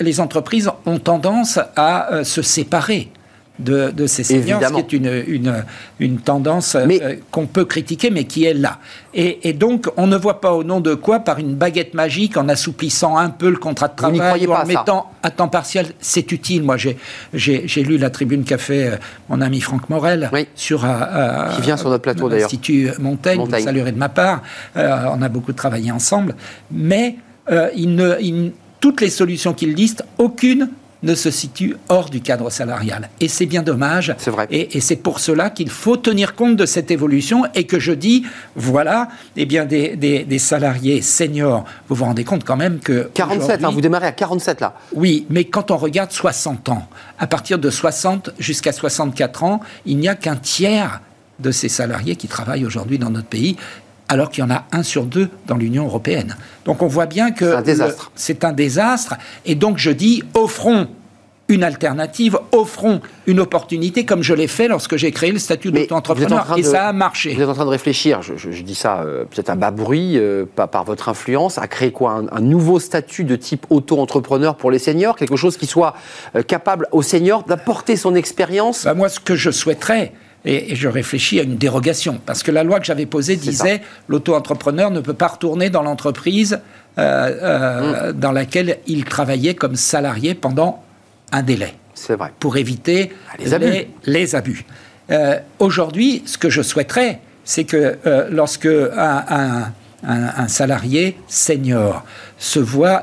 les 0.00 0.20
entreprises 0.20 0.70
ont 0.84 0.98
tendance 0.98 1.58
à 1.76 2.24
se 2.24 2.42
séparer 2.42 3.10
de, 3.58 4.06
ces 4.06 4.24
seniors, 4.24 4.62
ce 4.62 4.72
qui 4.72 4.78
est 4.78 4.92
une, 4.92 5.24
une, 5.26 5.64
une 5.98 6.18
tendance 6.18 6.76
euh, 6.76 7.14
qu'on 7.30 7.46
peut 7.46 7.64
critiquer, 7.64 8.10
mais 8.10 8.24
qui 8.24 8.44
est 8.44 8.54
là. 8.54 8.78
Et, 9.14 9.52
donc, 9.52 9.88
on 9.96 10.06
ne 10.06 10.16
voit 10.16 10.40
pas 10.40 10.52
au 10.52 10.62
nom 10.62 10.80
de 10.80 10.94
quoi, 10.94 11.20
par 11.20 11.38
une 11.38 11.54
baguette 11.54 11.92
magique, 11.94 12.36
en 12.36 12.48
assouplissant 12.48 13.16
un 13.16 13.30
peu 13.30 13.50
le 13.50 13.56
contrat 13.56 13.88
de 13.88 13.96
travail, 13.96 14.46
ou 14.46 14.52
en 14.52 14.64
mettant 14.64 15.10
à 15.24 15.30
temps 15.30 15.48
partiel, 15.48 15.86
c'est 15.98 16.30
utile. 16.30 16.62
Moi, 16.62 16.76
j'ai 16.76 17.82
lu 17.82 17.98
la 17.98 18.10
tribune 18.10 18.44
qu'a 18.44 18.58
fait 18.58 18.86
euh, 18.86 18.96
mon 19.28 19.40
ami 19.40 19.60
Franck 19.60 19.90
Morel 19.90 20.30
sur... 20.54 20.84
Euh, 20.84 21.50
qui 21.56 21.62
vient 21.62 21.76
sur 21.76 21.90
notre 21.90 22.02
plateau, 22.02 22.28
d'ailleurs. 22.28 22.44
L'Institut 22.44 22.90
Montaigne, 23.00 23.38
Montaigne. 23.38 23.64
saluerait 23.64 23.92
de 23.92 23.98
ma 23.98 24.08
part. 24.08 24.42
on 24.76 25.20
a 25.22 25.28
beaucoup 25.28 25.52
travaillé 25.52 25.90
ensemble. 25.90 26.36
Mais 26.70 27.16
il 27.74 27.96
ne, 27.96 28.50
toutes 28.80 29.00
les 29.00 29.10
solutions 29.10 29.52
qu'il 29.52 29.74
liste, 29.74 30.04
aucune 30.18 30.68
ne 31.02 31.14
se 31.14 31.30
situe 31.30 31.76
hors 31.88 32.10
du 32.10 32.20
cadre 32.20 32.50
salarial. 32.50 33.08
Et 33.20 33.28
c'est 33.28 33.46
bien 33.46 33.62
dommage. 33.62 34.14
C'est 34.18 34.30
vrai. 34.30 34.46
Et, 34.50 34.80
c'est 34.80 34.96
pour 34.96 35.20
cela 35.20 35.50
qu'il 35.50 35.70
faut 35.70 35.96
tenir 35.96 36.34
compte 36.34 36.56
de 36.56 36.66
cette 36.66 36.90
évolution 36.90 37.44
et 37.54 37.64
que 37.64 37.78
je 37.78 37.92
dis, 37.92 38.24
voilà, 38.56 39.08
eh 39.36 39.46
bien, 39.46 39.64
des, 39.64 40.38
salariés 40.38 41.02
seniors, 41.02 41.64
vous 41.88 41.96
vous 41.96 42.04
rendez 42.04 42.24
compte 42.24 42.44
quand 42.44 42.56
même 42.56 42.78
que... 42.78 43.10
47, 43.14 43.64
hein, 43.64 43.70
vous 43.70 43.80
démarrez 43.80 44.06
à 44.06 44.12
47 44.12 44.60
là. 44.60 44.74
Oui, 44.94 45.26
mais 45.30 45.44
quand 45.44 45.70
on 45.70 45.76
regarde 45.76 46.10
60 46.10 46.68
ans, 46.68 46.88
à 47.18 47.26
partir 47.26 47.58
de 47.58 47.70
60 47.70 48.30
jusqu'à 48.38 48.72
64 48.72 49.44
ans, 49.44 49.60
il 49.86 49.98
n'y 49.98 50.08
a 50.08 50.14
qu'un 50.14 50.36
tiers 50.36 51.00
de 51.38 51.50
ces 51.50 51.68
salariés 51.68 52.16
qui 52.16 52.28
travaillent 52.28 52.64
aujourd'hui 52.64 52.98
dans 52.98 53.10
notre 53.10 53.28
pays 53.28 53.56
alors 54.08 54.30
qu'il 54.30 54.42
y 54.42 54.46
en 54.46 54.50
a 54.50 54.64
un 54.72 54.82
sur 54.82 55.04
deux 55.04 55.28
dans 55.46 55.56
l'Union 55.56 55.84
européenne. 55.84 56.36
Donc 56.64 56.82
on 56.82 56.86
voit 56.86 57.06
bien 57.06 57.30
que 57.30 57.54
c'est 58.14 58.44
un 58.44 58.52
désastre. 58.52 59.16
Et 59.44 59.54
donc 59.54 59.78
je 59.78 59.90
dis, 59.90 60.22
offrons 60.34 60.88
une 61.48 61.64
alternative, 61.64 62.38
offrons 62.52 63.00
une 63.26 63.40
opportunité, 63.40 64.04
comme 64.04 64.22
je 64.22 64.34
l'ai 64.34 64.46
fait 64.46 64.68
lorsque 64.68 64.96
j'ai 64.96 65.10
créé 65.12 65.32
le 65.32 65.38
statut 65.38 65.72
d'auto-entrepreneur, 65.72 66.46
et 66.56 66.62
ça 66.62 66.88
a 66.88 66.92
marché. 66.92 67.34
Vous 67.34 67.40
êtes 67.40 67.48
en 67.48 67.54
train 67.54 67.64
de 67.64 67.70
réfléchir, 67.70 68.20
je, 68.22 68.62
dis 68.62 68.74
ça 68.74 69.00
euh, 69.00 69.24
peut-être 69.24 69.48
à 69.48 69.56
bas 69.56 69.70
bruit, 69.70 70.18
euh, 70.18 70.44
par 70.54 70.84
votre 70.84 71.08
influence, 71.08 71.56
à 71.56 71.66
créer 71.66 71.90
quoi 71.90 72.22
un, 72.30 72.40
nouveau 72.40 72.78
statut 72.80 73.24
de 73.24 73.34
type 73.34 73.66
auto-entrepreneur 73.70 74.56
pour 74.56 74.70
les 74.70 74.78
seniors, 74.78 75.16
quelque 75.16 75.36
chose 75.36 75.56
qui 75.56 75.66
soit 75.66 75.94
euh, 76.36 76.42
capable 76.42 76.86
aux 76.92 77.02
seniors 77.02 77.44
d'apporter 77.44 77.96
son 77.96 78.14
expérience 78.14 78.84
bah, 78.84 78.92
Moi, 78.92 79.08
ce 79.08 79.18
que 79.18 79.34
je 79.34 79.50
souhaiterais, 79.50 80.12
et, 80.44 80.74
je 80.74 80.88
réfléchis 80.88 81.40
à 81.40 81.42
une 81.42 81.56
dérogation. 81.56 82.20
Parce 82.24 82.42
que 82.42 82.50
la 82.50 82.64
loi 82.64 82.80
que 82.80 82.86
j'avais 82.86 83.06
posée 83.06 83.36
disait 83.36 83.82
l'auto-entrepreneur 84.08 84.90
ne 84.90 85.00
peut 85.00 85.14
pas 85.14 85.28
retourner 85.28 85.70
dans 85.70 85.82
l'entreprise 85.82 86.60
euh, 86.98 87.00
euh, 87.42 88.12
mmh. 88.12 88.12
dans 88.18 88.32
laquelle 88.32 88.78
il 88.86 89.04
travaillait 89.04 89.54
comme 89.54 89.76
salarié 89.76 90.34
pendant 90.34 90.82
un 91.32 91.42
délai. 91.42 91.74
C'est 91.94 92.14
vrai. 92.14 92.32
Pour 92.38 92.56
éviter 92.56 93.12
ah, 93.30 93.34
les 93.38 93.54
abus. 93.54 93.86
Les, 94.04 94.34
abus. 94.34 94.64
Euh, 95.10 95.38
aujourd'hui, 95.58 96.22
ce 96.26 96.38
que 96.38 96.50
je 96.50 96.62
souhaiterais, 96.62 97.20
c'est 97.44 97.64
que 97.64 97.96
lorsque 98.30 98.66
un, 98.66 99.72
un, 100.06 100.48
salarié 100.48 101.16
senior 101.28 102.04
se 102.36 102.58
voit, 102.58 103.00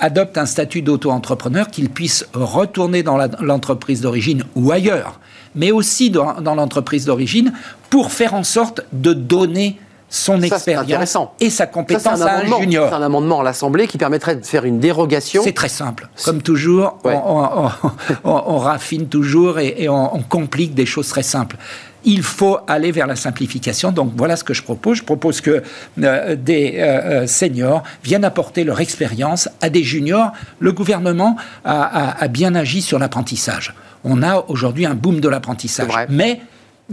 adopte 0.00 0.36
un 0.36 0.46
statut 0.46 0.82
d'auto-entrepreneur, 0.82 1.68
qu'il 1.68 1.90
puisse 1.90 2.26
retourner 2.34 3.04
dans 3.04 3.16
l'entreprise 3.40 4.00
d'origine 4.00 4.42
ou 4.56 4.72
ailleurs 4.72 5.20
mais 5.56 5.72
aussi 5.72 6.10
dans, 6.10 6.34
l'entreprise 6.40 7.06
d'origine, 7.06 7.52
pour 7.90 8.12
faire 8.12 8.34
en 8.34 8.44
sorte 8.44 8.82
de 8.92 9.12
donner 9.12 9.78
son 10.08 10.40
expérience 10.40 11.18
et 11.40 11.50
sa 11.50 11.66
compétence 11.66 12.20
à 12.20 12.38
un 12.38 12.60
junior. 12.60 12.88
C'est 12.88 12.94
un 12.94 13.02
amendement 13.02 13.40
à 13.40 13.44
l'Assemblée 13.44 13.88
qui 13.88 13.98
permettrait 13.98 14.36
de 14.36 14.46
faire 14.46 14.64
une 14.64 14.78
dérogation. 14.78 15.42
C'est 15.42 15.52
très 15.52 15.68
simple. 15.68 16.08
Comme 16.24 16.42
toujours, 16.42 16.98
on, 18.24 18.58
raffine 18.58 19.08
toujours 19.08 19.58
et, 19.58 19.88
on, 19.88 20.22
complique 20.22 20.74
des 20.74 20.86
choses 20.86 21.08
très 21.08 21.24
simples. 21.24 21.56
Il 22.04 22.22
faut 22.22 22.58
aller 22.68 22.92
vers 22.92 23.08
la 23.08 23.16
simplification. 23.16 23.90
Donc 23.90 24.12
voilà 24.16 24.36
ce 24.36 24.44
que 24.44 24.54
je 24.54 24.62
propose. 24.62 24.98
Je 24.98 25.02
propose 25.02 25.40
que 25.40 25.64
euh, 26.00 26.36
des 26.36 26.74
euh, 26.76 27.22
euh, 27.22 27.26
seniors 27.26 27.82
viennent 28.04 28.24
apporter 28.24 28.62
leur 28.62 28.80
expérience 28.80 29.48
à 29.60 29.70
des 29.70 29.82
juniors. 29.82 30.30
Le 30.60 30.70
gouvernement 30.70 31.36
a 31.64 32.28
bien 32.28 32.54
agi 32.54 32.80
sur 32.80 33.00
l'apprentissage 33.00 33.74
on 34.06 34.22
a 34.22 34.44
aujourd'hui 34.48 34.86
un 34.86 34.94
boom 34.94 35.20
de 35.20 35.28
l'apprentissage. 35.28 35.92
Mais 36.08 36.40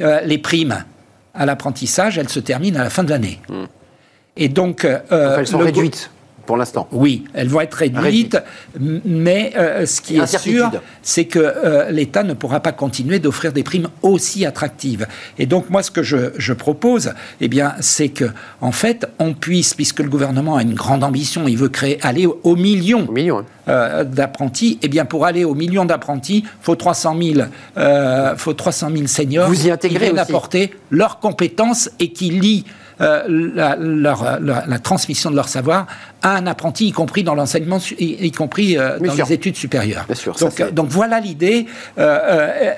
euh, 0.02 0.20
les 0.22 0.40
primes 0.40 0.84
à 1.34 1.46
l'apprentissage, 1.46 2.18
elles 2.18 2.30
se 2.30 2.40
terminent 2.40 2.80
à 2.80 2.84
la 2.84 2.90
fin 2.90 3.04
de 3.04 3.12
l'année. 3.12 3.40
Hmm. 3.48 3.66
Et 4.36 4.50
donc, 4.50 4.84
euh, 4.84 5.38
elles 5.38 5.48
sont 5.48 5.60
réduites 5.60 6.10
pour 6.46 6.58
l'instant. 6.58 6.88
Oui, 6.92 7.24
elles 7.34 7.48
vont 7.48 7.62
être 7.62 7.76
réduites, 7.76 8.38
mais 8.80 9.54
euh, 9.56 9.86
ce 9.86 10.02
qui 10.02 10.18
est 10.18 10.38
sûr, 10.38 10.72
c'est 11.02 11.26
que 11.26 11.40
euh, 11.40 11.90
l'État 11.90 12.24
ne 12.24 12.34
pourra 12.34 12.60
pas 12.60 12.72
continuer 12.72 13.20
d'offrir 13.20 13.54
des 13.54 13.64
primes 13.64 13.88
aussi 14.02 14.46
attractives. 14.46 15.08
Et 15.38 15.46
donc 15.46 15.70
moi, 15.70 15.84
ce 15.84 15.92
que 15.92 16.04
je, 16.04 16.54
propose, 16.54 17.14
eh 17.42 17.48
bien, 17.48 17.76
c'est 17.80 18.10
que 18.10 18.26
en 18.62 18.72
fait, 18.72 19.08
on 19.20 19.34
puisse, 19.34 19.74
puisque 19.74 20.00
le 20.00 20.10
gouvernement 20.10 20.58
a 20.58 20.62
une 20.62 20.74
grande 20.74 21.04
ambition, 21.04 21.48
il 21.48 21.58
veut 21.58 21.70
créer 21.70 22.00
aller 22.02 22.26
au 22.26 22.56
million, 22.56 23.08
euh, 23.70 24.04
d'apprentis. 24.04 24.80
Eh 24.82 24.90
bien, 24.90 25.06
pour 25.06 25.26
aller 25.26 25.46
au 25.46 25.56
million 25.56 25.86
d'apprentis, 25.86 26.44
faut 26.62 26.76
300 26.76 27.18
000, 27.22 27.48
faut 28.36 28.54
300 28.54 28.90
000 28.94 29.08
seniors 29.08 29.48
Vous 29.48 29.68
y 29.68 29.72
intégrez 29.72 30.00
qui 30.00 30.04
viennent 30.06 30.20
apporter 30.20 30.74
leurs 30.92 31.20
compétences 31.20 31.90
et 32.00 32.12
qui 32.12 32.30
lient 32.32 32.66
euh, 33.04 33.24
la, 33.28 34.80
transmission 34.80 35.30
de 35.32 35.36
leur 35.36 35.50
savoir 35.50 35.88
à 36.22 36.36
un 36.36 36.48
apprenti, 36.48 36.88
y 36.88 36.92
compris 36.92 37.24
dans 37.24 37.36
l'enseignement, 37.36 37.80
y, 38.00 38.32
compris 38.32 38.78
euh, 38.78 39.00
dans 39.00 39.14
les 39.14 39.34
études 39.34 39.56
supérieures. 39.56 40.06
Bien 40.06 40.16
sûr, 40.16 40.36
donc, 40.36 40.74
donc, 40.74 40.88
voilà 40.90 41.20
l'idée. 41.20 41.66
Euh, 41.98 42.74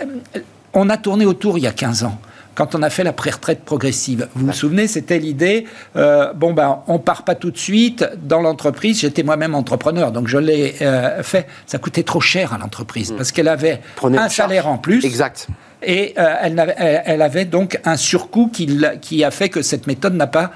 on 0.73 0.89
a 0.89 0.97
tourné 0.97 1.25
autour 1.25 1.57
il 1.57 1.63
y 1.63 1.67
a 1.67 1.71
15 1.71 2.03
ans 2.03 2.19
quand 2.55 2.73
on 2.73 2.81
a 2.81 2.89
fait 2.89 3.03
la 3.03 3.13
pré-retraite 3.13 3.63
progressive. 3.63 4.27
Vous 4.33 4.47
vous 4.47 4.53
souvenez, 4.53 4.88
c'était 4.88 5.19
l'idée, 5.19 5.65
euh, 5.95 6.33
bon, 6.33 6.53
ben, 6.53 6.79
on 6.88 6.97
part 6.99 7.23
pas 7.23 7.35
tout 7.35 7.51
de 7.51 7.57
suite 7.57 8.05
dans 8.23 8.41
l'entreprise. 8.41 9.01
J'étais 9.01 9.23
moi-même 9.23 9.53
entrepreneur, 9.53 10.11
donc 10.11 10.27
je 10.27 10.38
l'ai 10.38 10.75
euh, 10.81 11.21
fait. 11.21 11.47
Ça 11.67 11.77
coûtait 11.77 12.03
trop 12.03 12.21
cher 12.21 12.53
à 12.53 12.57
l'entreprise 12.57 13.11
mm. 13.11 13.17
parce 13.17 13.31
qu'elle 13.31 13.49
avait 13.49 13.81
un 14.03 14.29
salaire 14.29 14.67
en 14.67 14.77
plus. 14.77 15.05
Exact. 15.05 15.47
Et 15.86 16.13
elle, 16.17 16.60
avait, 16.60 16.76
elle, 16.78 17.21
avait, 17.21 17.45
donc 17.45 17.80
un 17.86 17.95
surcoût 17.95 18.50
qui, 18.52 19.24
a 19.24 19.32
fait 19.32 19.50
que 19.50 19.62
cette 19.62 19.88
méthode 19.88 20.15
n'a 20.15 20.28
pas, 20.28 20.52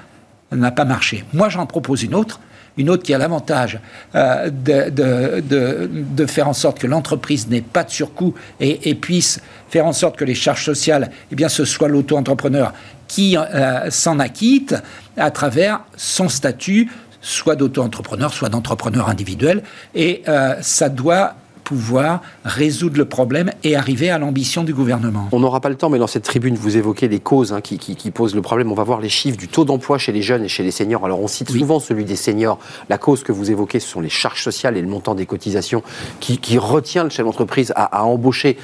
pas 0.50 0.84
marché. 0.84 1.24
Moi, 1.32 1.48
j'en 1.48 1.66
propose 1.66 2.02
une 2.02 2.14
autre 2.14 2.40
une 2.76 2.90
autre 2.90 3.02
qui 3.02 3.14
a 3.14 3.18
l'avantage 3.18 3.78
euh, 4.14 4.50
de, 4.50 6.26
faire 6.26 6.48
en 6.48 6.52
sorte 6.52 6.78
que 6.78 6.86
l'entreprise 6.86 7.48
n'ait 7.48 7.60
pas 7.60 7.84
de 7.84 7.90
surcoût 7.90 8.34
et, 8.58 8.94
puisse 8.94 9.40
faire 9.68 9.86
en 9.86 9.92
sorte 9.92 10.16
que 10.16 10.24
les 10.24 10.34
charges 10.34 10.64
sociales, 10.64 11.10
eh 11.30 11.34
bien, 11.34 11.48
ce 11.48 11.64
soit 11.64 11.88
l'auto-entrepreneur 11.88 12.72
qui 13.08 13.36
euh, 13.36 13.90
s'en 13.90 14.18
acquitte 14.18 14.74
à 15.16 15.30
travers 15.30 15.80
son 15.96 16.28
statut, 16.28 16.90
soit 17.20 17.56
d'auto-entrepreneur, 17.56 18.32
soit 18.32 18.48
d'entrepreneur 18.48 19.08
individuel. 19.08 19.62
Et 19.94 20.22
euh, 20.28 20.54
ça 20.60 20.88
doit 20.88 21.34
pouvoir 21.70 22.20
résoudre 22.44 22.98
le 22.98 23.04
problème 23.04 23.52
et 23.62 23.76
arriver 23.76 24.10
à 24.10 24.18
l'ambition 24.18 24.64
du 24.64 24.74
gouvernement. 24.74 25.28
On 25.30 25.38
n'aura 25.38 25.60
pas 25.60 25.68
le 25.68 25.76
temps, 25.76 25.88
mais 25.88 26.00
dans 26.00 26.08
cette 26.08 26.24
tribune, 26.24 26.56
vous 26.56 26.76
évoquez 26.76 27.06
les 27.06 27.20
causes 27.20 27.52
hein, 27.52 27.60
qui, 27.60 28.10
posent 28.10 28.34
le 28.34 28.42
problème. 28.42 28.72
On 28.72 28.74
va 28.74 28.82
voir 28.82 29.00
les 29.00 29.08
chiffres 29.08 29.36
du 29.36 29.46
taux 29.46 29.64
d'emploi 29.64 29.96
chez 29.96 30.10
les 30.10 30.20
jeunes 30.20 30.42
et 30.42 30.48
chez 30.48 30.64
les 30.64 30.72
seniors. 30.72 31.04
Alors 31.04 31.20
on 31.20 31.28
cite 31.28 31.48
souvent 31.48 31.78
celui 31.78 32.04
des 32.04 32.16
seniors. 32.16 32.58
La 32.88 32.98
cause 32.98 33.22
que 33.22 33.30
vous 33.30 33.52
évoquez, 33.52 33.78
ce 33.78 33.86
sont 33.86 34.00
les 34.00 34.08
charges 34.08 34.42
sociales 34.42 34.76
et 34.76 34.80
le 34.80 34.88
montant 34.88 35.14
des 35.14 35.26
cotisations 35.26 35.84
qui, 36.18 36.58
retient 36.58 37.04
le 37.04 37.10
chef 37.10 37.24
d'entreprise 37.24 37.72
à, 37.76 38.04
embaucher 38.04 38.58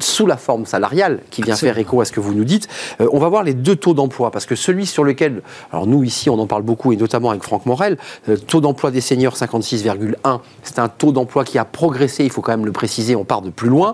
sous 0.00 0.26
la 0.26 0.36
forme 0.36 0.66
salariale, 0.66 1.20
qui 1.30 1.42
vient 1.42 1.54
faire 1.54 1.78
écho 1.78 2.00
à 2.00 2.06
ce 2.06 2.10
que 2.10 2.18
vous 2.18 2.34
nous 2.34 2.44
dites. 2.44 2.66
Euh, 3.00 3.06
on 3.12 3.20
va 3.20 3.28
voir 3.28 3.44
les 3.44 3.54
deux 3.54 3.76
taux 3.76 3.94
d'emploi, 3.94 4.32
parce 4.32 4.46
que 4.46 4.56
celui 4.56 4.84
sur 4.84 5.04
lequel, 5.04 5.42
alors 5.70 5.86
nous 5.86 6.02
ici 6.02 6.28
on 6.28 6.40
en 6.40 6.48
parle 6.48 6.62
beaucoup, 6.62 6.92
et 6.92 6.96
notamment 6.96 7.30
avec 7.30 7.44
Franck 7.44 7.66
Morel, 7.66 7.98
euh, 8.28 8.36
taux 8.36 8.60
d'emploi 8.60 8.90
des 8.90 9.00
seniors 9.00 9.36
56,1, 9.36 10.40
c'est 10.64 10.80
un 10.80 10.88
taux 10.88 11.12
d'emploi 11.12 11.44
qui 11.44 11.56
a 11.58 11.64
progressé, 11.64 12.24
il 12.24 12.30
faut 12.30 12.42
quand 12.48 12.56
même 12.56 12.64
le 12.64 12.72
préciser, 12.72 13.14
on 13.14 13.24
part 13.24 13.42
de 13.42 13.50
plus 13.50 13.68
loin. 13.68 13.92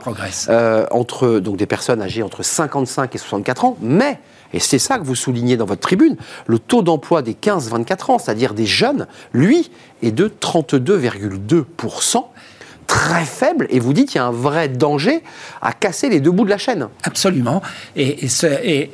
Euh, 0.48 0.86
entre 0.92 1.40
donc 1.40 1.56
des 1.56 1.66
personnes 1.66 2.00
âgées 2.00 2.22
entre 2.22 2.44
55 2.44 3.12
et 3.12 3.18
64 3.18 3.64
ans, 3.64 3.76
mais 3.80 4.20
et 4.52 4.60
c'est 4.60 4.78
ça 4.78 4.98
que 4.98 5.04
vous 5.04 5.16
soulignez 5.16 5.56
dans 5.56 5.64
votre 5.64 5.80
tribune, 5.80 6.16
le 6.46 6.60
taux 6.60 6.82
d'emploi 6.82 7.22
des 7.22 7.32
15-24 7.32 8.12
ans, 8.12 8.18
c'est-à-dire 8.20 8.54
des 8.54 8.66
jeunes, 8.66 9.08
lui, 9.32 9.72
est 10.02 10.12
de 10.12 10.28
32,2% 10.28 12.24
très 12.86 13.24
faible 13.24 13.66
et 13.70 13.80
vous 13.80 13.92
dites 13.92 14.10
qu'il 14.10 14.18
y 14.18 14.20
a 14.20 14.26
un 14.26 14.30
vrai 14.30 14.68
danger 14.68 15.24
à 15.60 15.72
casser 15.72 16.08
les 16.08 16.20
deux 16.20 16.30
bouts 16.30 16.44
de 16.44 16.50
la 16.50 16.58
chaîne. 16.58 16.86
Absolument. 17.02 17.60
Et, 17.96 18.28
ce, 18.28 18.46
et, 18.46 18.92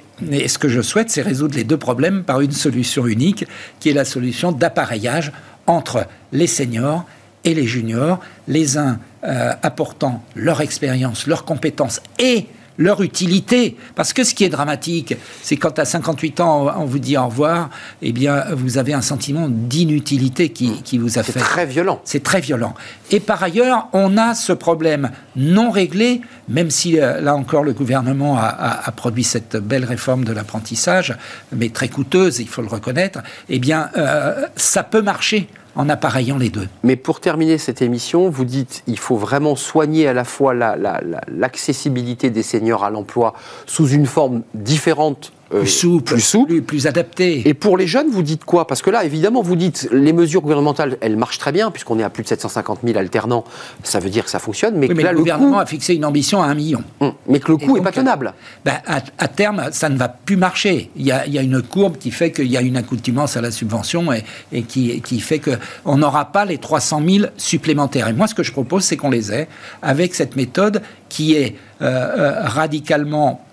ce, 0.49 0.57
que 0.57 0.69
je 0.69 0.81
souhaite, 0.81 1.11
c'est 1.11 1.21
résoudre 1.21 1.55
les 1.55 1.65
deux 1.65 1.77
problèmes 1.77 2.23
par 2.25 2.41
une 2.41 2.53
solution 2.53 3.07
unique, 3.07 3.45
qui 3.79 3.91
est 3.91 3.95
la 3.95 4.07
solution 4.07 4.53
d'appareillage 4.53 5.33
entre 5.67 6.07
les 6.33 6.47
seniors 6.47 7.05
et 7.45 7.55
les 7.55 7.67
juniors, 7.67 8.21
les 8.49 8.79
uns 8.79 8.99
euh, 9.25 9.53
apportant 9.63 10.23
leur 10.35 10.61
expérience, 10.61 11.27
leurs 11.27 11.45
compétences 11.45 12.01
et 12.19 12.47
leur 12.81 13.03
utilité. 13.03 13.77
Parce 13.95 14.13
que 14.13 14.25
ce 14.25 14.35
qui 14.35 14.45
est 14.45 14.49
dramatique, 14.49 15.15
c'est 15.43 15.57
quand 15.57 15.79
à 15.79 15.85
58 15.85 16.41
ans, 16.41 16.73
on 16.79 16.87
vous 16.87 16.99
dit 16.99 17.17
au 17.17 17.27
revoir, 17.27 17.69
eh 18.03 18.11
bien, 18.11 18.47
vous 18.53 18.79
avez 18.79 18.95
un 18.95 19.03
sentiment 19.03 19.49
d'inutilité 19.49 20.49
qui, 20.49 20.83
qui, 20.83 20.97
vous 20.97 21.19
a 21.19 21.23
fait. 21.23 21.33
C'est 21.33 21.39
très 21.41 21.67
violent. 21.67 22.01
C'est 22.05 22.23
très 22.23 22.41
violent. 22.41 22.75
Et 23.11 23.21
par 23.21 23.43
ailleurs, 23.43 23.89
on 23.93 24.17
a 24.17 24.35
ce 24.35 24.53
problème 24.53 25.11
non 25.37 25.71
réglé, 25.71 26.23
même 26.49 26.71
si, 26.71 26.99
euh, 26.99 27.21
là 27.21 27.37
encore, 27.37 27.65
le 27.65 27.75
gouvernement 27.75 28.39
a, 28.39 28.81
a, 28.85 28.93
produit 28.93 29.25
cette 29.25 29.57
belle 29.57 29.85
réforme 29.85 30.25
de 30.25 30.33
l'apprentissage, 30.33 31.15
mais 31.53 31.69
très 31.69 31.89
coûteuse, 31.89 32.39
il 32.39 32.49
faut 32.49 32.63
le 32.63 32.69
reconnaître, 32.69 33.21
eh 33.51 33.59
bien, 33.59 33.91
euh, 33.99 34.47
ça 34.57 34.83
peut 34.83 35.03
marcher 35.03 35.49
en 35.77 35.89
appareillant 35.89 36.39
les 36.39 36.51
deux. 36.51 36.69
Mais 36.83 36.97
pour 36.97 37.21
terminer 37.21 37.59
cette 37.59 37.83
émission, 37.83 38.31
vous 38.31 38.45
dites 38.45 38.83
il 38.87 38.99
faut 38.99 39.17
vraiment 39.17 39.57
soigner 39.57 40.09
à 40.09 40.13
la 40.13 40.25
fois 40.25 40.55
l'accessibilité 40.55 42.31
des 42.31 42.43
seniors 42.43 42.85
à 42.85 42.91
l'emploi 42.91 43.35
sous 43.67 43.89
une 43.89 44.07
forme 44.07 44.43
différente 44.55 45.33
plus 45.51 45.67
souple, 45.67 46.15
plus, 46.15 46.21
souple. 46.21 46.63
Plus, 46.63 46.87
adapté. 46.87 47.43
Et 47.49 47.55
pour 47.55 47.77
les 47.77 47.87
jeunes, 47.87 48.09
vous 48.11 48.23
dites 48.23 48.45
quoi? 48.45 48.67
Parce 48.67 48.83
que 48.83 48.91
là, 48.91 49.05
évidemment, 49.05 49.43
vous 49.43 49.57
dites 49.57 49.89
les 49.93 50.13
mesures 50.13 50.41
gouvernementales, 50.43 50.97
elles 51.01 51.17
marchent 51.17 51.39
très 51.39 51.53
bien, 51.53 51.71
puisqu'on 51.71 51.99
est 51.99 52.05
à 52.05 52.11
plus 52.11 52.23
de 52.23 52.29
750 52.29 52.81
000 52.85 52.99
alternants. 52.99 53.45
Ça 53.83 53.99
veut 53.99 54.11
dire 54.11 54.25
que 54.25 54.31
ça 54.31 54.39
fonctionne. 54.39 54.77
Mais, 54.77 54.87
le, 54.87 55.15
gouvernement 55.15 55.59
a 55.59 55.67
fixé 55.67 55.95
une 55.95 56.05
ambition 56.05 56.43
à 56.43 56.47
un 56.47 56.55
million. 56.55 56.83
Hum, 57.01 57.13
mais 57.27 57.41
que 57.41 57.51
le 57.51 57.59
coût 57.59 57.75
n'est 57.75 57.83
pas 57.83 57.93
tenable. 57.93 58.33
Ben, 58.65 58.75
à, 58.87 59.29
terme, 59.29 59.69
ça 59.73 59.89
ne 59.89 59.97
va 59.97 60.09
plus 60.09 60.37
marcher. 60.37 60.91
Il 60.97 61.05
y 61.07 61.13
a, 61.13 61.43
une 61.43 61.63
courbe 61.63 61.97
qui 61.99 62.11
fait 62.11 62.31
qu'il 62.31 62.47
y 62.47 62.57
a 62.57 62.61
une 62.61 62.77
accoutumance 62.77 63.37
à 63.37 63.41
la 63.41 63.51
subvention 63.51 64.13
et, 64.13 64.63
qui, 64.63 65.01
qui 65.01 65.21
fait 65.21 65.41
qu'on 65.41 65.97
n'aura 65.97 66.27
pas 66.27 66.45
les 66.45 66.59
300 66.59 67.03
000 67.07 67.27
supplémentaires. 67.37 68.09
Et 68.09 68.13
moi, 68.13 68.27
ce 68.27 68.35
que 68.35 68.43
je 68.43 68.53
propose, 68.53 68.85
c'est 68.85 68.97
qu'on 68.97 69.11
les 69.11 69.33
ait 69.33 69.49
avec 69.83 70.15
cette 70.15 70.37
méthode 70.37 70.83
qui 71.09 71.35
est 71.35 71.57
euh, 71.83 71.87
euh, 71.87 72.35
radicalement 72.45 73.45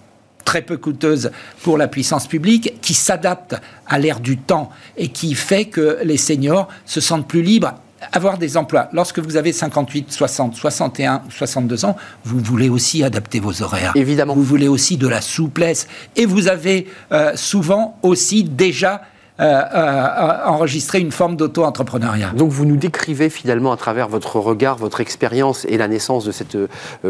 très 0.48 0.62
peu 0.62 0.78
coûteuse 0.78 1.32
pour 1.62 1.78
la 1.78 1.90
puissance 1.90 2.26
publique, 2.26 2.80
qui 2.82 2.94
s'adapte 2.94 3.58
à 3.86 4.00
l'ère 4.00 4.22
du 4.22 4.38
temps 4.38 4.70
et 4.96 5.10
qui 5.10 5.36
fait 5.36 5.66
que 5.66 6.00
les 6.06 6.16
seniors 6.16 6.70
se 6.86 7.02
sentent 7.02 7.28
plus 7.28 7.42
libres 7.42 7.74
avoir 8.14 8.38
des 8.38 8.56
emplois. 8.56 8.88
Lorsque 8.94 9.20
vous 9.20 9.36
avez 9.36 9.52
58, 9.52 10.12
60, 10.12 10.56
61, 10.56 11.24
62 11.30 11.84
ans, 11.84 11.98
vous 12.24 12.40
voulez 12.40 12.70
aussi 12.70 13.04
adapter 13.04 13.40
vos 13.40 13.62
horaires. 13.62 13.92
Évidemment. 13.96 14.36
Vous 14.36 14.44
voulez 14.44 14.68
aussi 14.68 14.98
de 14.98 15.08
la 15.08 15.20
souplesse. 15.20 15.88
Et 16.16 16.26
vous 16.26 16.48
avez 16.48 16.88
euh, 17.12 17.32
souvent 17.36 17.98
aussi 18.04 18.44
déjà 18.44 19.02
enregistrer 19.39 21.00
une 21.00 21.12
forme 21.12 21.36
d'auto-entrepreneuriat. 21.36 22.32
Donc 22.36 22.52
vous 22.52 22.65
nous 22.65 22.78
décrivez 22.78 23.30
finalement 23.30 23.71
à 23.71 23.78
travers 23.78 24.08
votre 24.08 24.38
regard, 24.38 24.78
votre 24.78 25.00
expérience 25.00 25.65
et 25.65 25.78
la 25.78 25.88
naissance 25.88 26.26
de 26.26 26.32
cet 26.32 26.56
euh, 26.56 26.67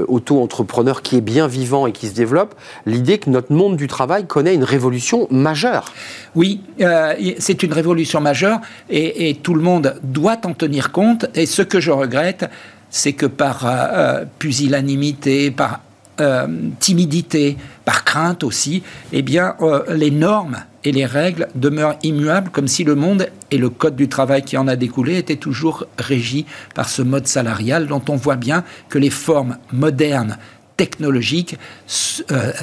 auto-entrepreneur 0.08 1.02
qui 1.02 1.18
est 1.18 1.22
bien 1.22 1.48
vivant 1.48 1.88
et 1.88 1.92
qui 1.92 2.08
se 2.08 2.14
développe, 2.14 2.56
l'idée 2.86 3.18
que 3.18 3.30
notre 3.30 3.54
monde 3.54 3.78
du 3.78 3.88
travail 3.88 4.26
connaît 4.26 4.54
une 4.54 4.64
révolution 4.66 5.28
majeure. 5.32 5.94
Oui, 6.36 6.62
c'est 7.40 7.64
une 7.64 7.74
révolution 7.74 8.20
majeure 8.22 8.60
et, 8.90 9.30
et, 9.30 9.36
tout 9.36 9.54
le 9.54 9.62
monde 9.62 9.96
doit 10.04 10.38
en 10.46 10.54
tenir 10.54 10.92
compte. 10.92 11.26
Et 11.36 11.46
ce 11.46 11.62
que 11.62 11.80
je 11.80 11.92
regrette, 11.92 12.50
c'est 12.90 13.14
que 13.14 13.26
par 13.26 13.66
pusillanimité, 14.40 15.52
par 15.52 15.82
timidité, 16.80 17.58
par 17.86 18.04
crainte 18.04 18.44
aussi, 18.44 18.84
eh 19.14 19.22
bien, 19.22 19.56
les 19.90 20.12
normes 20.12 20.58
et 20.88 20.92
les 20.94 21.06
règles 21.06 21.50
demeurent 21.54 21.98
immuables 22.02 22.50
comme 22.50 22.70
si 22.70 22.86
le 22.86 22.96
monde 22.96 23.28
et 23.52 23.58
le 23.58 23.70
code 23.70 23.98
du 23.98 24.08
travail 24.08 24.42
qui 24.44 24.56
en 24.56 24.70
a 24.70 24.78
découlé 24.78 25.18
étaient 25.18 25.36
toujours 25.36 25.86
régis 25.98 26.46
par 26.76 26.88
ce 26.88 27.02
mode 27.02 27.28
salarial 27.28 27.88
dont 27.88 28.02
on 28.08 28.16
voit 28.16 28.38
bien 28.38 28.64
que 28.88 28.98
les 28.98 29.10
formes 29.10 29.58
modernes 29.74 30.38
technologiques 30.78 31.58
euh, 32.32 32.54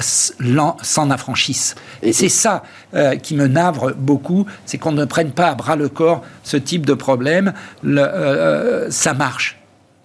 s'en 0.81 1.11
affranchissent. 1.11 1.75
Et 2.01 2.13
c'est 2.13 2.29
ça 2.29 2.63
euh, 2.95 3.15
qui 3.15 3.35
me 3.35 3.45
navre 3.45 3.93
beaucoup, 3.95 4.47
c'est 4.65 4.79
qu'on 4.79 4.93
ne 4.93 5.05
prenne 5.05 5.31
pas 5.31 5.49
à 5.49 5.55
bras 5.55 5.75
le 5.75 5.87
corps 5.87 6.23
ce 6.41 6.57
type 6.57 6.83
de 6.83 6.95
problème. 6.95 7.53
Euh, 7.85 8.87
ça 8.89 9.13
marche. 9.13 9.59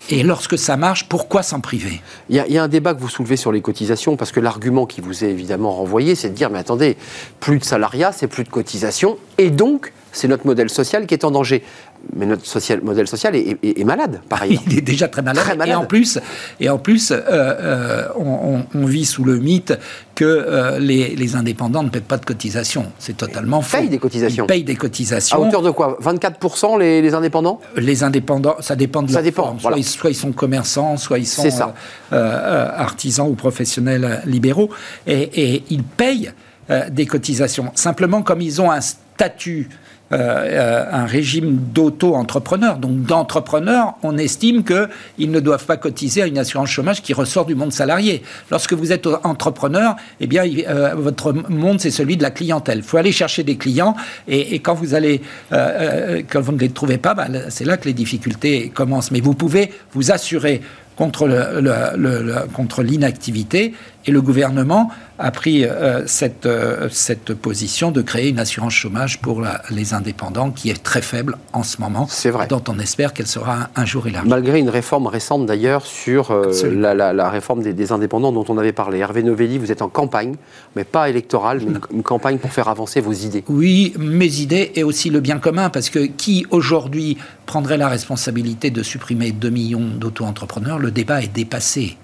Et 0.08 0.22
lorsque 0.22 0.58
ça 0.58 0.76
marche, 0.76 1.08
pourquoi 1.08 1.42
s'en 1.42 1.60
priver? 1.60 2.00
Il 2.30 2.36
y, 2.36 2.58
a, 2.58 2.62
un 2.62 2.68
débat 2.68 2.94
que 2.94 3.00
vous 3.00 3.08
soulevez 3.08 3.36
sur 3.36 3.52
les 3.52 3.60
cotisations, 3.60 4.16
parce 4.16 4.32
que 4.32 4.40
l'argument 4.40 4.86
qui 4.86 5.00
vous 5.00 5.24
est 5.24 5.30
évidemment 5.30 5.72
renvoyé, 5.72 6.14
c'est 6.14 6.30
de 6.30 6.34
dire, 6.34 6.50
mais 6.50 6.58
attendez, 6.58 6.96
plus 7.38 7.58
de 7.58 7.64
salariat, 7.64 8.10
c'est 8.10 8.26
plus 8.26 8.44
de 8.44 8.48
cotisations, 8.48 9.18
et 9.38 9.50
donc, 9.50 9.92
c'est 10.12 10.26
notre 10.26 10.46
modèle 10.46 10.70
social 10.70 11.06
qui 11.06 11.14
est 11.14 11.24
en 11.24 11.30
danger 11.30 11.62
mais 12.14 12.26
notre 12.26 12.46
social, 12.46 12.80
modèle 12.82 13.06
social 13.06 13.34
est, 13.36 13.84
malade, 13.84 14.20
par 14.28 14.42
ailleurs. 14.42 14.62
Il 14.66 14.78
est 14.78 14.82
déjà 14.82 15.08
très 15.08 15.22
malade. 15.22 15.46
Et 15.66 15.74
en 15.74 15.84
plus, 15.84 16.18
et 16.58 16.68
en 16.68 16.78
plus 16.78 17.10
euh, 17.10 17.20
euh, 17.28 18.08
on, 18.16 18.86
vit 18.86 19.04
sous 19.04 19.24
le 19.24 19.38
mythe 19.38 19.78
que 20.14 20.24
euh, 20.24 20.78
les, 20.78 21.36
indépendants 21.36 21.82
ne 21.82 21.88
paient 21.88 22.00
pas 22.00 22.16
de 22.16 22.24
cotisations. 22.24 22.86
C'est 22.98 23.16
totalement 23.16 23.62
faux. 23.62 23.78
Ils 23.78 23.80
payent 23.82 23.90
des 23.90 23.98
cotisations. 23.98 24.44
Ils 24.44 24.48
payent 24.48 24.64
des 24.64 24.76
cotisations. 24.76 25.36
À 25.36 25.40
hauteur 25.46 25.62
de 25.62 25.70
quoi? 25.70 25.98
24% 26.02 26.78
les, 26.78 27.14
indépendants? 27.14 27.60
Les 27.76 28.02
indépendants, 28.02 28.56
ça 28.60 28.76
dépend 28.76 29.02
de 29.02 29.10
ça 29.10 29.22
dépend, 29.22 29.58
Soit, 29.58 30.10
ils, 30.10 30.14
sont 30.14 30.32
commerçants, 30.32 30.96
soit 30.96 31.18
ils 31.18 31.26
sont 31.26 31.48
artisans 32.10 33.28
ou 33.28 33.34
professionnels 33.34 34.22
libéraux. 34.26 34.70
Et, 35.06 35.54
et 35.54 35.64
ils 35.70 35.84
payent 35.84 36.32
des 36.90 37.06
cotisations. 37.06 37.72
Simplement, 37.74 38.22
comme 38.22 38.40
ils 38.40 38.60
ont 38.60 38.70
un 38.70 38.80
statut 38.80 39.68
euh, 40.12 40.16
euh, 40.16 40.84
un 40.90 41.06
régime 41.06 41.56
d'auto-entrepreneur. 41.72 42.78
Donc 42.78 43.02
d'entrepreneur, 43.02 43.94
on 44.02 44.18
estime 44.18 44.64
qu'ils 44.64 45.30
ne 45.30 45.38
doivent 45.38 45.66
pas 45.66 45.76
cotiser 45.76 46.22
à 46.22 46.26
une 46.26 46.38
assurance 46.38 46.70
chômage 46.70 47.00
qui 47.00 47.12
ressort 47.12 47.46
du 47.46 47.54
monde 47.54 47.72
salarié. 47.72 48.22
Lorsque 48.50 48.72
vous 48.72 48.90
êtes 48.90 49.06
entrepreneur, 49.22 49.94
eh 50.18 50.26
bien, 50.26 50.44
euh, 50.68 50.94
votre 50.96 51.32
monde, 51.32 51.80
c'est 51.80 51.92
celui 51.92 52.16
de 52.16 52.22
la 52.24 52.32
clientèle. 52.32 52.78
Il 52.78 52.84
faut 52.84 52.96
aller 52.96 53.12
chercher 53.12 53.44
des 53.44 53.56
clients 53.56 53.94
et, 54.26 54.58
quand 54.58 54.74
vous 54.74 54.94
allez, 54.94 55.22
quand 55.50 56.40
vous 56.40 56.52
ne 56.52 56.58
les 56.58 56.70
trouvez 56.70 56.98
pas, 56.98 57.14
bah, 57.14 57.28
c'est 57.48 57.64
là 57.64 57.76
que 57.76 57.86
les 57.86 57.94
difficultés 57.94 58.70
commencent. 58.74 59.12
Mais 59.12 59.20
vous 59.20 59.34
pouvez 59.34 59.70
vous 59.92 60.10
assurer 60.10 60.60
contre, 61.00 61.26
le, 61.26 62.46
contre 62.52 62.82
l'inactivité. 62.82 63.72
Et 64.06 64.12
le 64.12 64.22
gouvernement 64.22 64.90
a 65.18 65.30
pris 65.30 65.64
euh, 65.64 66.06
cette, 66.06 66.46
euh, 66.46 66.88
cette 66.90 67.34
position 67.34 67.90
de 67.90 68.00
créer 68.00 68.30
une 68.30 68.38
assurance 68.38 68.72
chômage 68.72 69.20
pour 69.20 69.42
les 69.70 69.92
indépendants 69.92 70.50
qui 70.50 70.70
est 70.70 70.82
très 70.82 71.02
faible 71.02 71.36
en 71.52 71.62
ce 71.62 71.80
moment. 71.80 72.06
C'est 72.08 72.30
vrai. 72.30 72.46
Dont 72.46 72.62
on 72.68 72.78
espère 72.78 73.12
qu'elle 73.12 73.26
sera 73.26 73.68
un, 73.76 73.84
jour 73.84 74.06
élargie. 74.06 74.28
Malgré 74.28 74.58
une 74.58 74.70
réforme 74.70 75.06
récente 75.06 75.44
d'ailleurs 75.44 75.84
sur 75.84 76.30
euh, 76.30 76.52
la, 76.74 77.30
réforme 77.30 77.62
des, 77.62 77.92
indépendants 77.92 78.32
dont 78.32 78.46
on 78.48 78.56
avait 78.56 78.72
parlé. 78.72 78.98
Hervé 78.98 79.22
Novelli, 79.22 79.58
vous 79.58 79.70
êtes 79.70 79.82
en 79.82 79.88
campagne, 79.88 80.36
mais 80.76 80.84
pas 80.84 81.10
électorale, 81.10 81.60
mais 81.66 81.78
une, 81.92 82.02
campagne 82.02 82.38
pour 82.38 82.52
faire 82.52 82.68
avancer 82.68 83.02
vos 83.02 83.12
idées. 83.12 83.44
Oui, 83.48 83.92
mes 83.98 84.40
idées 84.40 84.72
et 84.74 84.82
aussi 84.82 85.10
le 85.10 85.20
bien 85.20 85.38
commun, 85.38 85.68
parce 85.68 85.90
que 85.90 85.98
qui 85.98 86.46
aujourd'hui 86.50 87.18
prendrait 87.44 87.76
la 87.76 87.88
responsabilité 87.88 88.70
de 88.70 88.82
supprimer 88.82 89.32
2 89.32 89.50
millions 89.50 89.80
d'auto-entrepreneurs? 89.98 90.78
Le 90.78 90.89
débat 90.90 91.22
est 91.22 91.32
dépassé 91.32 91.96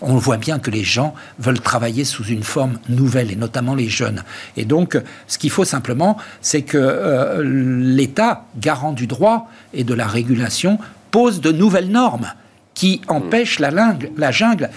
on 0.00 0.16
voit 0.16 0.36
bien 0.36 0.58
que 0.58 0.70
les 0.70 0.84
gens 0.84 1.14
veulent 1.38 1.60
travailler 1.60 2.04
sous 2.04 2.24
une 2.24 2.42
forme 2.42 2.78
nouvelle, 2.88 3.32
et 3.32 3.36
notamment 3.36 3.74
les 3.74 3.88
jeunes. 3.88 4.22
Et 4.56 4.64
donc, 4.64 4.98
ce 5.26 5.38
qu'il 5.38 5.50
faut 5.50 5.64
simplement, 5.64 6.16
c'est 6.40 6.62
que 6.62 6.78
euh, 6.78 7.42
l'État, 7.42 8.44
garant 8.56 8.92
du 8.92 9.06
droit 9.06 9.48
et 9.74 9.84
de 9.84 9.94
la 9.94 10.06
régulation, 10.06 10.78
pose 11.10 11.40
de 11.40 11.52
nouvelles 11.52 11.90
normes 11.90 12.32
qui 12.74 13.00
empêchent 13.08 13.58
la 13.58 14.30
jungle. 14.30 14.70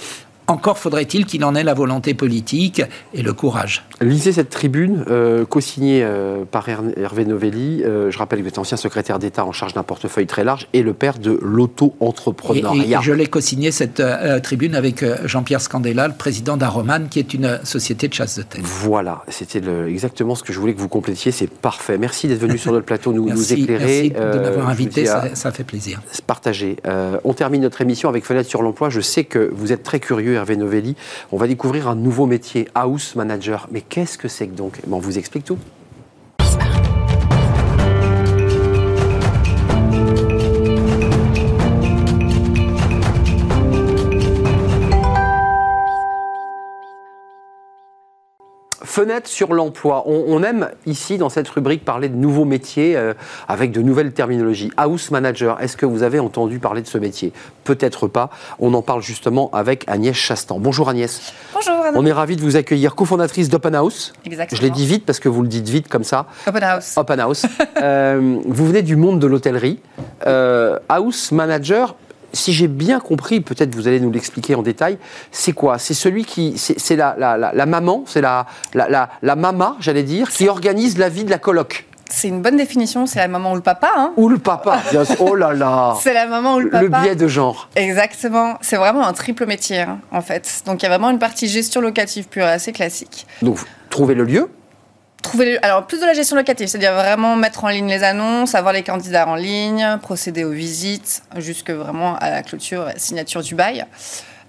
Encore 0.51 0.77
faudrait-il 0.77 1.25
qu'il 1.25 1.45
en 1.45 1.55
ait 1.55 1.63
la 1.63 1.73
volonté 1.73 2.13
politique 2.13 2.81
et 3.13 3.21
le 3.21 3.31
courage. 3.31 3.85
Lisez 4.01 4.33
cette 4.33 4.49
tribune, 4.49 5.05
euh, 5.09 5.45
co-signée 5.45 6.01
euh, 6.03 6.43
par 6.43 6.67
Hervé 6.67 7.23
Novelli. 7.23 7.83
Euh, 7.85 8.11
je 8.11 8.17
rappelle 8.17 8.39
que 8.39 8.43
vous 8.43 8.49
êtes 8.49 8.57
ancien 8.57 8.75
secrétaire 8.75 9.17
d'État 9.17 9.45
en 9.45 9.53
charge 9.53 9.73
d'un 9.73 9.83
portefeuille 9.83 10.27
très 10.27 10.43
large 10.43 10.67
et 10.73 10.83
le 10.83 10.93
père 10.93 11.19
de 11.19 11.39
l'auto-entrepreneuriat. 11.41 12.99
Et, 12.99 13.01
je 13.01 13.13
l'ai 13.13 13.27
co-signé 13.27 13.71
cette 13.71 14.03
tribune 14.43 14.75
avec 14.75 15.05
Jean-Pierre 15.25 15.61
Scandella, 15.61 16.09
le 16.09 16.15
président 16.15 16.57
d'Aroman, 16.57 17.07
qui 17.07 17.19
est 17.19 17.33
une 17.33 17.61
société 17.63 18.09
de 18.09 18.13
chasse 18.13 18.37
de 18.37 18.43
tête. 18.43 18.61
Voilà, 18.61 19.23
c'était 19.29 19.61
exactement 19.87 20.35
ce 20.35 20.43
que 20.43 20.51
je 20.51 20.59
voulais 20.59 20.73
que 20.73 20.81
vous 20.81 20.89
complétiez. 20.89 21.31
C'est 21.31 21.49
parfait. 21.49 21.97
Merci 21.97 22.27
d'être 22.27 22.41
venu 22.41 22.57
sur 22.57 22.73
notre 22.73 22.85
plateau 22.85 23.13
nous, 23.13 23.29
nous 23.29 23.53
éclairer. 23.53 24.11
Merci 24.13 24.33
de 24.33 24.39
m'avoir 24.39 24.67
invité, 24.67 25.05
ça, 25.05 25.33
ça, 25.33 25.53
fait 25.53 25.63
plaisir. 25.63 26.01
Partagé. 26.27 26.75
on 27.23 27.33
termine 27.33 27.61
notre 27.61 27.79
émission 27.79 28.09
avec 28.09 28.25
Fenêtre 28.25 28.49
sur 28.49 28.61
l'emploi. 28.61 28.89
Je 28.89 28.99
sais 28.99 29.23
que 29.23 29.49
vous 29.53 29.71
êtes 29.71 29.83
très 29.83 30.01
curieux 30.01 30.40
On 31.31 31.37
va 31.37 31.47
découvrir 31.47 31.87
un 31.87 31.95
nouveau 31.95 32.25
métier, 32.25 32.67
house 32.75 33.15
manager. 33.15 33.67
Mais 33.71 33.81
qu'est-ce 33.81 34.17
que 34.17 34.27
c'est 34.27 34.47
que 34.47 34.55
donc? 34.55 34.79
On 34.91 34.99
vous 34.99 35.17
explique 35.17 35.45
tout. 35.45 35.57
Fenêtre 48.91 49.29
sur 49.29 49.53
l'emploi. 49.53 50.03
On, 50.05 50.43
aime 50.43 50.67
ici, 50.85 51.17
dans 51.17 51.29
cette 51.29 51.47
rubrique, 51.47 51.85
parler 51.85 52.09
de 52.09 52.17
nouveaux 52.17 52.43
métiers 52.43 52.97
euh, 52.97 53.13
avec 53.47 53.71
de 53.71 53.81
nouvelles 53.81 54.11
terminologies. 54.11 54.69
House 54.75 55.11
manager, 55.11 55.61
est-ce 55.61 55.77
que 55.77 55.85
vous 55.85 56.03
avez 56.03 56.19
entendu 56.19 56.59
parler 56.59 56.81
de 56.81 56.87
ce 56.87 56.97
métier? 56.97 57.31
Peut-être 57.63 58.09
pas. 58.09 58.29
On 58.59 58.73
en 58.73 58.81
parle 58.81 59.01
justement 59.01 59.49
avec 59.53 59.85
Agnès 59.87 60.13
Chastan. 60.13 60.59
Bonjour 60.59 60.89
Agnès. 60.89 61.31
Bonjour. 61.53 61.73
On 61.95 62.05
est 62.05 62.11
ravi 62.11 62.35
de 62.35 62.41
vous 62.41 62.57
accueillir, 62.57 62.93
cofondatrice 62.93 63.47
d'Open 63.47 63.75
House. 63.75 64.11
Exactement. 64.25 64.57
Je 64.57 64.61
l'ai 64.61 64.71
dit 64.71 64.85
vite 64.85 65.05
parce 65.05 65.21
que 65.21 65.29
vous 65.29 65.41
le 65.41 65.47
dites 65.47 65.69
vite 65.69 65.87
comme 65.87 66.03
ça. 66.03 66.25
Open 66.45 66.61
House. 66.61 66.97
Open 66.97 67.19
House. 67.21 67.45
Euh, 67.81 68.39
vous 68.45 68.67
venez 68.67 68.81
du 68.81 68.97
monde 68.97 69.19
de 69.19 69.27
l'hôtellerie. 69.27 69.79
Euh, 70.27 70.77
house 70.89 71.31
manager, 71.31 71.95
si 72.33 72.53
j'ai 72.53 72.67
bien 72.67 72.99
compris, 72.99 73.41
peut-être 73.41 73.75
vous 73.75 73.87
allez 73.87 73.99
nous 73.99 74.11
l'expliquer 74.11 74.55
en 74.55 74.61
détail, 74.61 74.97
c'est 75.31 75.53
quoi? 75.53 75.79
C'est 75.79 75.93
celui 75.93 76.25
qui. 76.25 76.57
C'est 76.57 76.95
la, 76.95 77.15
la, 77.17 77.65
maman, 77.65 78.03
c'est 78.07 78.21
la, 78.21 78.45
la, 78.73 79.09
la, 79.21 79.35
mama, 79.35 79.75
j'allais 79.79 80.03
dire, 80.03 80.29
qui 80.29 80.47
organise 80.47 80.97
la 80.97 81.09
vie 81.09 81.23
de 81.23 81.29
la 81.29 81.37
coloc. 81.37 81.85
C'est 82.09 82.27
une 82.27 82.41
bonne 82.41 82.57
définition, 82.57 83.05
c'est 83.05 83.19
la 83.19 83.29
maman 83.29 83.53
ou 83.53 83.55
le 83.55 83.61
papa. 83.61 83.89
Hein. 83.95 84.11
Ou 84.17 84.27
le 84.27 84.37
papa, 84.37 84.81
bien 84.91 85.05
sûr. 85.05 85.15
Oh 85.21 85.35
là 85.35 85.53
là 85.53 85.95
C'est 86.01 86.13
la 86.13 86.27
maman 86.27 86.55
ou 86.55 86.59
le 86.59 86.69
papa. 86.69 86.83
Le 86.83 86.89
biais 86.89 87.15
de 87.15 87.27
genre. 87.27 87.69
Exactement. 87.75 88.57
C'est 88.61 88.75
vraiment 88.75 89.07
un 89.07 89.13
triple 89.13 89.45
métier, 89.45 89.79
hein, 89.79 89.99
en 90.11 90.21
fait. 90.21 90.63
Donc 90.65 90.81
il 90.81 90.83
y 90.83 90.85
a 90.87 90.89
vraiment 90.89 91.09
une 91.09 91.19
partie 91.19 91.47
gestion 91.47 91.79
locative 91.79 92.27
pure 92.27 92.43
et 92.43 92.51
assez 92.51 92.73
classique. 92.73 93.25
Donc, 93.41 93.59
trouver 93.89 94.13
le 94.13 94.25
lieu 94.25 94.49
Trouver 95.21 95.59
Alors, 95.61 95.85
plus 95.85 95.99
de 95.99 96.05
la 96.05 96.13
gestion 96.13 96.35
locative, 96.35 96.67
c'est-à-dire 96.67 96.93
vraiment 96.93 97.35
mettre 97.35 97.63
en 97.63 97.69
ligne 97.69 97.87
les 97.87 98.03
annonces, 98.03 98.55
avoir 98.55 98.73
les 98.73 98.83
candidats 98.83 99.27
en 99.27 99.35
ligne, 99.35 99.97
procéder 100.01 100.43
aux 100.43 100.51
visites, 100.51 101.23
jusque 101.37 101.69
vraiment 101.69 102.15
à 102.17 102.31
la 102.31 102.43
clôture, 102.43 102.87
signature 102.97 103.41
du 103.41 103.55
bail. 103.55 103.85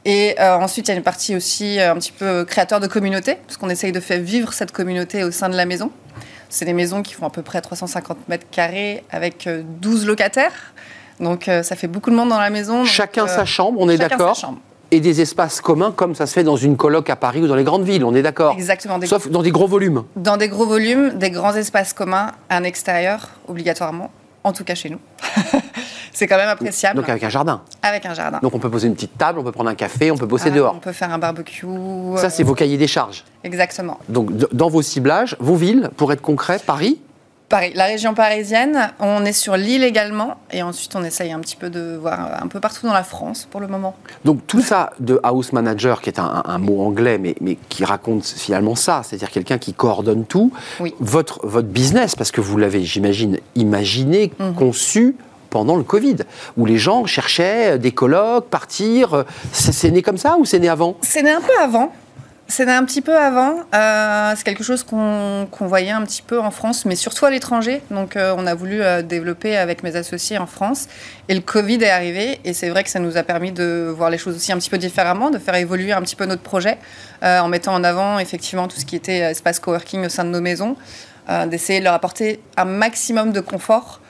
Et 0.04 0.34
euh, 0.40 0.56
ensuite, 0.56 0.88
il 0.88 0.90
y 0.90 0.94
a 0.94 0.96
une 0.96 1.02
partie 1.02 1.36
aussi 1.36 1.78
euh, 1.78 1.92
un 1.92 1.96
petit 1.96 2.12
peu 2.12 2.44
créateur 2.44 2.80
de 2.80 2.86
communauté, 2.86 3.36
parce 3.46 3.56
qu'on 3.56 3.70
essaye 3.70 3.92
de 3.92 4.00
faire 4.00 4.20
vivre 4.20 4.52
cette 4.52 4.72
communauté 4.72 5.22
au 5.24 5.30
sein 5.30 5.48
de 5.48 5.56
la 5.56 5.66
maison. 5.66 5.90
C'est 6.48 6.64
des 6.64 6.72
maisons 6.72 7.02
qui 7.02 7.14
font 7.14 7.26
à 7.26 7.30
peu 7.30 7.42
près 7.42 7.60
350 7.60 8.28
mètres 8.28 8.46
carrés 8.50 9.04
avec 9.10 9.48
12 9.80 10.02
euh, 10.02 10.06
locataires. 10.06 10.74
Donc, 11.20 11.44
ça 11.44 11.76
fait 11.76 11.86
beaucoup 11.86 12.10
de 12.10 12.16
monde 12.16 12.30
dans 12.30 12.40
la 12.40 12.50
maison. 12.50 12.84
chacun 12.84 13.28
sa 13.28 13.44
chambre, 13.44 13.78
on 13.80 13.88
est 13.88 13.98
d'accord 13.98 14.36
et 14.92 15.00
des 15.00 15.22
espaces 15.22 15.60
communs 15.60 15.90
comme 15.90 16.14
ça 16.14 16.26
se 16.26 16.34
fait 16.34 16.44
dans 16.44 16.56
une 16.56 16.76
coloc 16.76 17.08
à 17.10 17.16
Paris 17.16 17.40
ou 17.40 17.48
dans 17.48 17.56
les 17.56 17.64
grandes 17.64 17.84
villes, 17.84 18.04
on 18.04 18.14
est 18.14 18.22
d'accord 18.22 18.52
Exactement. 18.52 19.00
Sauf 19.04 19.28
dans 19.28 19.42
des 19.42 19.50
gros 19.50 19.66
volumes. 19.66 20.04
Dans 20.16 20.36
des 20.36 20.48
gros 20.48 20.66
volumes, 20.66 21.14
des 21.14 21.30
grands 21.30 21.54
espaces 21.54 21.94
communs, 21.94 22.32
un 22.50 22.62
extérieur, 22.62 23.30
obligatoirement, 23.48 24.10
en 24.44 24.52
tout 24.52 24.64
cas 24.64 24.74
chez 24.74 24.90
nous. 24.90 24.98
c'est 26.12 26.26
quand 26.26 26.36
même 26.36 26.50
appréciable. 26.50 27.00
Donc 27.00 27.08
avec 27.08 27.24
un 27.24 27.30
jardin 27.30 27.62
Avec 27.82 28.04
un 28.04 28.12
jardin. 28.12 28.38
Donc 28.42 28.54
on 28.54 28.58
peut 28.58 28.70
poser 28.70 28.86
une 28.86 28.94
petite 28.94 29.16
table, 29.16 29.38
on 29.38 29.44
peut 29.44 29.52
prendre 29.52 29.70
un 29.70 29.74
café, 29.74 30.10
on 30.10 30.18
peut 30.18 30.26
bosser 30.26 30.48
ah, 30.48 30.56
dehors. 30.56 30.74
On 30.76 30.80
peut 30.80 30.92
faire 30.92 31.10
un 31.10 31.18
barbecue. 31.18 31.66
Ça, 32.16 32.28
c'est 32.28 32.42
vos 32.42 32.54
cahiers 32.54 32.76
des 32.76 32.86
charges. 32.86 33.24
Exactement. 33.44 33.98
Donc 34.10 34.30
dans 34.52 34.68
vos 34.68 34.82
ciblages, 34.82 35.36
vos 35.40 35.56
villes, 35.56 35.90
pour 35.96 36.12
être 36.12 36.22
concret, 36.22 36.60
Paris 36.64 37.00
Paris, 37.52 37.72
la 37.74 37.84
région 37.84 38.14
parisienne, 38.14 38.94
on 38.98 39.26
est 39.26 39.34
sur 39.34 39.58
l'île 39.58 39.84
également, 39.84 40.36
et 40.52 40.62
ensuite 40.62 40.96
on 40.96 41.04
essaye 41.04 41.32
un 41.32 41.40
petit 41.40 41.56
peu 41.56 41.68
de 41.68 41.98
voir 42.00 42.42
un 42.42 42.46
peu 42.46 42.60
partout 42.60 42.86
dans 42.86 42.94
la 42.94 43.04
France 43.04 43.46
pour 43.50 43.60
le 43.60 43.66
moment. 43.66 43.94
Donc 44.24 44.46
tout 44.46 44.62
ça 44.62 44.94
de 45.00 45.20
house 45.22 45.52
manager, 45.52 46.00
qui 46.00 46.08
est 46.08 46.18
un, 46.18 46.58
mot 46.58 46.80
anglais, 46.80 47.18
mais, 47.18 47.34
mais, 47.42 47.58
qui 47.68 47.84
raconte 47.84 48.24
finalement 48.24 48.74
ça, 48.74 49.02
c'est-à-dire 49.04 49.30
quelqu'un 49.30 49.58
qui 49.58 49.74
coordonne 49.74 50.24
tout, 50.24 50.50
oui. 50.80 50.94
votre, 50.98 51.46
votre 51.46 51.68
business, 51.68 52.16
parce 52.16 52.30
que 52.30 52.40
vous 52.40 52.56
l'avez, 52.56 52.84
j'imagine, 52.84 53.36
imaginé, 53.54 54.32
mhm. 54.38 54.54
conçu 54.54 55.14
pendant 55.50 55.76
le 55.76 55.82
Covid, 55.82 56.16
où 56.56 56.64
les 56.64 56.78
gens 56.78 57.04
cherchaient 57.04 57.78
des 57.78 57.92
colloques, 57.92 58.46
partir. 58.46 59.26
C'est 59.52 59.90
né 59.90 60.00
comme 60.00 60.16
ça 60.16 60.36
ou 60.38 60.46
c'est 60.46 60.58
né 60.58 60.70
avant? 60.70 60.96
C'est 61.02 61.22
né 61.22 61.30
un 61.30 61.42
peu 61.42 61.52
avant. 61.62 61.92
C'est 62.54 62.68
un 62.68 62.84
petit 62.84 63.00
peu 63.00 63.16
avant. 63.16 63.60
Euh, 63.74 64.34
c'est 64.36 64.44
quelque 64.44 64.62
chose 64.62 64.84
qu'on 64.84 65.48
voyait 65.58 65.90
un 65.90 66.02
petit 66.02 66.20
peu 66.20 66.38
en 66.38 66.50
France, 66.50 66.84
mais 66.84 66.96
surtout 66.96 67.24
à 67.24 67.30
l'étranger. 67.30 67.80
Donc, 67.90 68.14
euh, 68.14 68.34
on 68.36 68.46
a 68.46 68.54
voulu 68.54 68.82
euh, 68.82 69.00
développer 69.00 69.56
avec 69.56 69.82
mes 69.82 69.96
associés 69.96 70.36
en 70.36 70.46
France. 70.46 70.86
Et 71.30 71.34
le 71.34 71.40
Covid 71.40 71.82
est 71.82 71.88
arrivé. 71.88 72.40
Et 72.44 72.52
c'est 72.52 72.68
vrai 72.68 72.84
que 72.84 72.90
ça 72.90 72.98
nous 72.98 73.16
a 73.16 73.22
permis 73.22 73.52
de 73.52 73.90
voir 73.96 74.10
les 74.10 74.18
choses 74.18 74.36
aussi 74.36 74.52
un 74.52 74.58
petit 74.58 74.68
peu 74.68 74.76
différemment, 74.76 75.30
de 75.30 75.38
faire 75.38 75.54
évoluer 75.54 75.92
un 75.92 76.02
petit 76.02 76.14
peu 76.14 76.26
notre 76.26 76.42
projet, 76.42 76.76
en 77.22 77.48
mettant 77.48 77.72
en 77.72 77.84
avant 77.84 78.18
effectivement 78.18 78.68
tout 78.68 78.78
ce 78.78 78.84
qui 78.84 78.96
était 78.96 79.20
espace 79.20 79.58
coworking 79.58 80.04
au 80.04 80.10
sein 80.10 80.24
de 80.24 80.28
nos 80.28 80.42
maisons, 80.42 80.76
d'essayer 81.46 81.78
de 81.78 81.84
leur 81.84 81.94
apporter 81.94 82.42
un 82.58 82.66
maximum 82.66 83.32
de 83.32 83.40
confort 83.40 84.02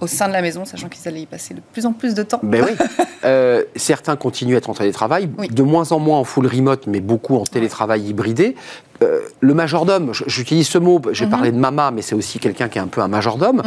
au 0.00 0.06
sein 0.06 0.28
de 0.28 0.32
la 0.32 0.42
maison, 0.42 0.64
sachant 0.64 0.88
qu'ils 0.88 1.06
allaient 1.08 1.22
y 1.22 1.26
passer 1.26 1.54
de 1.54 1.60
plus 1.72 1.86
en 1.86 1.92
plus 1.92 2.14
de 2.14 2.22
temps. 2.22 2.40
Ben 2.42 2.64
oui. 2.64 2.72
Euh, 3.22 3.64
certains 3.76 4.16
continuent 4.16 4.54
à 4.54 4.58
être 4.58 4.70
en 4.70 4.74
télétravail, 4.74 5.28
de 5.28 5.62
moins 5.62 5.92
en 5.92 5.98
moins 5.98 6.18
en 6.18 6.24
full 6.24 6.46
remote, 6.46 6.86
mais 6.86 7.00
beaucoup 7.00 7.36
en 7.36 7.44
télétravail 7.44 8.08
hybridé. 8.08 8.56
Euh, 9.02 9.20
le 9.40 9.54
majordome, 9.54 10.12
j'utilise 10.26 10.68
ce 10.68 10.76
mot, 10.76 11.00
j'ai 11.12 11.24
mhm. 11.24 11.30
parlé 11.30 11.52
de 11.52 11.58
mama, 11.58 11.90
mais 11.90 12.02
c'est 12.02 12.14
aussi 12.14 12.38
quelqu'un 12.38 12.68
qui 12.68 12.78
est 12.78 12.82
un 12.82 12.86
peu 12.86 13.00
un 13.00 13.08
majordome. 13.08 13.62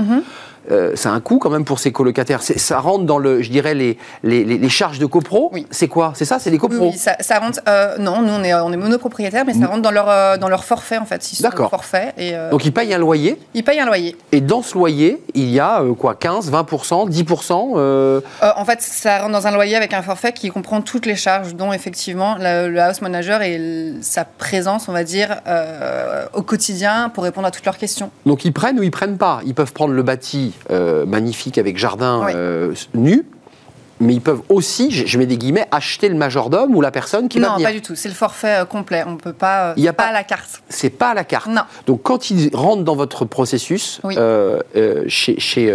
Euh, 0.72 0.94
c'est 0.96 1.10
un 1.10 1.20
coût 1.20 1.40
quand 1.40 1.50
même 1.50 1.66
pour 1.66 1.80
ces 1.80 1.92
colocataires. 1.92 2.42
Ça 2.42 2.80
rentre 2.80 3.04
dans 3.04 3.18
le, 3.18 3.42
je 3.42 3.50
dirais, 3.50 3.74
les, 3.74 3.98
les, 4.24 4.70
charges 4.70 4.98
de 4.98 5.06
copro. 5.06 5.50
Oui. 5.52 5.68
C'est 5.72 5.90
quoi? 5.90 6.14
C'est 6.16 6.24
ça? 6.24 6.40
C'est 6.40 6.52
les 6.52 6.58
copros? 6.58 6.92
Oui, 6.92 6.98
ça, 6.98 7.40
rentre. 7.40 7.60
Euh, 7.68 7.98
non, 7.98 8.22
nous 8.22 8.32
on 8.32 8.44
est, 8.44 8.54
on 8.54 8.72
est 8.72 8.78
monopropriétaire, 8.78 9.44
mais 9.46 9.54
ça 9.54 9.68
rentre 9.68 9.82
dans 9.82 9.92
leur, 9.92 10.38
dans 10.38 10.48
leur 10.48 10.64
forfait 10.64 10.98
en 10.98 11.06
fait. 11.06 11.22
D'accord. 11.42 11.70
Forfait. 11.70 12.14
Et, 12.18 12.34
Donc 12.52 12.64
ils 12.64 12.72
payent 12.72 12.94
un 12.94 12.98
loyer? 12.98 13.38
Ils 13.54 13.64
payent 13.64 13.82
un 13.82 13.86
loyer. 13.86 14.16
Et 14.32 14.40
dans 14.40 14.62
ce 14.62 14.78
loyer, 14.78 15.22
il 15.34 15.50
y 15.50 15.60
a 15.60 15.84
quoi 16.00 16.16
15, 16.16 16.50
20%, 16.50 17.10
10% 17.10 18.22
En 18.56 18.66
fait, 18.66 18.82
ça 18.82 19.20
rentre 19.20 19.32
dans 19.32 19.48
un 19.48 19.52
loyer 19.52 19.76
avec 19.76 19.94
un 19.94 20.02
forfait 20.02 20.32
qui 20.32 20.50
comprend 20.50 20.82
toutes 20.82 21.06
les 21.06 21.16
charges, 21.16 21.56
dont 21.56 21.74
effectivement 21.74 22.38
le 22.40 22.78
house 22.80 23.02
manager 23.02 23.42
et 23.42 23.94
sa 24.02 24.24
présence, 24.24 24.88
on 24.88 24.94
va 24.94 25.04
dire 25.04 25.23
euh, 25.48 26.26
au 26.34 26.42
quotidien 26.42 27.10
pour 27.10 27.24
répondre 27.24 27.48
à 27.48 27.52
toutes 27.52 27.66
leurs 27.66 27.78
questions. 27.78 28.12
Donc 28.26 28.46
ils 28.46 28.54
prennent 28.54 28.80
ou 28.80 28.84
ils 28.84 28.92
prennent 28.92 29.18
pas 29.18 29.42
Ils 29.46 29.54
peuvent 29.54 29.74
prendre 29.74 29.94
le 29.94 30.04
bâti 30.04 30.54
euh, 30.72 31.06
magnifique 31.06 31.58
avec 31.58 31.78
jardin 31.78 32.28
euh, 32.30 32.74
nu, 32.94 33.26
mais 34.00 34.14
ils 34.14 34.22
peuvent 34.22 34.42
aussi, 34.50 34.92
je 34.92 35.18
mets 35.18 35.26
des 35.26 35.38
guillemets, 35.38 35.68
acheter 35.72 36.10
le 36.10 36.16
majordome 36.16 36.76
ou 36.76 36.82
la 36.82 36.92
personne 36.92 37.30
qui 37.30 37.40
va 37.40 37.54
venir. 37.54 37.60
Non, 37.60 37.66
pas 37.66 37.74
du 37.74 37.82
tout. 37.82 37.96
C'est 37.96 38.10
le 38.10 38.16
forfait 38.16 38.64
complet. 38.70 39.04
On 39.06 39.12
ne 39.12 39.18
peut 39.18 39.34
pas. 39.34 39.74
Il 39.78 39.84
y 39.84 39.88
a 39.88 39.94
pas, 39.94 40.06
à 40.06 40.12
la 40.12 40.24
carte. 40.24 40.62
C'est 40.70 40.90
pas 40.90 41.12
à 41.12 41.14
la 41.14 41.24
carte. 41.24 41.48
Non. 41.48 41.62
Donc 41.86 42.04
quand 42.04 42.30
ils 42.30 42.50
rentrent 42.54 42.84
dans 42.84 42.96
votre 42.96 43.26
processus 43.26 44.02
chez, 45.08 45.40
chez 45.40 45.74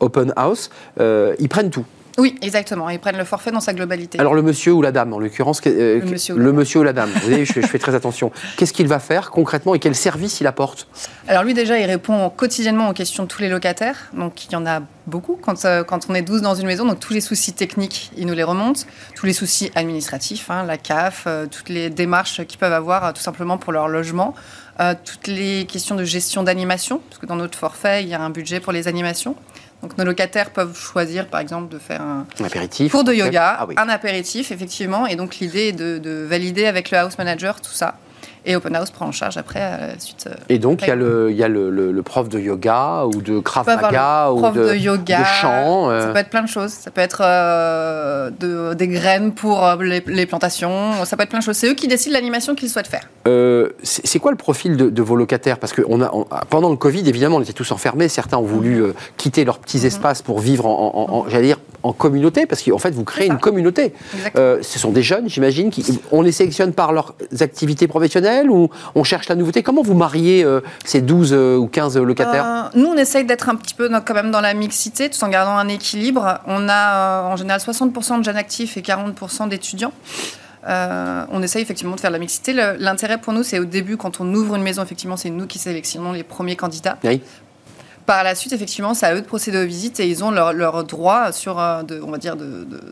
Open 0.00 0.32
House, 0.36 0.70
ils 0.98 1.48
prennent 1.48 1.70
tout. 1.70 1.86
Oui, 2.18 2.34
exactement. 2.42 2.88
Ils 2.88 2.98
prennent 2.98 3.16
le 3.18 3.24
forfait 3.24 3.50
dans 3.50 3.60
sa 3.60 3.72
globalité. 3.74 4.18
Alors 4.18 4.34
le 4.34 4.42
monsieur 4.42 4.72
ou 4.72 4.82
la 4.82 4.92
dame, 4.92 5.12
en 5.12 5.18
l'occurrence, 5.18 5.60
euh, 5.66 6.00
Le 6.00 6.06
monsieur 6.06 6.34
ou 6.34 6.38
le 6.38 6.44
la 6.44 6.50
dame. 6.50 6.56
monsieur 6.58 6.80
ou 6.80 6.82
la 6.82 6.92
dame. 6.92 7.10
Vous 7.14 7.28
voyez, 7.28 7.44
je, 7.44 7.60
je 7.60 7.66
fais 7.66 7.78
très 7.78 7.94
attention. 7.94 8.30
Qu'est-ce 8.56 8.72
qu'il 8.72 8.88
va 8.88 8.98
faire 8.98 9.30
concrètement 9.30 9.74
et 9.74 9.78
quel 9.78 9.94
service 9.94 10.40
il 10.40 10.46
apporte? 10.46 10.88
Alors 11.28 11.42
lui 11.44 11.54
déjà, 11.54 11.78
il 11.78 11.84
répond 11.84 12.30
quotidiennement 12.30 12.88
aux 12.88 12.92
questions 12.92 13.24
de 13.24 13.28
tous 13.28 13.40
les 13.42 13.48
locataires. 13.48 14.10
Donc 14.14 14.46
il 14.46 14.52
y 14.52 14.56
en 14.56 14.64
a 14.66 14.80
beaucoup 15.06 15.38
quand, 15.40 15.64
euh, 15.64 15.84
quand 15.84 16.06
on 16.08 16.14
est 16.14 16.22
12 16.22 16.42
dans 16.42 16.54
une 16.54 16.66
maison. 16.66 16.84
Donc 16.86 17.00
tous 17.00 17.12
les 17.12 17.20
soucis 17.20 17.52
techniques, 17.52 18.10
il 18.16 18.26
nous 18.26 18.34
les 18.34 18.42
remonte. 18.44 18.86
Tous 19.14 19.26
les 19.26 19.32
soucis 19.34 19.70
administratifs, 19.74 20.50
hein, 20.50 20.64
la 20.64 20.78
CAF, 20.78 21.24
euh, 21.26 21.46
toutes 21.46 21.68
les 21.68 21.90
démarches 21.90 22.44
qu'ils 22.46 22.58
peuvent 22.58 22.72
avoir 22.72 23.12
tout 23.12 23.22
simplement 23.22 23.58
pour 23.58 23.72
leur 23.72 23.88
logement. 23.88 24.34
Toutes 25.06 25.26
les 25.28 25.64
questions 25.64 25.94
de 25.94 26.04
gestion 26.04 26.42
d'animation, 26.42 27.00
parce 27.08 27.18
que 27.18 27.24
dans 27.24 27.36
notre 27.36 27.56
forfait, 27.56 28.02
il 28.02 28.10
y 28.10 28.14
a 28.14 28.20
un 28.20 28.28
budget 28.28 28.60
pour 28.60 28.74
les 28.74 28.88
animations. 28.88 29.34
Donc 29.86 29.98
nos 29.98 30.04
locataires 30.04 30.50
peuvent 30.50 30.76
choisir 30.76 31.28
par 31.28 31.38
exemple 31.38 31.72
de 31.72 31.78
faire 31.78 32.02
un, 32.02 32.26
Un 32.40 32.44
apéritif 32.44 32.90
cours 32.90 33.04
de 33.04 33.12
yoga, 33.12 33.56
Ah 33.60 33.66
oui. 33.68 33.74
un 33.78 33.88
apéritif, 33.88 34.50
effectivement. 34.50 35.06
Et 35.06 35.14
donc, 35.14 35.36
l'idée 35.36 35.68
est 35.68 35.72
de, 35.72 35.98
de 35.98 36.26
valider 36.28 36.66
avec 36.66 36.90
le 36.90 36.98
house 36.98 37.16
manager 37.18 37.60
tout 37.60 37.70
ça. 37.70 37.96
Et 38.46 38.54
Open 38.56 38.74
House 38.76 38.90
prend 38.90 39.06
en 39.06 39.12
charge 39.12 39.36
après, 39.36 39.60
à 39.60 39.88
la 39.88 39.98
suite. 39.98 40.26
euh, 40.28 40.34
Et 40.48 40.58
donc, 40.58 40.82
il 40.82 40.88
y 40.88 40.90
a, 40.90 40.94
le, 40.94 41.30
il 41.32 41.36
y 41.36 41.42
a 41.42 41.48
le, 41.48 41.68
le- 41.70 41.90
le 41.90 42.02
prof 42.02 42.28
de 42.28 42.38
yoga 42.38 43.04
ou 43.06 43.20
de 43.20 43.40
Krav 43.40 43.66
Maga 43.66 44.30
ou 44.30 44.40
de, 44.52 44.68
de, 44.70 44.74
yoga. 44.76 45.18
de 45.18 45.24
chant. 45.24 45.90
euh, 45.90 46.02
Ça 46.02 46.08
peut 46.08 46.18
être 46.18 46.30
plein 46.30 46.42
de 46.42 46.48
choses. 46.48 46.70
Ça 46.70 46.90
peut 46.92 47.00
être 47.00 47.22
euh, 47.24 48.30
de- 48.38 48.74
des 48.74 48.88
graines 48.88 49.32
pour 49.32 49.64
euh, 49.64 49.76
les, 49.82 50.02
les 50.06 50.26
plantations. 50.26 50.92
Ça 51.04 51.16
peut 51.16 51.24
être 51.24 51.28
plein 51.30 51.40
de 51.40 51.44
choses. 51.44 51.56
C'est 51.56 51.68
eux 51.68 51.74
qui 51.74 51.88
décident 51.88 52.14
l'animation 52.14 52.54
qu'ils 52.54 52.70
souhaitent 52.70 52.86
faire. 52.86 53.08
Euh, 53.26 53.70
c'est 53.82 54.18
quoi 54.20 54.30
le 54.30 54.36
profil 54.36 54.76
de, 54.76 54.90
de 54.90 55.02
vos 55.02 55.16
locataires? 55.16 55.58
Parce 55.58 55.72
que 55.72 55.82
on 55.88 56.00
a, 56.00 56.10
on- 56.12 56.26
pendant 56.48 56.70
le 56.70 56.76
Covid, 56.76 57.08
évidemment, 57.08 57.36
on 57.36 57.42
était 57.42 57.52
tous 57.52 57.72
enfermés. 57.72 58.08
Certains 58.08 58.36
ont 58.38 58.42
voulu 58.42 58.82
euh, 58.82 58.92
quitter 59.16 59.44
leurs 59.44 59.58
petits 59.58 59.78
Mhm. 59.78 59.86
espaces 59.86 60.22
pour 60.22 60.38
vivre 60.38 60.66
en, 60.66 60.92
en- 60.94 61.14
en- 61.16 61.28
j'allais 61.28 61.46
dire, 61.48 61.58
en 61.82 61.92
communauté, 61.92 62.46
parce 62.46 62.62
qu'en 62.62 62.78
fait, 62.78 62.90
vous 62.90 63.04
créez 63.04 63.26
une 63.26 63.38
communauté. 63.38 63.92
Euh, 64.36 64.58
ce 64.62 64.78
sont 64.78 64.90
des 64.90 65.02
jeunes, 65.02 65.28
j'imagine. 65.28 65.70
Qui, 65.70 65.84
on 66.10 66.22
les 66.22 66.32
sélectionne 66.32 66.72
par 66.72 66.92
leurs 66.92 67.14
activités 67.40 67.86
professionnelles 67.86 68.35
ou 68.50 68.68
on 68.94 69.04
cherche 69.04 69.28
la 69.28 69.34
nouveauté? 69.34 69.62
Comment 69.62 69.82
vous 69.82 69.94
mariez 69.94 70.44
euh, 70.44 70.60
ces 70.84 71.00
12 71.00 71.32
euh, 71.32 71.56
ou 71.56 71.66
15 71.66 71.96
locataires? 71.98 72.44
Euh, 72.46 72.78
nous, 72.78 72.86
on 72.86 72.96
essaye 72.96 73.24
d'être 73.24 73.48
un 73.48 73.54
petit 73.56 73.74
peu 73.74 73.88
dans- 73.88 74.00
quand 74.00 74.14
même 74.14 74.30
dans 74.30 74.40
la 74.40 74.54
mixité, 74.54 75.08
tout 75.10 75.22
en 75.24 75.28
gardant 75.28 75.56
un 75.56 75.68
équilibre. 75.68 76.38
On 76.46 76.68
a 76.68 77.22
en 77.24 77.36
général 77.36 77.60
60% 77.60 78.18
de 78.18 78.24
jeunes 78.24 78.36
actifs 78.36 78.76
et 78.76 78.82
40% 78.82 79.48
d'étudiants. 79.48 79.92
Euh, 80.68 81.24
on 81.30 81.42
essaye 81.42 81.62
effectivement 81.62 81.94
de 81.94 82.00
faire 82.00 82.10
de 82.10 82.16
la 82.16 82.18
mixité. 82.18 82.52
L'intérêt 82.78 83.18
pour 83.18 83.32
nous, 83.32 83.42
c'est 83.44 83.58
au 83.60 83.64
début, 83.64 83.96
quand 83.96 84.20
on 84.20 84.34
ouvre 84.34 84.56
une 84.56 84.62
maison, 84.62 84.82
effectivement, 84.82 85.16
c'est 85.16 85.30
nous 85.30 85.46
qui 85.46 85.58
sélectionnons 85.58 86.12
les 86.12 86.24
premiers 86.24 86.56
candidats. 86.56 86.96
Oui. 87.04 87.20
Par 88.04 88.22
la 88.24 88.34
suite, 88.34 88.52
effectivement, 88.52 88.94
c'est 88.94 89.06
à 89.06 89.14
eux 89.14 89.20
de 89.20 89.26
procéder 89.26 89.62
aux 89.62 89.66
visites 89.66 90.00
et 90.00 90.08
ils 90.08 90.22
ont 90.24 90.30
leur, 90.30 90.52
leur 90.52 90.84
droit 90.84 91.32
sur, 91.32 91.56
de, 91.56 92.00
on 92.04 92.10
va 92.10 92.18
dire, 92.18 92.36
de, 92.36 92.44
de- 92.44 92.64
de- 92.64 92.82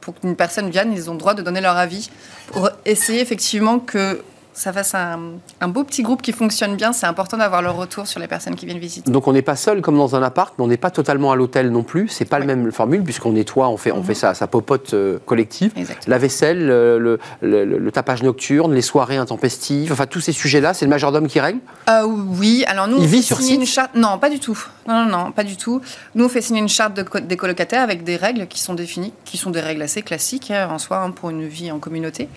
pour 0.00 0.14
qu'une 0.18 0.34
personne 0.36 0.70
vienne, 0.70 0.92
ils 0.94 1.10
ont 1.10 1.12
le 1.14 1.18
droit 1.18 1.34
de 1.34 1.42
donner 1.42 1.60
leur 1.60 1.76
avis 1.76 2.10
pour 2.52 2.70
essayer 2.86 3.20
effectivement 3.20 3.78
que 3.78 4.20
ça 4.52 4.72
fasse 4.72 4.94
un, 4.94 5.18
un 5.60 5.68
beau 5.68 5.84
petit 5.84 6.02
groupe 6.02 6.22
qui 6.22 6.32
fonctionne 6.32 6.76
bien. 6.76 6.92
C'est 6.92 7.06
important 7.06 7.36
d'avoir 7.36 7.62
leur 7.62 7.76
retour 7.76 8.06
sur 8.06 8.20
les 8.20 8.26
personnes 8.26 8.56
qui 8.56 8.66
viennent 8.66 8.78
visiter. 8.78 9.10
Donc 9.10 9.26
on 9.28 9.32
n'est 9.32 9.42
pas 9.42 9.56
seul 9.56 9.80
comme 9.80 9.96
dans 9.96 10.14
un 10.16 10.22
appart, 10.22 10.52
mais 10.58 10.64
on 10.64 10.68
n'est 10.68 10.76
pas 10.76 10.90
totalement 10.90 11.32
à 11.32 11.36
l'hôtel 11.36 11.70
non 11.70 11.82
plus. 11.82 12.08
C'est 12.08 12.24
pas 12.24 12.36
Oui. 12.36 12.46
le 12.46 12.46
même 12.54 12.72
formule 12.72 13.02
puisqu'on 13.02 13.32
nettoie, 13.32 13.68
on 13.68 13.76
fait, 13.76 13.92
on 13.92 14.02
fait 14.02 14.14
ça, 14.14 14.34
sa 14.34 14.46
popote 14.46 14.94
euh, 14.94 15.18
collective. 15.26 15.72
Exactement. 15.76 16.10
La 16.12 16.18
vaisselle, 16.18 16.66
le, 16.66 16.98
le- 16.98 17.18
le- 17.64 17.78
le 17.78 17.92
tapage 17.92 18.22
nocturne, 18.22 18.72
les 18.74 18.82
soirées 18.82 19.16
intempestives, 19.16 19.92
enfin 19.92 20.06
tous 20.06 20.20
ces 20.20 20.32
sujets-là, 20.32 20.74
c'est 20.74 20.84
le 20.84 20.90
majordome 20.90 21.26
qui 21.28 21.40
règle. 21.40 21.60
Euh, 21.88 22.02
oui, 22.04 22.64
alors 22.66 22.88
nous, 22.88 22.96
Il 22.98 23.04
on 23.04 23.06
vit 23.06 23.18
fait 23.18 23.22
sur 23.22 23.40
site 23.40 23.54
une 23.60 23.66
charte. 23.66 23.94
Non, 23.94 24.18
pas 24.18 24.30
du 24.30 24.40
tout. 24.40 24.58
Non, 24.88 25.04
non, 25.04 25.10
non, 25.24 25.32
pas 25.32 25.44
du 25.44 25.56
tout. 25.56 25.80
Nous, 26.14 26.24
on 26.24 26.28
fait 26.28 26.40
signer 26.42 26.60
une 26.60 26.68
charte 26.68 26.94
de 26.94 27.02
co- 27.02 27.20
des 27.20 27.36
colocataires 27.36 27.82
avec 27.82 28.04
des 28.04 28.16
règles 28.16 28.46
qui 28.46 28.60
sont 28.60 28.74
définies, 28.74 29.12
qui 29.24 29.36
sont 29.38 29.50
des 29.50 29.60
règles 29.60 29.82
assez 29.82 30.02
classiques 30.02 30.50
hein, 30.50 30.68
en 30.70 30.78
soi 30.78 30.98
hein, 30.98 31.10
pour 31.12 31.30
une 31.30 31.46
vie 31.46 31.70
en 31.70 31.78
communauté. 31.78 32.28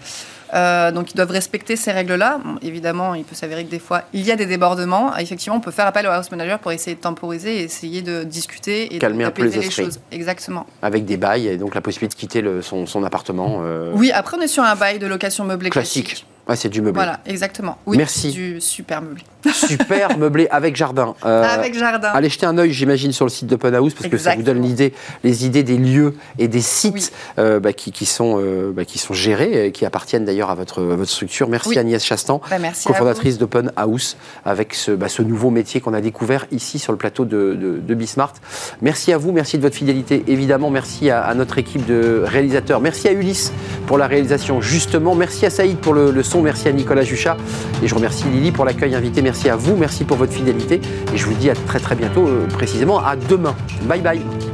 Euh, 0.54 0.92
donc, 0.92 1.12
ils 1.12 1.16
doivent 1.16 1.32
respecter 1.32 1.76
ces 1.76 1.92
règles-là. 1.92 2.40
Bon, 2.44 2.58
évidemment, 2.62 3.16
il 3.16 3.24
peut 3.24 3.36
s'avérer 3.36 3.66
que 3.66 3.72
des 3.72 3.80
fois, 3.80 4.04
il 4.14 4.22
y 4.22 4.32
a 4.32 4.36
des 4.36 4.46
débordements. 4.46 5.16
Effectivement, 5.18 5.58
on 5.58 5.62
peut 5.62 5.72
faire 5.72 5.88
appel 5.88 6.06
au 6.06 6.10
house 6.12 6.30
manager 6.32 6.60
pour 6.60 6.72
essayer 6.72 6.96
de 6.96 7.02
temporiser 7.02 7.58
et 7.62 7.64
essayer 7.64 8.02
de 8.02 8.24
discuter 8.24 8.94
et 8.96 9.00
Calmer 9.00 9.24
de 9.24 9.30
un 9.30 9.32
peu 9.32 9.46
les 9.46 9.70
choses. 9.70 10.00
Exactement. 10.12 10.66
avec 10.82 11.06
des 11.06 11.18
bails 11.18 11.48
et 11.48 11.58
donc 11.58 11.74
la 11.76 11.82
possibilité 11.82 12.16
de 12.16 12.20
quitter 12.20 12.42
le- 12.42 12.62
son, 12.62 12.86
son 12.86 13.04
appartement. 13.04 13.62
euh, 13.64 13.92
Oui, 13.96 14.12
après, 14.12 14.38
on 14.38 14.42
est 14.42 14.48
sur 14.48 14.64
un 14.64 14.76
bail 14.76 15.00
de 15.00 15.08
location 15.08 15.44
meublée 15.44 15.70
Classique. 15.70 16.06
classique. 16.08 16.28
Ouais, 16.48 16.58
c'est 16.58 16.68
du 16.70 16.82
meublé. 16.82 16.94
Voilà, 16.96 17.20
exactement. 17.26 17.78
Oui, 17.86 17.96
Merci. 17.98 18.32
Du 18.32 18.60
super 18.60 19.02
meublé. 19.02 19.22
Super 19.54 20.18
meublé 20.18 20.48
avec 20.52 20.76
jardin. 20.76 21.16
Euh, 21.26 21.44
avec 21.44 21.74
jardin. 21.74 22.10
Allez 22.14 22.28
jeter 22.30 22.46
un 22.46 22.58
œil, 22.58 22.72
j'imagine, 22.74 23.14
sur 23.14 23.24
le 23.26 23.30
site 23.30 23.48
d'Open 23.48 23.74
House 23.76 23.94
parce 23.94 24.10
que 24.10 24.18
ça 24.18 24.36
vous 24.36 24.42
donne 24.42 24.62
l'idée, 24.62 24.94
les 25.24 25.46
idées 25.46 25.64
des 25.64 25.78
lieux 25.78 26.16
et 26.40 26.50
des 26.50 26.60
sites 26.62 26.94
Oui. 26.94 27.10
euh, 27.40 27.60
bah, 27.62 27.72
qui, 27.72 27.92
qui 27.94 28.06
sont, 28.06 28.40
euh, 28.42 28.72
bah, 28.76 28.84
qui 28.84 29.00
sont 29.00 29.14
gérés, 29.14 29.68
et 29.68 29.72
qui 29.72 29.86
appartiennent 29.86 30.26
d'ailleurs 30.26 30.50
à 30.50 30.56
votre, 30.56 30.82
à 30.82 30.96
votre 30.96 31.10
structure. 31.10 31.48
Merci 31.48 31.70
Oui. 31.70 31.78
Agnès 31.78 32.04
Chastan, 32.04 32.42
Bah, 32.50 32.58
merci 32.60 32.88
cofondatrice 32.88 33.38
d'Open 33.38 33.72
House, 33.78 34.18
avec 34.44 34.74
ce, 34.74 34.98
ce 35.08 35.22
nouveau 35.22 35.50
métier 35.50 35.80
qu'on 35.80 35.94
a 35.94 36.02
découvert 36.02 36.46
ici 36.52 36.78
sur 36.78 36.92
le 36.92 36.98
plateau 36.98 37.24
de, 37.24 37.54
de, 37.54 37.80
de 37.80 37.94
Bismart. 37.96 38.34
Merci 38.82 39.14
à 39.14 39.18
vous, 39.18 39.32
merci 39.32 39.58
de 39.58 39.62
votre 39.62 39.76
fidélité. 39.76 40.24
Évidemment, 40.28 40.70
merci 40.72 41.10
à, 41.10 41.24
à 41.24 41.34
notre 41.36 41.58
équipe 41.58 41.86
de 41.86 42.22
réalisateurs. 42.26 42.82
Merci 42.82 43.08
à 43.08 43.12
Ulysse 43.14 43.54
pour 43.88 43.98
la 43.98 44.08
réalisation, 44.08 44.60
justement. 44.62 45.16
Merci 45.16 45.46
à 45.46 45.50
Saïd 45.50 45.78
pour 45.78 45.94
le, 45.94 46.12
le 46.12 46.24
Merci 46.42 46.68
à 46.68 46.72
Nicolas 46.72 47.04
Juchat. 47.04 47.38
Et 47.82 47.88
je 47.88 47.96
remercie 47.96 48.26
Lily 48.26 48.52
pour 48.52 48.66
l'accueil 48.66 48.96
invité. 48.96 49.22
Merci 49.22 49.50
à 49.50 49.56
vous, 49.56 49.76
merci 49.76 50.04
pour 50.04 50.18
votre 50.18 50.34
fidélité. 50.34 50.82
Et 51.14 51.18
je 51.18 51.26
vous 51.26 51.34
dis 51.34 51.50
à 51.50 51.56
très 51.56 51.80
très 51.80 51.96
bientôt, 51.96 52.28
euh, 52.28 52.48
précisément 52.48 53.00
à 53.00 53.16
demain. 53.16 53.56
Bye 53.84 54.02
bye. 54.02 54.53